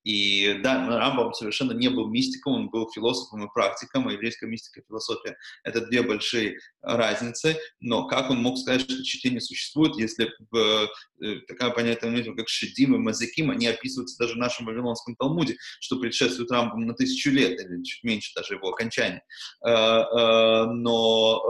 И 0.07 0.61
да, 0.62 0.87
Рамбам 0.87 1.35
совершенно 1.35 1.73
не 1.73 1.89
был 1.89 2.07
мистиком, 2.09 2.53
он 2.53 2.70
был 2.70 2.89
философом 2.93 3.45
и 3.45 3.53
практиком, 3.53 4.07
а 4.07 4.12
еврейская 4.12 4.47
мистика 4.47 4.78
и 4.78 4.85
философия— 4.87 5.37
это 5.65 5.85
две 5.85 6.03
большие 6.03 6.59
разницы, 6.81 7.57
но 7.81 8.07
как 8.07 8.31
он 8.31 8.39
мог 8.39 8.57
сказать, 8.57 8.83
что 8.83 9.03
чтение 9.03 9.41
существует, 9.41 9.97
если 9.97 10.31
э, 10.55 11.41
такая 11.49 11.70
понятие, 11.70 12.37
как 12.37 12.49
Шедим 12.49 12.95
и 12.95 12.99
Мазеким, 12.99 13.51
они 13.51 13.66
описываются 13.66 14.16
даже 14.16 14.35
в 14.35 14.39
нашем 14.39 14.66
Вавилонском 14.66 15.16
Талмуде, 15.16 15.57
что 15.81 15.99
предшествует 15.99 16.53
Рамбам 16.53 16.87
на 16.87 16.95
тысячу 16.95 17.31
лет, 17.31 17.61
или 17.61 17.83
чуть 17.83 18.05
меньше 18.05 18.31
даже 18.37 18.55
его 18.55 18.69
окончания. 18.69 19.24
Э, 19.66 19.70
э, 19.70 20.66
но 20.66 21.43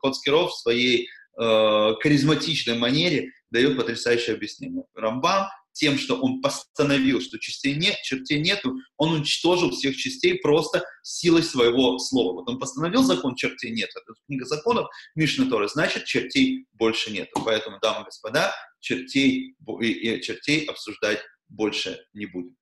Коцкиров 0.00 0.52
в 0.52 0.60
своей 0.60 1.08
харизматичной 1.36 2.78
манере 2.78 3.30
дает 3.50 3.76
потрясающее 3.76 4.36
объяснение. 4.36 4.84
Рамбам 4.94 5.48
тем, 5.76 5.98
что 5.98 6.16
он 6.16 6.40
постановил, 6.40 7.20
что 7.20 7.38
частей 7.38 7.74
нет, 7.74 7.96
чертей 8.02 8.40
нету, 8.40 8.76
он 8.96 9.12
уничтожил 9.12 9.70
всех 9.70 9.96
частей 9.96 10.38
просто 10.38 10.84
силой 11.02 11.42
своего 11.42 11.98
слова. 11.98 12.32
Вот 12.32 12.48
он 12.48 12.58
постановил 12.58 13.02
закон, 13.02 13.36
чертей 13.36 13.70
нет. 13.70 13.90
Это 13.90 14.14
книга 14.26 14.46
законов 14.46 14.88
Мишна 15.14 15.48
Торы, 15.48 15.68
значит, 15.68 16.04
чертей 16.04 16.66
больше 16.72 17.12
нету. 17.12 17.42
Поэтому, 17.44 17.78
дамы 17.80 18.02
и 18.02 18.04
господа, 18.04 18.54
чертей, 18.80 19.54
и 19.80 20.20
чертей 20.22 20.64
обсуждать 20.64 21.20
больше 21.48 22.00
не 22.14 22.26
будем. 22.26 22.56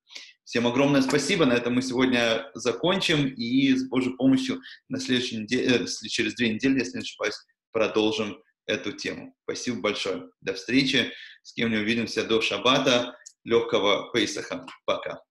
Всем 0.44 0.66
огромное 0.66 1.00
спасибо. 1.00 1.46
На 1.46 1.54
этом 1.54 1.74
мы 1.74 1.82
сегодня 1.82 2.50
закончим. 2.54 3.28
И 3.28 3.74
с 3.74 3.88
Божьей 3.88 4.14
помощью 4.14 4.60
на 4.88 5.00
следующей 5.00 5.38
неделе, 5.38 5.84
э, 5.84 5.86
через 6.08 6.34
две 6.34 6.52
недели, 6.52 6.80
если 6.80 6.98
не 6.98 7.02
ошибаюсь, 7.02 7.36
продолжим 7.72 8.38
эту 8.66 8.92
тему. 8.92 9.34
Спасибо 9.44 9.80
большое. 9.80 10.30
До 10.40 10.54
встречи. 10.54 11.12
С 11.42 11.52
кем 11.52 11.70
не 11.70 11.78
увидимся 11.78 12.24
до 12.24 12.40
шаббата. 12.40 13.18
Легкого 13.44 14.10
Пейсаха. 14.12 14.66
Пока. 14.86 15.22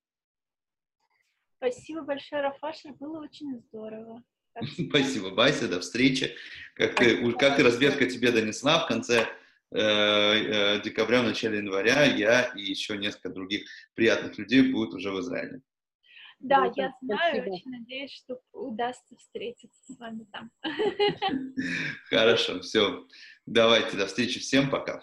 Спасибо 1.57 2.01
большое, 2.01 2.41
Рафаша. 2.41 2.89
Было 2.99 3.23
очень 3.23 3.59
здорово. 3.67 4.23
Спасибо, 4.89 5.31
Бася. 5.31 5.67
До 5.67 5.79
встречи. 5.79 6.35
Как, 6.75 7.01
и, 7.01 7.31
как 7.33 7.59
и 7.59 7.63
разведка 7.63 8.05
тебе 8.05 8.31
донесла, 8.31 8.83
в 8.83 8.87
конце 8.87 9.27
э, 9.71 9.79
э, 9.79 10.81
декабря, 10.81 11.21
в 11.21 11.25
начале 11.25 11.57
января 11.57 12.03
я 12.03 12.43
и 12.55 12.61
еще 12.61 12.97
несколько 12.97 13.29
других 13.29 13.67
приятных 13.95 14.37
людей 14.37 14.61
будут 14.71 14.95
уже 14.95 15.11
в 15.11 15.19
Израиле. 15.21 15.61
Да, 16.43 16.71
я 16.75 16.93
знаю, 17.01 17.35
спасибо. 17.35 17.53
очень 17.53 17.71
надеюсь, 17.71 18.11
что 18.11 18.39
удастся 18.51 19.15
встретиться 19.17 19.93
с 19.93 19.97
вами 19.97 20.27
там. 20.31 20.51
Хорошо, 22.09 22.59
все. 22.59 23.07
Давайте, 23.45 23.95
до 23.95 24.07
встречи 24.07 24.41
всем, 24.41 24.69
пока. 24.69 25.01